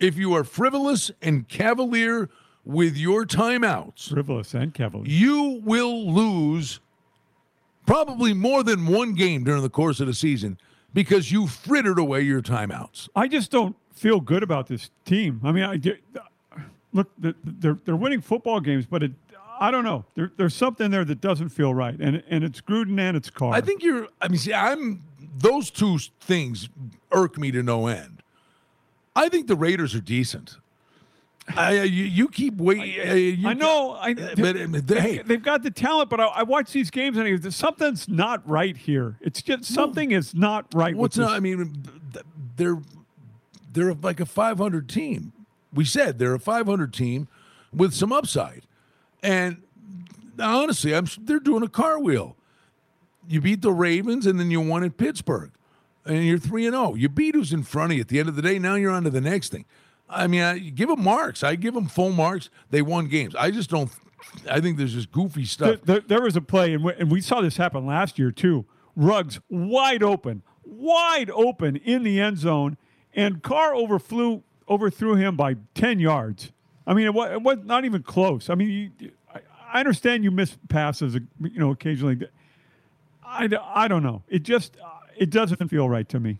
if 0.00 0.16
you 0.16 0.34
are 0.34 0.44
frivolous 0.44 1.10
and 1.22 1.48
cavalier 1.48 2.28
with 2.64 2.96
your 2.96 3.24
timeouts, 3.26 4.10
frivolous 4.10 4.54
and 4.54 4.72
cavalier. 4.74 5.06
you 5.06 5.60
will 5.64 6.10
lose 6.12 6.80
probably 7.86 8.32
more 8.32 8.62
than 8.62 8.86
one 8.86 9.14
game 9.14 9.44
during 9.44 9.62
the 9.62 9.68
course 9.70 10.00
of 10.00 10.06
the 10.06 10.14
season 10.14 10.58
because 10.94 11.30
you 11.30 11.46
frittered 11.46 11.98
away 11.98 12.22
your 12.22 12.40
timeouts. 12.40 13.08
I 13.14 13.28
just 13.28 13.50
don't 13.50 13.76
feel 13.92 14.20
good 14.20 14.42
about 14.42 14.66
this 14.68 14.90
team. 15.04 15.40
I 15.44 15.52
mean, 15.52 15.64
I 15.64 15.76
get- 15.76 16.02
look, 16.92 17.10
they're 17.18 17.78
they're 17.84 17.96
winning 17.96 18.20
football 18.20 18.60
games, 18.60 18.86
but 18.86 19.02
it, 19.02 19.12
I 19.60 19.70
don't 19.70 19.84
know. 19.84 20.04
There, 20.14 20.32
there's 20.36 20.54
something 20.54 20.90
there 20.90 21.04
that 21.04 21.20
doesn't 21.20 21.50
feel 21.50 21.74
right, 21.74 21.98
and 22.00 22.22
and 22.28 22.42
it's 22.42 22.60
Gruden 22.60 22.98
and 22.98 23.16
it's 23.16 23.30
Carr. 23.30 23.52
I 23.52 23.60
think 23.60 23.82
you're. 23.82 24.08
I 24.20 24.28
mean, 24.28 24.38
see, 24.38 24.54
I'm. 24.54 25.02
Those 25.36 25.70
two 25.70 25.98
things 26.20 26.68
irk 27.12 27.36
me 27.38 27.50
to 27.50 27.62
no 27.62 27.88
end. 27.88 28.13
I 29.16 29.28
think 29.28 29.46
the 29.46 29.56
Raiders 29.56 29.94
are 29.94 30.00
decent. 30.00 30.58
I, 31.56 31.82
you, 31.82 32.04
you 32.04 32.28
keep 32.28 32.56
waiting. 32.56 33.46
I 33.46 33.52
know. 33.52 33.92
I, 33.92 34.14
but 34.14 34.56
uh, 34.56 34.66
they, 34.70 35.18
they've 35.18 35.42
got 35.42 35.62
the 35.62 35.70
talent, 35.70 36.08
but 36.08 36.18
I, 36.18 36.26
I 36.26 36.42
watch 36.42 36.72
these 36.72 36.90
games 36.90 37.18
and 37.18 37.26
I, 37.26 37.36
go, 37.36 37.50
something's 37.50 38.08
not 38.08 38.48
right 38.48 38.76
here. 38.76 39.18
It's 39.20 39.42
just 39.42 39.64
something 39.64 40.12
is 40.12 40.34
not 40.34 40.66
right. 40.74 40.96
What's 40.96 41.18
with 41.18 41.26
not? 41.26 41.36
I 41.36 41.40
mean, 41.40 41.84
they're 42.56 42.78
they're 43.72 43.92
like 43.94 44.20
a 44.20 44.26
500 44.26 44.88
team. 44.88 45.32
We 45.72 45.84
said 45.84 46.18
they're 46.18 46.34
a 46.34 46.40
500 46.40 46.94
team 46.94 47.28
with 47.74 47.92
some 47.92 48.12
upside, 48.12 48.62
and 49.22 49.62
honestly, 50.38 50.94
I'm 50.94 51.06
they're 51.20 51.40
doing 51.40 51.62
a 51.62 51.68
car 51.68 51.98
wheel. 51.98 52.36
You 53.28 53.40
beat 53.40 53.62
the 53.62 53.72
Ravens, 53.72 54.26
and 54.26 54.40
then 54.40 54.50
you 54.50 54.60
won 54.60 54.84
at 54.84 54.96
Pittsburgh, 54.96 55.50
and 56.06 56.24
you're 56.24 56.38
three 56.38 56.66
and 56.66 56.74
zero. 56.74 56.94
You 56.94 57.08
beat 57.08 57.34
who's 57.34 57.52
in 57.52 57.62
front 57.62 57.92
of 57.92 57.96
you. 57.96 58.02
At 58.02 58.08
the 58.08 58.20
end 58.20 58.28
of 58.28 58.36
the 58.36 58.42
day, 58.42 58.58
now 58.58 58.74
you're 58.74 58.92
on 58.92 59.04
to 59.04 59.10
the 59.10 59.20
next 59.20 59.50
thing. 59.50 59.64
I 60.08 60.26
mean, 60.26 60.42
I 60.42 60.58
give 60.58 60.88
them 60.88 61.02
marks. 61.02 61.42
I 61.42 61.56
give 61.56 61.74
them 61.74 61.86
full 61.86 62.12
marks. 62.12 62.50
They 62.70 62.82
won 62.82 63.08
games. 63.08 63.34
I 63.34 63.50
just 63.50 63.70
don't. 63.70 63.90
I 64.50 64.60
think 64.60 64.78
there's 64.78 64.94
just 64.94 65.12
goofy 65.12 65.44
stuff. 65.44 65.80
There, 65.82 65.98
there, 65.98 66.00
there 66.00 66.22
was 66.22 66.36
a 66.36 66.40
play, 66.40 66.74
and 66.74 66.84
we, 66.84 66.92
and 66.94 67.10
we 67.10 67.20
saw 67.20 67.40
this 67.40 67.56
happen 67.56 67.86
last 67.86 68.18
year 68.18 68.30
too. 68.30 68.64
Ruggs 68.96 69.40
wide 69.48 70.02
open, 70.02 70.42
wide 70.64 71.30
open 71.30 71.76
in 71.76 72.04
the 72.04 72.20
end 72.20 72.38
zone, 72.38 72.76
and 73.14 73.42
Carr 73.42 73.74
overflew, 73.74 74.42
overthrew 74.68 75.16
him 75.16 75.36
by 75.36 75.56
ten 75.74 75.98
yards. 75.98 76.52
I 76.86 76.94
mean, 76.94 77.06
it 77.06 77.14
was, 77.14 77.58
not 77.64 77.84
even 77.84 78.02
close. 78.02 78.50
I 78.50 78.54
mean, 78.54 78.92
you, 78.98 79.10
I, 79.34 79.40
I 79.72 79.80
understand 79.80 80.22
you 80.22 80.30
miss 80.30 80.56
passes, 80.68 81.14
you 81.14 81.58
know, 81.58 81.70
occasionally. 81.70 82.28
I, 83.26 83.48
I 83.64 83.88
don't 83.88 84.02
know. 84.02 84.22
It 84.28 84.42
just 84.42 84.76
it 85.16 85.30
doesn't 85.30 85.68
feel 85.68 85.88
right 85.88 86.08
to 86.08 86.20
me. 86.20 86.38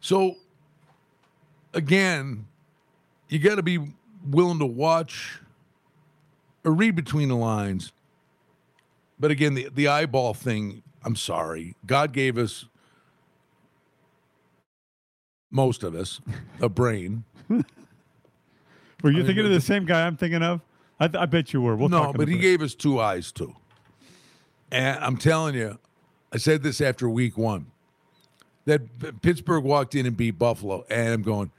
So, 0.00 0.36
again, 1.74 2.46
you 3.28 3.38
got 3.38 3.56
to 3.56 3.62
be 3.62 3.78
willing 4.28 4.58
to 4.58 4.66
watch 4.66 5.40
or 6.64 6.72
read 6.72 6.94
between 6.96 7.28
the 7.28 7.36
lines. 7.36 7.92
But 9.18 9.30
again, 9.30 9.54
the, 9.54 9.68
the 9.74 9.88
eyeball 9.88 10.34
thing, 10.34 10.82
I'm 11.04 11.16
sorry. 11.16 11.74
God 11.86 12.12
gave 12.12 12.38
us, 12.38 12.66
most 15.50 15.82
of 15.82 15.94
us, 15.94 16.20
a 16.60 16.68
brain. 16.68 17.24
Were 17.48 17.56
you 17.56 17.64
I 19.04 19.10
mean, 19.12 19.26
thinking 19.26 19.46
of 19.46 19.52
the- 19.52 19.60
same 19.60 19.84
guy 19.84 20.06
I'm 20.06 20.16
thinking 20.16 20.42
of? 20.42 20.60
I, 21.00 21.08
I 21.16 21.26
bet 21.26 21.52
you 21.52 21.60
were. 21.60 21.76
We'll 21.76 21.88
no, 21.88 21.98
talk 21.98 22.08
in 22.10 22.14
a 22.16 22.18
but 22.18 22.28
he 22.28 22.34
bit. 22.34 22.40
gave 22.42 22.62
us 22.62 22.74
two 22.74 22.98
eyes 23.00 23.30
too. 23.30 23.54
And 24.72 24.98
I'm 24.98 25.16
telling 25.16 25.54
you, 25.54 25.78
I 26.32 26.38
said 26.38 26.62
this 26.64 26.80
after 26.80 27.08
week 27.08 27.38
one 27.38 27.70
that 28.68 29.22
Pittsburgh 29.22 29.64
walked 29.64 29.94
in 29.94 30.04
and 30.04 30.16
beat 30.16 30.38
Buffalo, 30.38 30.84
and 30.90 31.08
I'm 31.08 31.22
going, 31.22 31.50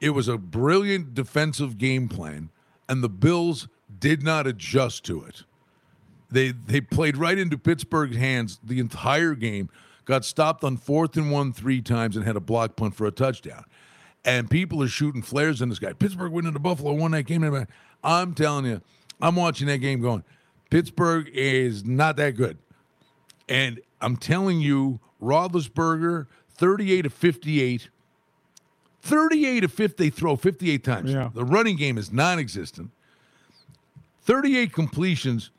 it 0.00 0.10
was 0.10 0.28
a 0.28 0.36
brilliant 0.36 1.14
defensive 1.14 1.78
game 1.78 2.08
plan, 2.08 2.50
and 2.88 3.02
the 3.02 3.08
Bills 3.08 3.68
did 3.98 4.22
not 4.22 4.46
adjust 4.46 5.04
to 5.06 5.24
it. 5.24 5.44
They 6.30 6.52
they 6.52 6.80
played 6.80 7.16
right 7.16 7.38
into 7.38 7.56
Pittsburgh's 7.56 8.16
hands 8.16 8.60
the 8.62 8.78
entire 8.80 9.34
game. 9.34 9.70
Got 10.04 10.24
stopped 10.24 10.62
on 10.62 10.76
fourth 10.76 11.16
and 11.16 11.32
one 11.32 11.52
three 11.52 11.80
times 11.80 12.16
and 12.16 12.24
had 12.24 12.36
a 12.36 12.40
block 12.40 12.76
punt 12.76 12.94
for 12.94 13.06
a 13.06 13.10
touchdown. 13.10 13.64
And 14.24 14.50
people 14.50 14.82
are 14.82 14.88
shooting 14.88 15.22
flares 15.22 15.62
in 15.62 15.68
this 15.68 15.78
guy. 15.78 15.94
Pittsburgh 15.94 16.32
went 16.32 16.46
into 16.46 16.60
Buffalo, 16.60 16.92
won 16.92 17.12
that 17.12 17.24
game. 17.24 17.66
I'm 18.04 18.34
telling 18.34 18.66
you, 18.66 18.82
I'm 19.20 19.36
watching 19.36 19.68
that 19.68 19.78
game 19.78 20.00
going, 20.00 20.22
Pittsburgh 20.68 21.28
is 21.32 21.84
not 21.84 22.16
that 22.16 22.36
good. 22.36 22.58
And 23.48 23.80
I'm 24.00 24.16
telling 24.16 24.60
you, 24.60 25.00
Roethlisberger, 25.26 26.26
38 26.54 27.06
of 27.06 27.12
58. 27.12 27.88
38 29.02 29.64
of 29.64 29.72
50, 29.72 30.04
they 30.04 30.10
throw 30.10 30.36
58 30.36 30.82
times. 30.82 31.12
Yeah. 31.12 31.30
The 31.32 31.44
running 31.44 31.76
game 31.76 31.98
is 31.98 32.12
non 32.12 32.38
existent. 32.38 32.90
38 34.22 34.72
completions, 34.72 35.50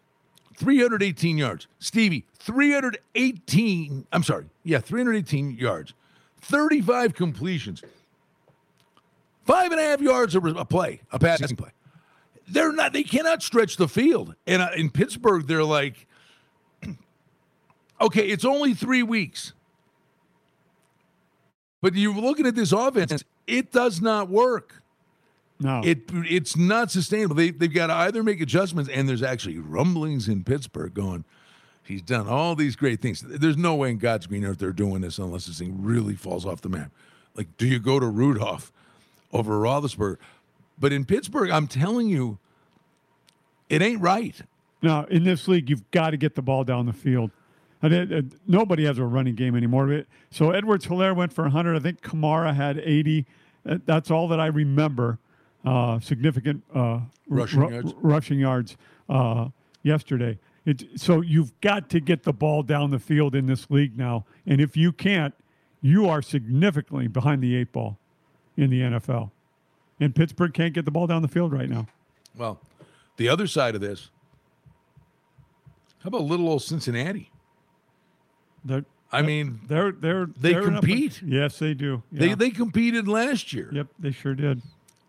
318 0.58 1.38
yards. 1.38 1.68
Stevie, 1.80 2.26
318, 2.40 4.08
I'm 4.12 4.24
sorry, 4.24 4.46
yeah, 4.64 4.80
318 4.80 5.52
yards, 5.52 5.94
35 6.42 7.14
completions, 7.14 7.82
five 9.46 9.72
and 9.72 9.80
a 9.80 9.84
half 9.84 10.02
yards 10.02 10.36
a, 10.36 10.40
a 10.40 10.66
play, 10.66 11.00
a 11.14 11.20
passing 11.20 11.56
play. 11.56 11.70
They're 12.50 12.74
not, 12.74 12.92
they 12.92 13.04
cannot 13.04 13.42
stretch 13.42 13.78
the 13.78 13.88
field. 13.88 14.36
And 14.46 14.62
uh, 14.62 14.70
in 14.76 14.90
Pittsburgh, 14.90 15.48
they're 15.48 15.64
like, 15.64 16.08
okay, 18.02 18.28
it's 18.28 18.46
only 18.46 18.74
three 18.74 19.04
weeks. 19.04 19.54
But 21.82 21.96
you're 21.96 22.14
looking 22.14 22.48
at 22.48 22.56
this 22.56 22.72
offense, 22.72 23.24
it 23.46 23.72
does 23.72 24.02
not 24.02 24.30
work. 24.30 24.82
No. 25.60 25.82
It 25.84 26.02
it's 26.12 26.56
not 26.56 26.92
sustainable. 26.92 27.36
They 27.36 27.50
they've 27.52 27.74
got 27.74 27.88
to 27.88 27.94
either 27.94 28.24
make 28.24 28.42
adjustments, 28.42 28.90
and 28.94 29.10
there's 29.10 29.24
actually 29.24 29.58
rumblings 29.58 30.28
in 30.28 30.44
Pittsburgh 30.44 30.94
going. 30.94 31.24
He's 31.84 32.02
done 32.02 32.28
all 32.28 32.54
these 32.54 32.76
great 32.76 33.02
things. 33.02 33.22
There's 33.26 33.56
no 33.58 33.74
way 33.76 33.92
in 33.92 33.98
God's 33.98 34.28
green 34.28 34.44
earth 34.44 34.60
they're 34.60 34.74
doing 34.74 35.02
this 35.02 35.18
unless 35.20 35.46
this 35.46 35.60
thing 35.60 35.82
really 35.82 36.16
falls 36.16 36.46
off 36.46 36.62
the 36.62 36.70
map. 36.70 36.92
Like, 37.34 37.56
do 37.58 37.66
you 37.66 37.80
go 37.80 37.98
to 38.00 38.06
Rudolph 38.08 38.74
over 39.32 39.54
Roethlisberger? 39.54 40.18
But 40.78 40.92
in 40.92 41.06
Pittsburgh, 41.06 41.50
I'm 41.50 41.66
telling 41.66 42.10
you, 42.10 42.40
it 43.70 43.82
ain't 43.82 44.02
right. 44.02 44.36
No, 44.82 45.06
in 45.10 45.24
this 45.24 45.48
league, 45.48 45.70
you've 45.70 45.90
got 45.92 46.10
to 46.10 46.18
get 46.18 46.36
the 46.36 46.42
ball 46.42 46.64
down 46.64 46.86
the 46.86 46.94
field. 46.94 47.32
And 47.82 47.94
it- 47.94 48.12
it- 48.12 48.26
nobody 48.48 48.86
has 48.86 48.98
a 48.98 49.06
running 49.06 49.36
game 49.36 49.56
anymore. 49.56 50.04
So 50.32 50.52
Edwards-Helaire 50.52 51.16
went 51.16 51.32
for 51.34 51.44
100. 51.44 51.76
I 51.76 51.80
think 51.80 52.02
Kamara 52.02 52.56
had 52.56 52.80
80. 52.80 53.26
Uh, 53.68 53.78
That's 53.86 54.10
all 54.10 54.28
that 54.30 54.40
I 54.40 54.48
remember. 54.48 55.20
Uh, 55.66 56.00
significant 56.00 56.64
uh, 56.74 57.02
Rushing 57.28 57.60
ru- 57.60 57.70
yards. 57.70 57.94
rushing 58.02 58.40
yards 58.40 58.78
uh, 59.10 59.50
yesterday. 59.84 60.40
It, 60.66 60.84
so 61.00 61.22
you've 61.22 61.60
got 61.62 61.90
to 61.90 62.00
get 62.00 62.24
the 62.24 62.34
ball 62.34 62.64
down 62.64 62.90
the 62.92 63.00
field 63.00 63.36
in 63.36 63.46
this 63.48 63.70
league 63.70 63.98
now. 63.98 64.26
And 64.46 64.60
if 64.62 64.76
you 64.78 64.92
can't, 64.92 65.34
you 65.82 66.08
are 66.10 66.22
significantly 66.22 67.08
behind 67.08 67.42
the 67.44 67.56
eight 67.56 67.72
ball 67.72 67.98
in 68.56 68.70
the 68.70 68.82
NFL. 68.82 69.32
And 70.00 70.16
Pittsburgh 70.16 70.54
can't 70.54 70.74
get 70.74 70.86
the 70.86 70.92
ball 70.92 71.06
down 71.08 71.22
the 71.22 71.28
field 71.28 71.52
right 71.52 71.70
now. 71.70 71.88
Well, 72.36 72.60
the 73.18 73.28
other 73.30 73.48
side 73.48 73.76
of 73.76 73.82
this, 73.82 74.10
how 76.00 76.08
about 76.10 76.22
little 76.24 76.48
old 76.50 76.62
Cincinnati? 76.64 77.32
They're, 78.66 78.86
I 79.12 79.22
mean, 79.22 79.62
they're 79.68 79.92
they're 79.92 80.26
they 80.26 80.54
they're 80.54 80.64
compete. 80.64 81.22
yes, 81.26 81.60
they 81.60 81.74
do. 81.74 82.04
They 82.12 82.30
Yeah. 82.30 82.36
they 82.36 82.50
competed 82.50 83.08
last 83.08 83.54
year. 83.54 83.70
Yep, 83.72 83.88
they 84.00 84.12
sure 84.12 84.36
did. 84.36 84.62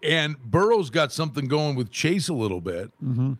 And 0.02 0.38
Burrow's 0.38 0.90
got 0.90 1.12
something 1.12 1.46
going 1.48 1.74
with 1.74 1.90
Chase 1.90 2.28
a 2.28 2.34
little 2.34 2.60
bit. 2.60 2.92
Mm-hmm. 3.04 3.32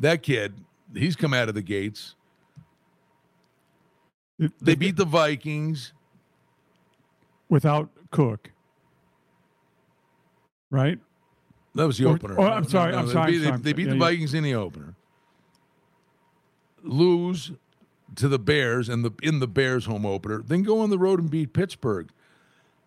That 0.00 0.22
kid, 0.24 0.54
he's 0.94 1.14
come 1.14 1.32
out 1.32 1.48
of 1.48 1.54
the 1.54 1.62
gates. 1.62 2.16
They 4.60 4.74
beat 4.76 4.96
the 4.96 5.04
Vikings. 5.04 5.92
without 7.48 7.90
Cook, 8.10 8.50
right? 10.70 10.98
That 11.74 11.86
was 11.86 11.98
the 11.98 12.06
Or- 12.06 12.14
opener. 12.14 12.34
oh, 12.38 12.42
I'm 12.44 12.64
sorry, 12.64 12.94
I'm 12.94 13.08
sorry, 13.08 13.32
beat- 13.32 13.36
I'm 13.38 13.42
They, 13.42 13.48
sorry. 13.48 13.60
they 13.62 13.72
beat 13.72 13.82
Yeah, 13.86 13.92
the 13.92 13.96
yeah. 13.96 14.04
Vikings 14.04 14.34
in 14.34 14.44
the 14.44 14.54
opener. 14.54 14.94
Lose 16.82 17.52
to 18.18 18.28
the 18.28 18.38
Bears 18.38 18.88
and 18.88 19.04
the 19.04 19.12
in 19.22 19.40
the 19.40 19.48
Bears 19.48 19.86
home 19.86 20.04
opener, 20.06 20.42
then 20.46 20.62
go 20.62 20.80
on 20.80 20.90
the 20.90 20.98
road 20.98 21.18
and 21.20 21.30
beat 21.30 21.52
Pittsburgh. 21.52 22.10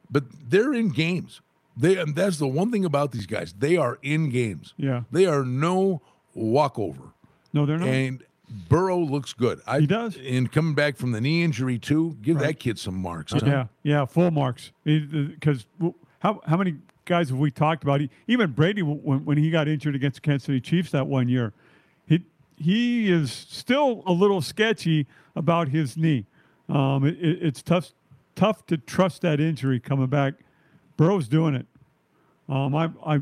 But 0.10 0.26
they're 0.50 0.74
in 0.74 0.90
games. 0.90 1.42
They 1.76 1.98
and 1.98 2.16
that's 2.16 2.38
the 2.38 2.48
one 2.48 2.72
thing 2.72 2.86
about 2.86 3.12
these 3.12 3.26
guys. 3.26 3.54
They 3.58 3.78
are 3.78 3.98
in 4.02 4.30
games. 4.30 4.74
Yeah. 4.78 5.04
They 5.12 5.26
are 5.26 5.44
no 5.46 6.02
walkover. 6.36 7.14
No, 7.54 7.66
they're 7.66 7.78
not. 7.78 7.88
And 7.88 8.24
Burrow 8.70 9.00
looks 9.00 9.34
good. 9.34 9.62
I, 9.66 9.80
He 9.80 9.88
does. 9.88 10.18
And 10.18 10.52
coming 10.52 10.76
back 10.76 10.98
from 10.98 11.12
the 11.14 11.22
knee 11.22 11.44
injury 11.44 11.80
too, 11.80 12.18
give 12.22 12.40
that 12.40 12.60
kid 12.60 12.78
some 12.78 12.96
marks. 12.96 13.32
huh? 13.34 13.40
Yeah, 13.46 13.68
yeah, 13.84 14.06
full 14.06 14.32
marks. 14.32 14.72
Because 14.84 15.66
uh, 15.82 15.90
how 16.20 16.42
how 16.46 16.58
many 16.58 16.76
guys 17.06 17.30
have 17.30 17.40
we 17.40 17.52
talked 17.52 17.84
about? 17.84 18.02
Even 18.28 18.52
Brady, 18.52 18.82
when, 18.82 19.24
when 19.26 19.38
he 19.38 19.50
got 19.50 19.68
injured 19.70 19.96
against 19.96 20.16
the 20.16 20.22
Kansas 20.22 20.46
City 20.46 20.60
Chiefs 20.60 20.92
that 20.92 21.08
one 21.08 21.30
year, 21.30 21.54
he 22.06 22.26
he 22.58 23.10
is 23.10 23.32
still 23.32 24.04
a 24.06 24.12
little 24.12 24.42
sketchy 24.42 25.08
about 25.36 25.70
his 25.70 25.96
knee. 25.98 26.26
Um, 26.70 27.06
it, 27.06 27.18
it- 27.22 27.42
it's 27.44 27.62
tough 27.62 27.92
tough 28.36 28.66
to 28.68 28.78
trust 28.78 29.22
that 29.24 29.40
injury 29.40 29.80
coming 29.80 30.08
back. 30.08 30.36
Burrow's 30.98 31.28
doing 31.28 31.54
it. 31.56 31.66
Um, 32.50 32.74
I 32.76 32.90
I 33.06 33.20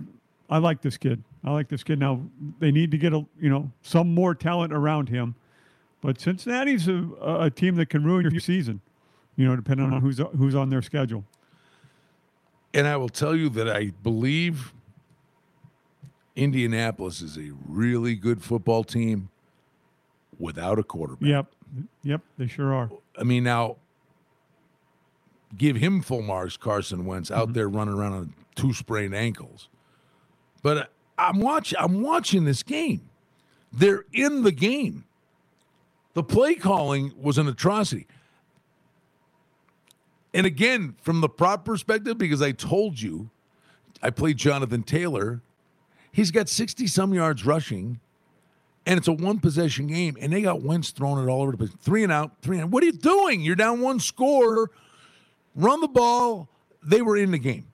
I 0.50 0.58
like 0.60 0.82
this 0.82 0.98
kid. 0.98 1.24
I 1.44 1.52
like 1.52 1.68
this 1.70 1.84
kid. 1.84 2.00
Now 2.00 2.22
they 2.60 2.72
need 2.72 2.92
to 2.92 2.98
get 2.98 3.14
a 3.14 3.26
you 3.40 3.50
know 3.50 3.72
some 3.82 4.14
more 4.14 4.36
talent 4.36 4.74
around 4.74 5.10
him. 5.10 5.36
But 6.02 6.20
Cincinnati's 6.22 6.88
a, 6.88 7.10
a 7.22 7.50
team 7.50 7.76
that 7.76 7.90
can 7.90 8.04
ruin 8.06 8.30
your 8.32 8.40
season, 8.40 8.80
you 9.36 9.46
know, 9.48 9.56
depending 9.56 9.92
on 9.92 10.02
who's 10.02 10.20
who's 10.38 10.56
on 10.56 10.70
their 10.70 10.82
schedule. 10.82 11.26
And 12.74 12.88
I 12.88 12.96
will 12.98 13.10
tell 13.10 13.36
you 13.36 13.50
that 13.50 13.68
I 13.70 13.92
believe 14.04 14.74
Indianapolis 16.36 17.22
is 17.22 17.38
a 17.38 17.52
really 17.68 18.16
good 18.16 18.42
football 18.44 18.84
team 18.84 19.30
without 20.38 20.80
a 20.80 20.84
quarterback. 20.84 21.28
Yep, 21.28 21.48
yep, 22.04 22.22
they 22.38 22.48
sure 22.48 22.74
are. 22.74 22.90
I 23.18 23.24
mean, 23.24 23.44
now 23.44 23.78
give 25.58 25.76
him 25.76 26.02
full 26.02 26.22
marks, 26.22 26.58
Carson 26.58 27.06
Wentz 27.06 27.30
Mm-hmm. 27.30 27.40
out 27.42 27.54
there 27.54 27.68
running 27.70 27.94
around 27.94 28.14
on 28.14 28.34
two 28.56 28.74
sprained 28.74 29.16
ankles. 29.16 29.70
But 30.62 30.78
uh, 30.78 30.84
I'm 31.18 31.40
watching. 31.40 31.78
I'm 31.80 32.02
watching 32.02 32.46
this 32.46 32.64
game. 32.64 33.10
They're 33.72 34.06
in 34.14 34.44
the 34.44 34.52
game. 34.52 35.06
The 36.14 36.24
play 36.24 36.56
calling 36.56 37.14
was 37.22 37.38
an 37.38 37.48
atrocity. 37.48 38.08
And 40.34 40.46
again, 40.46 40.96
from 41.02 41.22
the 41.22 41.30
prop 41.30 41.66
perspective, 41.66 42.18
because 42.18 42.42
I 42.42 42.52
told 42.52 43.00
you, 43.02 43.30
I 44.02 44.10
played 44.10 44.38
Jonathan 44.38 44.84
Taylor. 44.84 45.42
He's 46.12 46.32
got 46.32 46.50
60 46.50 46.88
some 46.88 47.14
yards 47.14 47.46
rushing, 47.46 48.00
and 48.86 48.98
it's 48.98 49.08
a 49.08 49.14
one 49.14 49.40
possession 49.40 49.88
game, 49.88 50.18
and 50.20 50.32
they 50.34 50.42
got 50.42 50.62
Wentz 50.62 50.92
throwing 50.92 51.24
it 51.24 51.30
all 51.30 51.42
over 51.42 51.52
the 51.52 51.58
place. 51.58 51.72
Three 51.82 52.04
and 52.04 52.12
out, 52.12 52.32
three 52.42 52.58
and 52.58 52.66
out. 52.66 52.72
What 52.72 52.84
are 52.84 52.88
you 52.88 52.92
doing? 52.94 53.42
You're 53.42 53.56
down 53.56 53.82
one 53.82 54.00
score. 54.00 54.72
Run 55.56 55.82
the 55.82 55.88
ball. 55.88 56.50
They 56.84 57.02
were 57.02 57.18
in 57.18 57.32
the 57.32 57.38
game. 57.40 57.68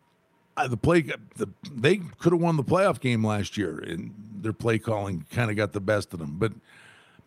Uh, 0.58 0.68
the 0.68 0.78
play, 0.78 1.02
the, 1.02 1.50
they 1.72 1.98
could 1.98 2.32
have 2.32 2.42
won 2.42 2.56
the 2.56 2.64
playoff 2.64 3.00
game 3.00 3.26
last 3.26 3.58
year, 3.58 3.78
and 3.80 4.14
their 4.42 4.54
play 4.54 4.80
calling 4.80 5.26
kind 5.32 5.52
of 5.52 5.58
got 5.58 5.74
the 5.74 5.82
best 5.82 6.14
of 6.14 6.20
them. 6.20 6.36
But 6.38 6.54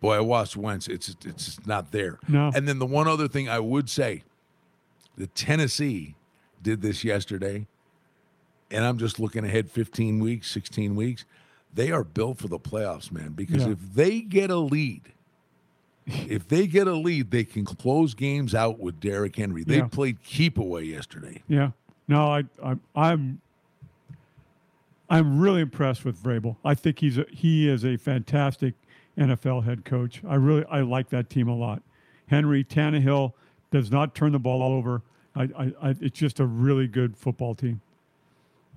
boy, 0.00 0.16
I 0.16 0.20
watched 0.20 0.56
Wentz. 0.56 0.88
It's 0.88 1.14
it's 1.24 1.64
not 1.66 1.92
there. 1.92 2.18
No. 2.26 2.50
And 2.54 2.66
then 2.66 2.78
the 2.78 2.86
one 2.86 3.06
other 3.06 3.28
thing 3.28 3.48
I 3.48 3.58
would 3.60 3.90
say, 3.90 4.22
the 5.16 5.26
Tennessee 5.26 6.16
did 6.62 6.80
this 6.80 7.04
yesterday, 7.04 7.66
and 8.70 8.84
I'm 8.84 8.98
just 8.98 9.20
looking 9.20 9.44
ahead 9.44 9.70
15 9.70 10.20
weeks, 10.20 10.50
16 10.50 10.96
weeks. 10.96 11.24
They 11.74 11.90
are 11.92 12.04
built 12.04 12.38
for 12.38 12.48
the 12.48 12.58
playoffs, 12.58 13.12
man. 13.12 13.32
Because 13.32 13.64
Yeah. 13.64 13.72
if 13.72 13.94
they 13.94 14.20
get 14.20 14.50
a 14.50 14.56
lead, 14.58 15.02
if 16.06 16.48
they 16.48 16.66
get 16.66 16.86
a 16.86 16.94
lead, 16.94 17.30
they 17.30 17.44
can 17.44 17.64
close 17.64 18.14
games 18.14 18.54
out 18.54 18.78
with 18.80 18.98
Derrick 19.00 19.36
Henry. 19.36 19.62
They 19.64 19.76
Yeah. 19.78 19.86
played 19.88 20.22
keep 20.22 20.58
away 20.58 20.84
yesterday. 20.84 21.42
Yeah. 21.48 21.70
No, 22.08 22.30
I, 22.32 22.44
I 22.62 22.76
I'm 22.96 23.40
I'm 25.10 25.40
really 25.40 25.60
impressed 25.62 26.04
with 26.04 26.22
Vrabel. 26.22 26.56
I 26.64 26.74
think 26.74 26.98
he's 26.98 27.18
a, 27.18 27.26
he 27.30 27.68
is 27.68 27.84
a 27.84 27.96
fantastic 27.96 28.74
NFL 29.16 29.64
head 29.64 29.84
coach. 29.84 30.22
I 30.26 30.34
really 30.36 30.64
I 30.70 30.80
like 30.80 31.08
that 31.10 31.30
team 31.30 31.48
a 31.48 31.54
lot. 31.56 31.82
Henry 32.26 32.62
Tannehill 32.64 33.32
does 33.70 33.90
not 33.90 34.14
turn 34.14 34.32
the 34.32 34.38
ball 34.38 34.62
all 34.62 34.72
over. 34.72 35.02
I, 35.34 35.42
I, 35.42 35.72
I 35.82 35.94
it's 36.00 36.18
just 36.18 36.40
a 36.40 36.46
really 36.46 36.86
good 36.86 37.16
football 37.16 37.54
team. 37.54 37.80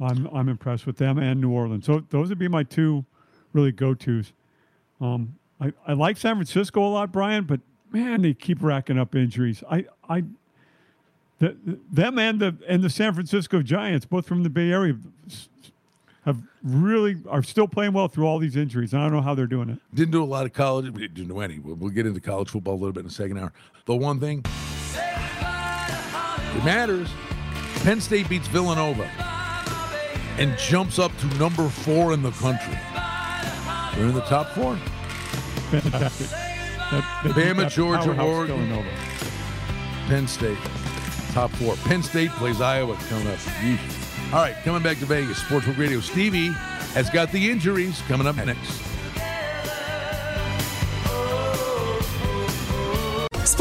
I'm 0.01 0.27
I'm 0.33 0.49
impressed 0.49 0.85
with 0.85 0.97
them 0.97 1.17
and 1.17 1.39
New 1.39 1.51
Orleans. 1.51 1.85
So 1.85 2.03
those 2.09 2.29
would 2.29 2.39
be 2.39 2.47
my 2.47 2.63
two 2.63 3.05
really 3.53 3.71
go 3.71 3.93
tos. 3.93 4.33
Um, 4.99 5.35
I, 5.59 5.73
I 5.87 5.93
like 5.93 6.17
San 6.17 6.35
Francisco 6.35 6.83
a 6.83 6.89
lot, 6.89 7.11
Brian, 7.11 7.43
but 7.43 7.59
man, 7.91 8.21
they 8.21 8.33
keep 8.33 8.61
racking 8.61 8.97
up 8.97 9.15
injuries. 9.15 9.63
I 9.69 9.85
I 10.09 10.23
the, 11.39 11.57
them 11.91 12.19
and 12.19 12.39
the 12.39 12.55
and 12.67 12.83
the 12.83 12.89
San 12.89 13.13
Francisco 13.13 13.61
Giants, 13.61 14.05
both 14.05 14.27
from 14.27 14.43
the 14.43 14.49
Bay 14.49 14.71
Area, 14.71 14.95
have 16.25 16.37
really 16.63 17.17
are 17.29 17.43
still 17.43 17.67
playing 17.67 17.93
well 17.93 18.07
through 18.07 18.25
all 18.25 18.39
these 18.39 18.55
injuries. 18.55 18.93
I 18.93 18.99
don't 18.99 19.11
know 19.11 19.21
how 19.21 19.35
they're 19.35 19.47
doing 19.47 19.69
it. 19.69 19.79
Didn't 19.93 20.11
do 20.11 20.23
a 20.23 20.25
lot 20.25 20.45
of 20.45 20.53
college. 20.53 20.91
We 20.91 21.07
didn't 21.07 21.27
do 21.27 21.39
any. 21.39 21.59
We'll, 21.59 21.75
we'll 21.75 21.91
get 21.91 22.05
into 22.05 22.19
college 22.19 22.49
football 22.49 22.73
a 22.73 22.75
little 22.75 22.93
bit 22.93 23.01
in 23.01 23.07
the 23.07 23.13
second 23.13 23.37
hour. 23.37 23.53
The 23.85 23.95
one 23.95 24.19
thing 24.19 24.43
it 26.55 26.65
matters. 26.65 27.09
Penn 27.83 27.99
State 27.99 28.29
beats 28.29 28.47
Villanova 28.47 29.30
and 30.41 30.57
jumps 30.57 30.97
up 30.99 31.15
to 31.19 31.25
number 31.37 31.69
four 31.69 32.13
in 32.13 32.21
the 32.23 32.31
country. 32.31 32.73
They're 33.95 34.07
in 34.07 34.13
the 34.15 34.21
top 34.21 34.47
four. 34.49 34.75
Fantastic. 35.69 36.29
That, 36.29 37.21
that- 37.23 37.35
Bama, 37.35 37.55
that 37.57 37.71
Georgia, 37.71 38.19
Oregon. 38.21 38.85
Penn 40.07 40.27
State, 40.27 40.57
top 41.33 41.51
four. 41.51 41.75
Penn 41.87 42.03
State 42.03 42.31
plays 42.31 42.59
Iowa 42.59 42.95
coming 43.09 43.27
up. 43.27 43.37
Yeesh. 43.37 44.33
All 44.33 44.39
right, 44.39 44.55
coming 44.63 44.81
back 44.81 44.97
to 44.99 45.05
Vegas, 45.05 45.39
Sportsbook 45.41 45.77
Radio. 45.77 45.99
Stevie 45.99 46.49
has 46.93 47.09
got 47.09 47.31
the 47.31 47.49
injuries 47.49 48.01
coming 48.07 48.27
up 48.27 48.35
next. 48.37 48.81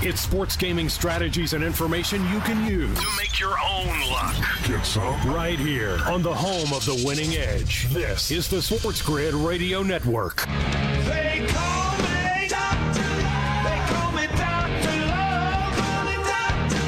It's 0.00 0.20
sports 0.20 0.56
gaming 0.56 0.88
strategies 0.88 1.54
and 1.54 1.64
information 1.64 2.22
you 2.30 2.38
can 2.40 2.64
use 2.64 2.96
to 3.00 3.06
make 3.16 3.40
your 3.40 3.58
own 3.58 3.88
luck. 4.10 4.34
Get 4.64 4.86
some 4.86 5.20
right 5.32 5.58
here 5.58 5.98
on 6.06 6.22
the 6.22 6.32
home 6.32 6.72
of 6.72 6.84
the 6.86 7.02
winning 7.04 7.34
edge. 7.34 7.88
This 7.88 8.30
is 8.30 8.46
the 8.48 8.58
SportsGrid 8.58 9.44
Radio 9.44 9.82
Network. 9.82 10.36
They 10.46 11.44
call 11.48 11.98
me 11.98 12.46
Doctor 12.48 13.00
Love. 13.02 13.64
They 13.64 13.80
call 13.90 14.12
me 14.12 14.26
Doctor 14.36 14.98
Love. 15.08 15.76
Call 15.76 16.04
me 16.04 16.14
Doctor. 16.28 16.84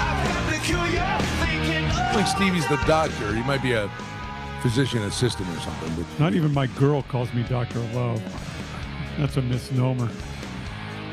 I've 0.00 0.50
got 0.50 0.68
you're 2.08 2.14
think 2.14 2.26
Stevie's 2.28 2.66
the 2.68 2.82
doctor. 2.86 3.34
He 3.34 3.42
might 3.42 3.62
be 3.62 3.72
a 3.72 3.90
physician 4.62 5.02
assistant 5.02 5.46
or 5.50 5.60
something. 5.60 5.92
But, 5.94 6.18
Not 6.20 6.32
even 6.32 6.54
my 6.54 6.68
girl 6.68 7.02
calls 7.02 7.32
me 7.34 7.42
Doctor 7.42 7.80
Love. 7.92 8.22
That's 9.18 9.36
a 9.36 9.42
misnomer. 9.42 10.08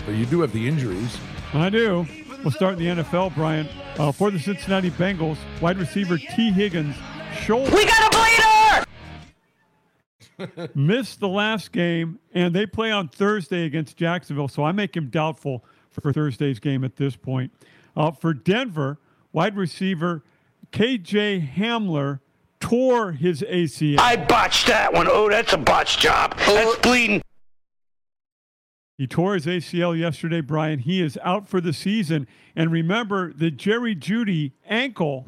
but 0.05 0.15
you 0.15 0.25
do 0.25 0.39
have 0.39 0.53
the 0.53 0.65
injuries. 0.65 1.17
I 1.53 1.69
do. 1.69 2.07
We'll 2.43 2.51
start 2.51 2.79
in 2.79 2.97
the 2.97 3.03
NFL, 3.03 3.35
Brian. 3.35 3.67
Uh, 3.97 4.11
for 4.11 4.31
the 4.31 4.39
Cincinnati 4.39 4.91
Bengals, 4.91 5.37
wide 5.61 5.77
receiver 5.77 6.17
Tee 6.17 6.51
Higgins 6.51 6.95
shoulder. 7.41 7.73
We 7.75 7.85
got 7.85 8.13
a 8.13 8.17
bleeder! 8.17 8.85
missed 10.75 11.19
the 11.19 11.27
last 11.27 11.71
game, 11.71 12.19
and 12.33 12.53
they 12.53 12.65
play 12.65 12.91
on 12.91 13.07
Thursday 13.07 13.65
against 13.65 13.97
Jacksonville. 13.97 14.47
So 14.47 14.63
I 14.63 14.71
make 14.71 14.97
him 14.97 15.09
doubtful 15.09 15.63
for 15.89 16.11
Thursday's 16.11 16.59
game 16.59 16.83
at 16.83 16.95
this 16.95 17.15
point. 17.15 17.51
Uh, 17.95 18.11
for 18.11 18.33
Denver, 18.33 18.97
wide 19.31 19.55
receiver 19.55 20.23
KJ 20.71 21.55
Hamler 21.55 22.19
tore 22.59 23.11
his 23.11 23.43
ACL. 23.43 23.99
I 23.99 24.17
botched 24.17 24.65
that 24.67 24.91
one. 24.91 25.07
Oh, 25.09 25.29
that's 25.29 25.53
a 25.53 25.57
botch 25.57 25.99
job. 25.99 26.35
That's 26.39 26.79
bleeding. 26.79 27.21
He 28.97 29.07
tore 29.07 29.33
his 29.33 29.45
ACL 29.47 29.97
yesterday, 29.97 30.41
Brian. 30.41 30.79
He 30.79 31.01
is 31.01 31.17
out 31.23 31.47
for 31.47 31.59
the 31.59 31.73
season. 31.73 32.27
And 32.55 32.71
remember 32.71 33.33
the 33.33 33.49
Jerry 33.49 33.95
Jeudy 33.95 34.51
ankle. 34.67 35.25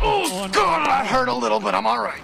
Oh, 0.00 0.48
God, 0.52 0.88
I 0.88 1.04
hurt 1.04 1.28
a 1.28 1.34
little, 1.34 1.58
but 1.58 1.74
I'm 1.74 1.86
all 1.86 2.00
right. 2.00 2.20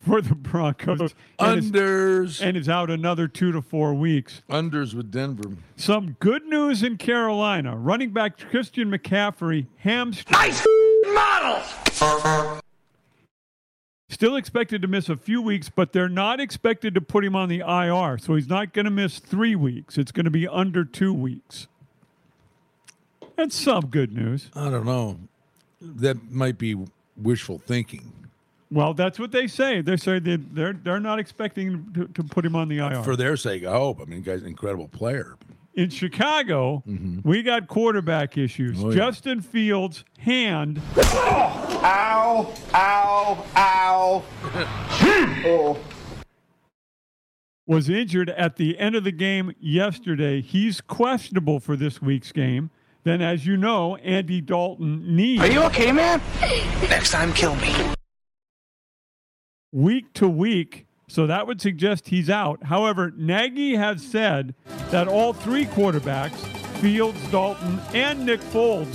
for 0.00 0.20
the 0.20 0.34
Broncos. 0.34 1.14
And 1.38 1.58
is- 1.60 1.70
Unders. 1.70 2.42
and 2.44 2.56
is 2.56 2.68
out 2.68 2.90
another 2.90 3.28
two 3.28 3.52
to 3.52 3.62
four 3.62 3.94
weeks. 3.94 4.42
Unders 4.50 4.94
with 4.94 5.12
Denver. 5.12 5.50
Some 5.76 6.16
good 6.18 6.46
news 6.46 6.82
in 6.82 6.96
Carolina. 6.96 7.76
Running 7.76 8.10
back 8.12 8.38
Christian 8.38 8.90
McCaffrey, 8.90 9.66
hamstring. 9.78 10.32
Nice 10.32 10.66
models. 11.14 12.62
Still 14.10 14.36
expected 14.36 14.80
to 14.82 14.88
miss 14.88 15.10
a 15.10 15.16
few 15.16 15.42
weeks, 15.42 15.68
but 15.68 15.92
they're 15.92 16.08
not 16.08 16.40
expected 16.40 16.94
to 16.94 17.00
put 17.00 17.24
him 17.24 17.36
on 17.36 17.50
the 17.50 17.58
IR. 17.58 18.16
So 18.16 18.36
he's 18.36 18.48
not 18.48 18.72
going 18.72 18.86
to 18.86 18.90
miss 18.90 19.18
three 19.18 19.54
weeks. 19.54 19.98
It's 19.98 20.12
going 20.12 20.24
to 20.24 20.30
be 20.30 20.48
under 20.48 20.84
two 20.84 21.12
weeks. 21.12 21.68
That's 23.36 23.54
some 23.54 23.86
good 23.86 24.12
news. 24.12 24.50
I 24.54 24.70
don't 24.70 24.86
know. 24.86 25.18
That 25.80 26.30
might 26.30 26.56
be 26.56 26.74
wishful 27.16 27.58
thinking. 27.58 28.12
Well, 28.70 28.94
that's 28.94 29.18
what 29.18 29.30
they 29.30 29.46
say. 29.46 29.82
They 29.82 29.96
say 29.96 30.18
they, 30.18 30.36
they're 30.36 30.72
they're 30.72 31.00
not 31.00 31.18
expecting 31.18 31.92
to, 31.94 32.06
to 32.08 32.24
put 32.24 32.44
him 32.44 32.56
on 32.56 32.68
the 32.68 32.78
IR. 32.78 33.02
For 33.02 33.16
their 33.16 33.36
sake, 33.36 33.64
I 33.64 33.72
hope. 33.72 34.00
I 34.00 34.04
mean, 34.04 34.22
guy's 34.22 34.42
an 34.42 34.48
incredible 34.48 34.88
player. 34.88 35.36
In 35.78 35.90
Chicago, 35.90 36.82
we 37.22 37.44
got 37.44 37.68
quarterback 37.68 38.36
issues. 38.36 38.78
Mm-hmm. 38.78 38.86
Oh, 38.86 38.90
yeah. 38.90 38.96
Justin 38.96 39.40
Fields' 39.40 40.04
hand 40.18 40.82
Ow, 40.96 42.52
ow, 42.74 43.44
ow. 43.54 44.24
oh. 45.46 45.78
was 47.68 47.88
injured 47.88 48.30
at 48.30 48.56
the 48.56 48.76
end 48.76 48.96
of 48.96 49.04
the 49.04 49.12
game 49.12 49.54
yesterday. 49.60 50.40
He's 50.40 50.80
questionable 50.80 51.60
for 51.60 51.76
this 51.76 52.02
week's 52.02 52.32
game. 52.32 52.70
Then, 53.04 53.22
as 53.22 53.46
you 53.46 53.56
know, 53.56 53.94
Andy 53.98 54.40
Dalton 54.40 55.14
knee 55.14 55.38
Are 55.38 55.46
you 55.46 55.62
okay, 55.62 55.92
man? 55.92 56.20
Next 56.90 57.12
time, 57.12 57.32
kill 57.32 57.54
me. 57.54 57.72
week 59.70 60.12
to 60.14 60.28
week. 60.28 60.87
So 61.08 61.26
that 61.26 61.46
would 61.46 61.60
suggest 61.60 62.08
he's 62.08 62.28
out. 62.28 62.64
However, 62.64 63.12
Nagy 63.16 63.74
has 63.74 64.02
said 64.02 64.54
that 64.90 65.08
all 65.08 65.32
three 65.32 65.64
quarterbacks, 65.64 66.36
Fields, 66.80 67.18
Dalton, 67.30 67.80
and 67.94 68.24
Nick 68.24 68.40
Foles, 68.40 68.94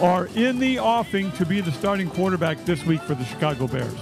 are 0.00 0.26
in 0.36 0.60
the 0.60 0.78
offing 0.78 1.32
to 1.32 1.44
be 1.44 1.60
the 1.60 1.72
starting 1.72 2.08
quarterback 2.10 2.64
this 2.64 2.84
week 2.84 3.00
for 3.00 3.14
the 3.14 3.24
Chicago 3.24 3.66
Bears. 3.66 3.92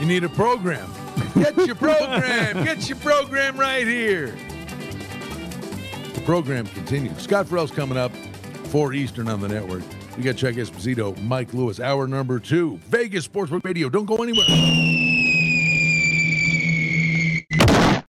You 0.00 0.06
need 0.06 0.24
a 0.24 0.28
program. 0.30 0.90
Get 1.34 1.56
your 1.66 1.76
program. 1.76 2.64
Get 2.64 2.88
your 2.88 2.98
program 2.98 3.56
right 3.58 3.86
here. 3.86 4.36
The 6.14 6.22
program 6.24 6.66
continues. 6.66 7.18
Scott 7.22 7.46
Ferrall's 7.46 7.70
coming 7.70 7.96
up, 7.96 8.12
4 8.68 8.94
Eastern 8.94 9.28
on 9.28 9.40
the 9.40 9.48
network. 9.48 9.82
We 10.16 10.22
got 10.22 10.36
Chuck 10.36 10.54
Esposito, 10.54 11.20
Mike 11.24 11.52
Lewis, 11.52 11.78
hour 11.78 12.06
number 12.06 12.38
two. 12.38 12.78
Vegas 12.88 13.28
Sportsbook 13.28 13.64
Radio. 13.64 13.90
Don't 13.90 14.06
go 14.06 14.16
anywhere. 14.16 15.15